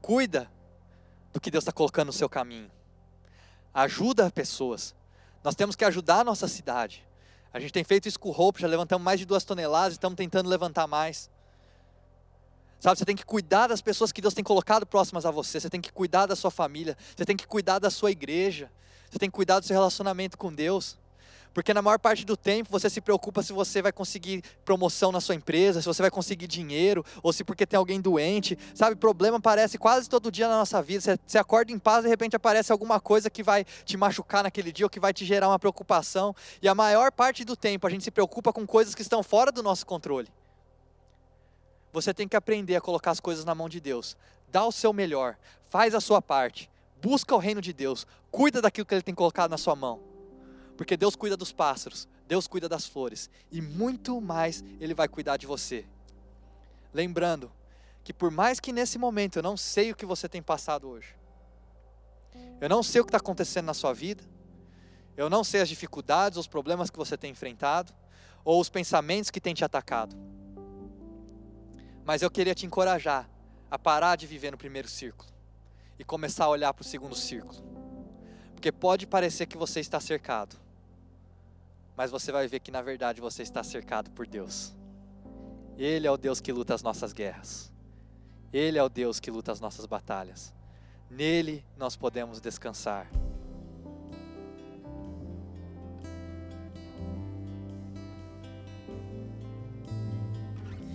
Cuida 0.00 0.50
do 1.32 1.40
que 1.40 1.50
Deus 1.50 1.62
está 1.62 1.72
colocando 1.72 2.06
no 2.06 2.12
seu 2.12 2.28
caminho 2.28 2.70
ajuda 3.72 4.30
pessoas. 4.30 4.94
Nós 5.42 5.54
temos 5.54 5.76
que 5.76 5.84
ajudar 5.84 6.20
a 6.20 6.24
nossa 6.24 6.48
cidade. 6.48 7.06
A 7.52 7.58
gente 7.60 7.72
tem 7.72 7.84
feito 7.84 8.08
isso 8.08 8.20
com 8.20 8.30
roupa, 8.30 8.60
já 8.60 8.66
levantamos 8.66 9.04
mais 9.04 9.18
de 9.18 9.26
duas 9.26 9.44
toneladas 9.44 9.94
e 9.94 9.96
estamos 9.96 10.16
tentando 10.16 10.48
levantar 10.48 10.86
mais. 10.86 11.30
Sabe, 12.80 12.98
você 12.98 13.04
tem 13.04 13.16
que 13.16 13.24
cuidar 13.24 13.66
das 13.66 13.80
pessoas 13.80 14.12
que 14.12 14.20
Deus 14.20 14.34
tem 14.34 14.44
colocado 14.44 14.86
próximas 14.86 15.26
a 15.26 15.30
você, 15.30 15.58
você 15.58 15.68
tem 15.68 15.80
que 15.80 15.92
cuidar 15.92 16.26
da 16.26 16.36
sua 16.36 16.50
família, 16.50 16.96
você 17.16 17.24
tem 17.24 17.36
que 17.36 17.46
cuidar 17.46 17.78
da 17.78 17.90
sua 17.90 18.10
igreja, 18.10 18.70
você 19.10 19.18
tem 19.18 19.28
que 19.28 19.34
cuidar 19.34 19.58
do 19.58 19.66
seu 19.66 19.74
relacionamento 19.74 20.38
com 20.38 20.52
Deus. 20.52 20.96
Porque 21.52 21.74
na 21.74 21.82
maior 21.82 21.98
parte 21.98 22.24
do 22.24 22.36
tempo 22.36 22.70
você 22.70 22.88
se 22.88 23.00
preocupa 23.00 23.42
se 23.42 23.52
você 23.52 23.82
vai 23.82 23.92
conseguir 23.92 24.42
promoção 24.64 25.10
na 25.10 25.20
sua 25.20 25.34
empresa, 25.34 25.80
se 25.80 25.86
você 25.86 26.02
vai 26.02 26.10
conseguir 26.10 26.46
dinheiro, 26.46 27.04
ou 27.22 27.32
se 27.32 27.44
porque 27.44 27.66
tem 27.66 27.76
alguém 27.76 28.00
doente. 28.00 28.58
Sabe, 28.74 28.96
problema 28.96 29.38
aparece 29.38 29.78
quase 29.78 30.08
todo 30.08 30.30
dia 30.30 30.48
na 30.48 30.58
nossa 30.58 30.82
vida. 30.82 31.00
Você, 31.00 31.18
você 31.26 31.38
acorda 31.38 31.72
em 31.72 31.78
paz 31.78 32.04
de 32.04 32.08
repente 32.08 32.36
aparece 32.36 32.72
alguma 32.72 33.00
coisa 33.00 33.30
que 33.30 33.42
vai 33.42 33.64
te 33.84 33.96
machucar 33.96 34.42
naquele 34.42 34.72
dia 34.72 34.86
ou 34.86 34.90
que 34.90 35.00
vai 35.00 35.12
te 35.12 35.24
gerar 35.24 35.48
uma 35.48 35.58
preocupação. 35.58 36.34
E 36.60 36.68
a 36.68 36.74
maior 36.74 37.10
parte 37.10 37.44
do 37.44 37.56
tempo 37.56 37.86
a 37.86 37.90
gente 37.90 38.04
se 38.04 38.10
preocupa 38.10 38.52
com 38.52 38.66
coisas 38.66 38.94
que 38.94 39.02
estão 39.02 39.22
fora 39.22 39.50
do 39.50 39.62
nosso 39.62 39.86
controle. 39.86 40.28
Você 41.92 42.12
tem 42.12 42.28
que 42.28 42.36
aprender 42.36 42.76
a 42.76 42.80
colocar 42.80 43.10
as 43.10 43.20
coisas 43.20 43.44
na 43.44 43.54
mão 43.54 43.68
de 43.68 43.80
Deus. 43.80 44.16
Dá 44.50 44.64
o 44.64 44.72
seu 44.72 44.92
melhor, 44.92 45.36
faz 45.68 45.94
a 45.94 46.00
sua 46.00 46.22
parte, 46.22 46.70
busca 47.02 47.34
o 47.34 47.38
reino 47.38 47.60
de 47.60 47.72
Deus, 47.72 48.06
cuida 48.30 48.60
daquilo 48.62 48.86
que 48.86 48.94
Ele 48.94 49.02
tem 49.02 49.14
colocado 49.14 49.50
na 49.50 49.58
sua 49.58 49.74
mão. 49.74 50.00
Porque 50.78 50.96
Deus 50.96 51.16
cuida 51.16 51.36
dos 51.36 51.50
pássaros, 51.50 52.06
Deus 52.28 52.46
cuida 52.46 52.68
das 52.68 52.86
flores 52.86 53.28
e 53.50 53.60
muito 53.60 54.20
mais 54.20 54.62
Ele 54.80 54.94
vai 54.94 55.08
cuidar 55.08 55.36
de 55.36 55.44
você. 55.44 55.84
Lembrando 56.94 57.50
que 58.04 58.12
por 58.12 58.30
mais 58.30 58.60
que 58.60 58.72
nesse 58.72 58.96
momento 58.96 59.40
eu 59.40 59.42
não 59.42 59.56
sei 59.56 59.90
o 59.90 59.96
que 59.96 60.06
você 60.06 60.28
tem 60.28 60.40
passado 60.40 60.88
hoje, 60.88 61.16
eu 62.60 62.68
não 62.68 62.80
sei 62.80 63.00
o 63.00 63.04
que 63.04 63.08
está 63.08 63.18
acontecendo 63.18 63.66
na 63.66 63.74
sua 63.74 63.92
vida, 63.92 64.22
eu 65.16 65.28
não 65.28 65.42
sei 65.42 65.60
as 65.60 65.68
dificuldades, 65.68 66.38
os 66.38 66.46
problemas 66.46 66.90
que 66.90 66.96
você 66.96 67.16
tem 67.16 67.32
enfrentado, 67.32 67.92
ou 68.44 68.60
os 68.60 68.68
pensamentos 68.68 69.32
que 69.32 69.40
têm 69.40 69.54
te 69.54 69.64
atacado. 69.64 70.14
Mas 72.04 72.22
eu 72.22 72.30
queria 72.30 72.54
te 72.54 72.66
encorajar 72.66 73.28
a 73.68 73.76
parar 73.76 74.14
de 74.14 74.28
viver 74.28 74.52
no 74.52 74.56
primeiro 74.56 74.86
círculo 74.86 75.28
e 75.98 76.04
começar 76.04 76.44
a 76.44 76.48
olhar 76.48 76.72
para 76.72 76.82
o 76.82 76.86
segundo 76.86 77.16
círculo. 77.16 77.60
Porque 78.54 78.70
pode 78.70 79.08
parecer 79.08 79.46
que 79.46 79.58
você 79.58 79.80
está 79.80 79.98
cercado, 79.98 80.67
mas 81.98 82.12
você 82.12 82.30
vai 82.30 82.46
ver 82.46 82.60
que 82.60 82.70
na 82.70 82.80
verdade 82.80 83.20
você 83.20 83.42
está 83.42 83.60
cercado 83.64 84.08
por 84.12 84.24
Deus. 84.24 84.72
Ele 85.76 86.06
é 86.06 86.10
o 86.10 86.16
Deus 86.16 86.40
que 86.40 86.52
luta 86.52 86.72
as 86.72 86.80
nossas 86.80 87.12
guerras. 87.12 87.72
Ele 88.52 88.78
é 88.78 88.82
o 88.84 88.88
Deus 88.88 89.18
que 89.18 89.32
luta 89.32 89.50
as 89.50 89.58
nossas 89.58 89.84
batalhas. 89.84 90.54
Nele 91.10 91.64
nós 91.76 91.96
podemos 91.96 92.40
descansar. 92.40 93.10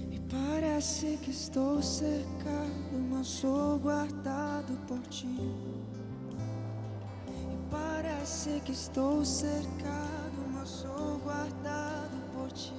E 0.10 0.22
Parece 0.32 1.18
que 1.18 1.32
estou 1.32 1.84
cercado, 1.84 2.98
mas 3.10 3.28
sou 3.28 3.78
guardado 3.78 4.74
por 4.88 5.02
ti. 5.08 5.28
E 7.28 7.58
parece 7.70 8.62
que 8.62 8.72
estou 8.72 9.26
cercado, 9.26 10.13
mas 10.64 10.70
sou 10.70 11.20
guardado 11.26 12.18
por 12.34 12.50
ti. 12.54 12.72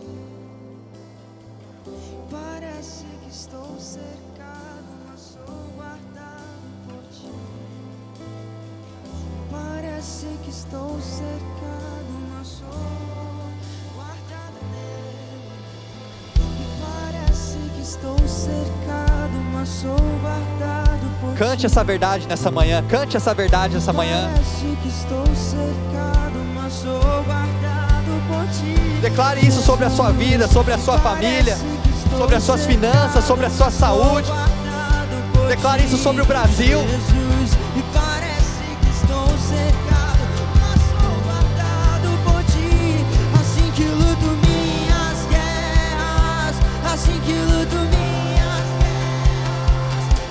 Parece 2.30 3.04
que 3.04 3.28
estou 3.28 3.78
cercado, 3.78 4.88
mas 5.06 5.20
sou 5.20 5.72
guardado 5.76 6.64
por 6.86 7.02
ti. 7.12 7.30
Parece 9.50 10.26
que 10.42 10.48
estou 10.48 10.98
cercado, 10.98 12.08
mas 12.32 12.46
sou 12.46 12.68
guardado 13.94 14.58
nele. 14.72 15.50
Parece 16.80 17.58
que 17.74 17.82
estou 17.82 18.18
cercado, 18.26 19.36
mas 19.52 19.68
sou 19.68 19.96
guardado 20.22 21.20
por 21.20 21.36
Cante 21.36 21.60
ti. 21.60 21.66
essa 21.66 21.84
verdade 21.84 22.26
nessa 22.26 22.50
manhã, 22.50 22.82
cante 22.88 23.18
essa 23.18 23.34
verdade 23.34 23.74
nessa 23.74 23.92
manhã. 23.92 24.30
Parece 24.32 24.78
que 24.80 24.88
estou 24.88 25.26
cercado, 25.36 26.38
mas 26.54 26.72
sou 26.72 26.98
guardado. 27.24 27.63
Declare 29.00 29.46
isso 29.46 29.62
sobre 29.62 29.85
a 29.85 29.90
sua 29.90 30.11
vida, 30.11 30.48
sobre 30.48 30.72
a 30.72 30.78
sua 30.78 30.98
família, 30.98 31.57
sobre 32.16 32.37
as 32.37 32.42
suas 32.42 32.66
finanças, 32.66 33.24
sobre 33.24 33.46
a 33.46 33.50
sua 33.50 33.70
saúde. 33.70 34.30
Declare 35.48 35.85
isso 35.85 35.96
sobre 35.96 36.22
o 36.22 36.24
Brasil. 36.24 36.80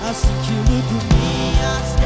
Assim 0.06 0.32
que 0.46 0.52
luto 0.52 0.94
minhas 1.14 2.03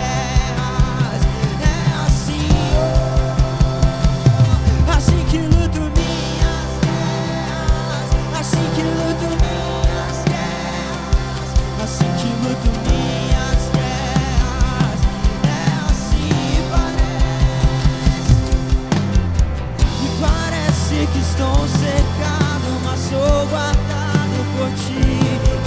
estou 21.38 21.68
cercado, 21.68 22.80
mas 22.84 22.98
sou 22.98 23.46
guardado 23.46 24.44
por 24.56 24.70
ti, 24.74 25.20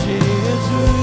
Jesus. 0.03 1.00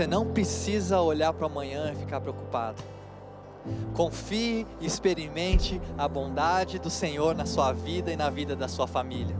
Você 0.00 0.06
não 0.06 0.24
precisa 0.24 0.98
olhar 1.02 1.30
para 1.34 1.44
amanhã 1.44 1.92
e 1.92 1.94
ficar 1.94 2.22
preocupado. 2.22 2.82
Confie 3.92 4.66
e 4.80 4.86
experimente 4.86 5.78
a 5.98 6.08
bondade 6.08 6.78
do 6.78 6.88
Senhor 6.88 7.34
na 7.34 7.44
sua 7.44 7.70
vida 7.70 8.10
e 8.10 8.16
na 8.16 8.30
vida 8.30 8.56
da 8.56 8.66
sua 8.66 8.86
família. 8.86 9.36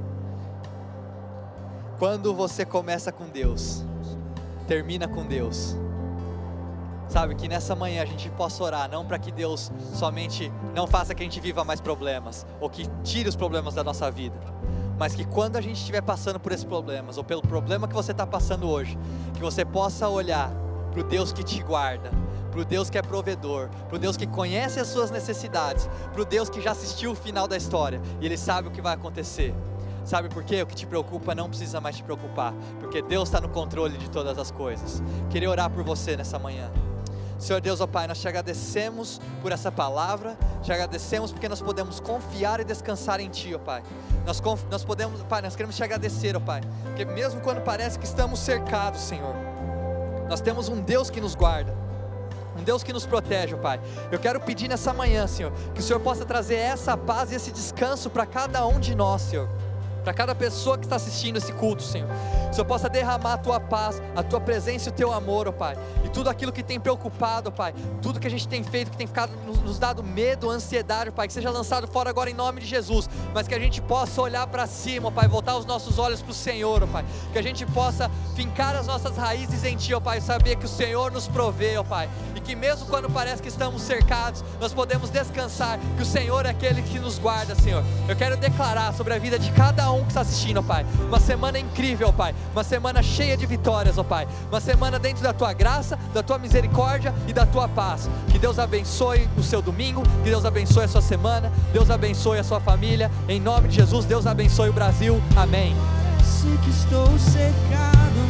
Quando 1.98 2.34
você 2.34 2.66
começa 2.66 3.10
com 3.10 3.24
Deus, 3.24 3.82
termina 4.68 5.08
com 5.08 5.24
Deus. 5.24 5.74
Sabe, 7.08 7.36
que 7.36 7.48
nessa 7.48 7.74
manhã 7.74 8.02
a 8.02 8.06
gente 8.06 8.28
possa 8.28 8.62
orar, 8.62 8.90
não 8.90 9.06
para 9.06 9.18
que 9.18 9.32
Deus 9.32 9.72
somente 9.94 10.52
não 10.74 10.86
faça 10.86 11.14
que 11.14 11.22
a 11.22 11.24
gente 11.24 11.40
viva 11.40 11.64
mais 11.64 11.80
problemas, 11.80 12.44
ou 12.60 12.68
que 12.68 12.86
tire 13.02 13.30
os 13.30 13.34
problemas 13.34 13.72
da 13.72 13.82
nossa 13.82 14.10
vida, 14.10 14.36
mas 15.00 15.14
que 15.14 15.24
quando 15.24 15.56
a 15.56 15.62
gente 15.62 15.76
estiver 15.78 16.02
passando 16.02 16.38
por 16.38 16.52
esses 16.52 16.62
problemas, 16.62 17.16
ou 17.16 17.24
pelo 17.24 17.40
problema 17.40 17.88
que 17.88 17.94
você 17.94 18.12
está 18.12 18.26
passando 18.26 18.68
hoje, 18.68 18.98
que 19.32 19.40
você 19.40 19.64
possa 19.64 20.06
olhar 20.06 20.52
para 20.92 21.00
o 21.00 21.02
Deus 21.02 21.32
que 21.32 21.42
te 21.42 21.62
guarda, 21.62 22.10
para 22.50 22.60
o 22.60 22.64
Deus 22.66 22.90
que 22.90 22.98
é 22.98 23.02
provedor, 23.02 23.70
para 23.88 23.96
o 23.96 23.98
Deus 23.98 24.14
que 24.14 24.26
conhece 24.26 24.78
as 24.78 24.88
suas 24.88 25.10
necessidades, 25.10 25.88
para 26.12 26.20
o 26.20 26.24
Deus 26.26 26.50
que 26.50 26.60
já 26.60 26.72
assistiu 26.72 27.12
o 27.12 27.14
final 27.14 27.48
da 27.48 27.56
história 27.56 27.98
e 28.20 28.26
Ele 28.26 28.36
sabe 28.36 28.68
o 28.68 28.70
que 28.70 28.82
vai 28.82 28.92
acontecer. 28.92 29.54
Sabe 30.04 30.28
por 30.28 30.44
quê? 30.44 30.60
O 30.60 30.66
que 30.66 30.74
te 30.74 30.86
preocupa 30.86 31.34
não 31.34 31.48
precisa 31.48 31.80
mais 31.80 31.96
te 31.96 32.02
preocupar, 32.02 32.52
porque 32.78 33.00
Deus 33.00 33.26
está 33.26 33.40
no 33.40 33.48
controle 33.48 33.96
de 33.96 34.10
todas 34.10 34.36
as 34.36 34.50
coisas. 34.50 35.02
Queria 35.30 35.48
orar 35.48 35.70
por 35.70 35.82
você 35.82 36.14
nessa 36.14 36.38
manhã. 36.38 36.70
Senhor 37.40 37.60
Deus, 37.60 37.80
ó 37.80 37.86
Pai, 37.86 38.06
nós 38.06 38.20
te 38.20 38.28
agradecemos 38.28 39.18
por 39.40 39.50
essa 39.50 39.72
palavra, 39.72 40.36
te 40.62 40.70
agradecemos 40.70 41.32
porque 41.32 41.48
nós 41.48 41.62
podemos 41.62 41.98
confiar 41.98 42.60
e 42.60 42.64
descansar 42.64 43.18
em 43.18 43.30
Ti, 43.30 43.54
ó 43.54 43.58
Pai. 43.58 43.82
Nós, 44.26 44.42
nós 44.70 44.84
podemos, 44.84 45.22
Pai, 45.22 45.40
nós 45.40 45.56
queremos 45.56 45.74
te 45.74 45.82
agradecer, 45.82 46.36
ó 46.36 46.40
Pai, 46.40 46.60
porque 46.84 47.06
mesmo 47.06 47.40
quando 47.40 47.62
parece 47.62 47.98
que 47.98 48.04
estamos 48.04 48.40
cercados, 48.40 49.00
Senhor, 49.00 49.34
nós 50.28 50.42
temos 50.42 50.68
um 50.68 50.82
Deus 50.82 51.08
que 51.08 51.20
nos 51.20 51.34
guarda. 51.34 51.74
Um 52.58 52.62
Deus 52.62 52.82
que 52.82 52.92
nos 52.92 53.06
protege, 53.06 53.54
ó 53.54 53.58
Pai. 53.58 53.80
Eu 54.12 54.18
quero 54.18 54.38
pedir 54.38 54.68
nessa 54.68 54.92
manhã, 54.92 55.26
Senhor, 55.26 55.50
que 55.74 55.80
o 55.80 55.82
Senhor 55.82 56.00
possa 56.00 56.26
trazer 56.26 56.56
essa 56.56 56.94
paz 56.94 57.32
e 57.32 57.36
esse 57.36 57.50
descanso 57.50 58.10
para 58.10 58.26
cada 58.26 58.66
um 58.66 58.78
de 58.78 58.94
nós, 58.94 59.22
Senhor. 59.22 59.48
Para 60.00 60.12
cada 60.12 60.34
pessoa 60.34 60.78
que 60.78 60.84
está 60.84 60.96
assistindo 60.96 61.36
esse 61.36 61.52
culto, 61.52 61.82
Senhor. 61.82 62.08
Que 62.08 62.50
o 62.50 62.54
Senhor 62.54 62.66
possa 62.66 62.88
derramar 62.88 63.34
a 63.34 63.38
tua 63.38 63.60
paz, 63.60 64.00
a 64.16 64.22
tua 64.22 64.40
presença 64.40 64.88
e 64.88 64.92
o 64.92 64.94
teu 64.94 65.12
amor, 65.12 65.48
ó 65.48 65.52
Pai. 65.52 65.76
E 66.04 66.08
tudo 66.08 66.28
aquilo 66.30 66.52
que 66.52 66.62
tem 66.62 66.80
preocupado, 66.80 67.52
Pai. 67.52 67.74
Tudo 68.02 68.18
que 68.18 68.26
a 68.26 68.30
gente 68.30 68.48
tem 68.48 68.62
feito, 68.64 68.90
que 68.90 68.96
tem 68.96 69.06
ficado 69.06 69.32
nos, 69.64 69.78
dado 69.78 70.02
medo, 70.02 70.50
ansiedade, 70.50 71.10
Pai. 71.10 71.26
Que 71.26 71.32
seja 71.32 71.50
lançado 71.50 71.86
fora 71.86 72.10
agora 72.10 72.30
em 72.30 72.34
nome 72.34 72.60
de 72.60 72.66
Jesus. 72.66 73.08
Mas 73.34 73.46
que 73.46 73.54
a 73.54 73.58
gente 73.58 73.80
possa 73.80 74.20
olhar 74.20 74.46
para 74.46 74.66
cima, 74.66 75.08
ó 75.08 75.10
Pai. 75.10 75.28
Voltar 75.28 75.56
os 75.56 75.66
nossos 75.66 75.98
olhos 75.98 76.22
para 76.22 76.30
o 76.32 76.34
Senhor, 76.34 76.82
ó 76.82 76.86
Pai. 76.86 77.04
Que 77.32 77.38
a 77.38 77.42
gente 77.42 77.64
possa 77.66 78.10
fincar 78.34 78.74
as 78.74 78.86
nossas 78.86 79.16
raízes 79.16 79.64
em 79.64 79.76
Ti, 79.76 79.94
ó 79.94 80.00
Pai. 80.00 80.20
Saber 80.20 80.56
que 80.56 80.64
o 80.64 80.68
Senhor 80.68 81.12
nos 81.12 81.28
provê, 81.28 81.76
ó 81.76 81.84
Pai. 81.84 82.08
E 82.34 82.40
que 82.40 82.56
mesmo 82.56 82.86
quando 82.86 83.10
parece 83.10 83.42
que 83.42 83.48
estamos 83.48 83.82
cercados, 83.82 84.42
nós 84.60 84.72
podemos 84.72 85.10
descansar. 85.10 85.78
Que 85.96 86.02
o 86.02 86.06
Senhor 86.06 86.46
é 86.46 86.50
aquele 86.50 86.82
que 86.82 86.98
nos 86.98 87.18
guarda, 87.18 87.54
Senhor. 87.54 87.84
Eu 88.08 88.16
quero 88.16 88.36
declarar 88.36 88.94
sobre 88.94 89.14
a 89.14 89.18
vida 89.18 89.38
de 89.38 89.50
cada 89.52 89.89
um 89.89 89.89
que 89.98 90.08
está 90.08 90.20
assistindo, 90.20 90.58
ó 90.58 90.62
Pai. 90.62 90.86
Uma 91.08 91.20
semana 91.20 91.58
incrível, 91.58 92.08
ó 92.08 92.12
Pai. 92.12 92.34
Uma 92.52 92.64
semana 92.64 93.02
cheia 93.02 93.36
de 93.36 93.46
vitórias, 93.46 93.98
ó 93.98 94.04
Pai. 94.04 94.26
Uma 94.50 94.60
semana 94.60 94.98
dentro 94.98 95.22
da 95.22 95.32
tua 95.32 95.52
graça, 95.52 95.98
da 96.14 96.22
tua 96.22 96.38
misericórdia 96.38 97.14
e 97.26 97.32
da 97.32 97.44
tua 97.44 97.68
paz. 97.68 98.08
Que 98.30 98.38
Deus 98.38 98.58
abençoe 98.58 99.28
o 99.36 99.42
seu 99.42 99.60
domingo, 99.60 100.02
que 100.22 100.30
Deus 100.30 100.44
abençoe 100.44 100.84
a 100.84 100.88
sua 100.88 101.02
semana, 101.02 101.52
Deus 101.72 101.90
abençoe 101.90 102.38
a 102.38 102.44
sua 102.44 102.60
família. 102.60 103.10
Em 103.28 103.40
nome 103.40 103.68
de 103.68 103.76
Jesus, 103.76 104.04
Deus 104.04 104.26
abençoe 104.26 104.68
o 104.68 104.72
Brasil. 104.72 105.20
Amém. 105.36 105.74
Parece 106.18 106.58
que 106.62 106.70
estou 106.70 107.06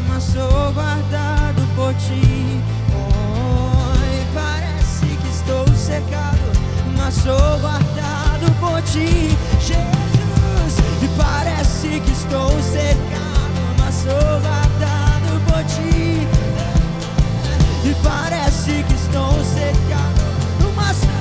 mas 0.08 0.24
sou 0.24 0.72
guardado 0.72 1.62
por 1.76 1.94
ti. 1.94 2.60
Parece 4.34 5.06
que 5.06 5.28
estou 5.28 5.66
cercado, 5.74 6.52
mas 6.96 7.14
sou 7.14 7.58
guardado 7.60 8.50
por 8.60 8.82
ti, 8.82 9.36
Parece 11.80 12.00
que 12.00 12.12
estou 12.12 12.50
cercado, 12.62 13.74
mas 13.78 13.94
sou 13.94 14.12
guardado 14.12 15.40
por 15.46 15.64
ti. 15.64 16.28
E 17.82 17.94
parece 18.02 18.84
que 18.86 18.94
estou 18.94 19.32
cercado, 19.42 20.20
uma 20.60 20.92
sou 20.92 21.14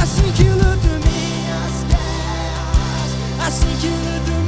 assim 0.00 0.30
que 0.36 0.44
luto 0.44 0.86
minhas 1.04 1.82
guerras, 1.88 3.10
assim 3.44 3.76
que 3.80 3.88
luto 3.88 4.30
minhas 4.30 4.47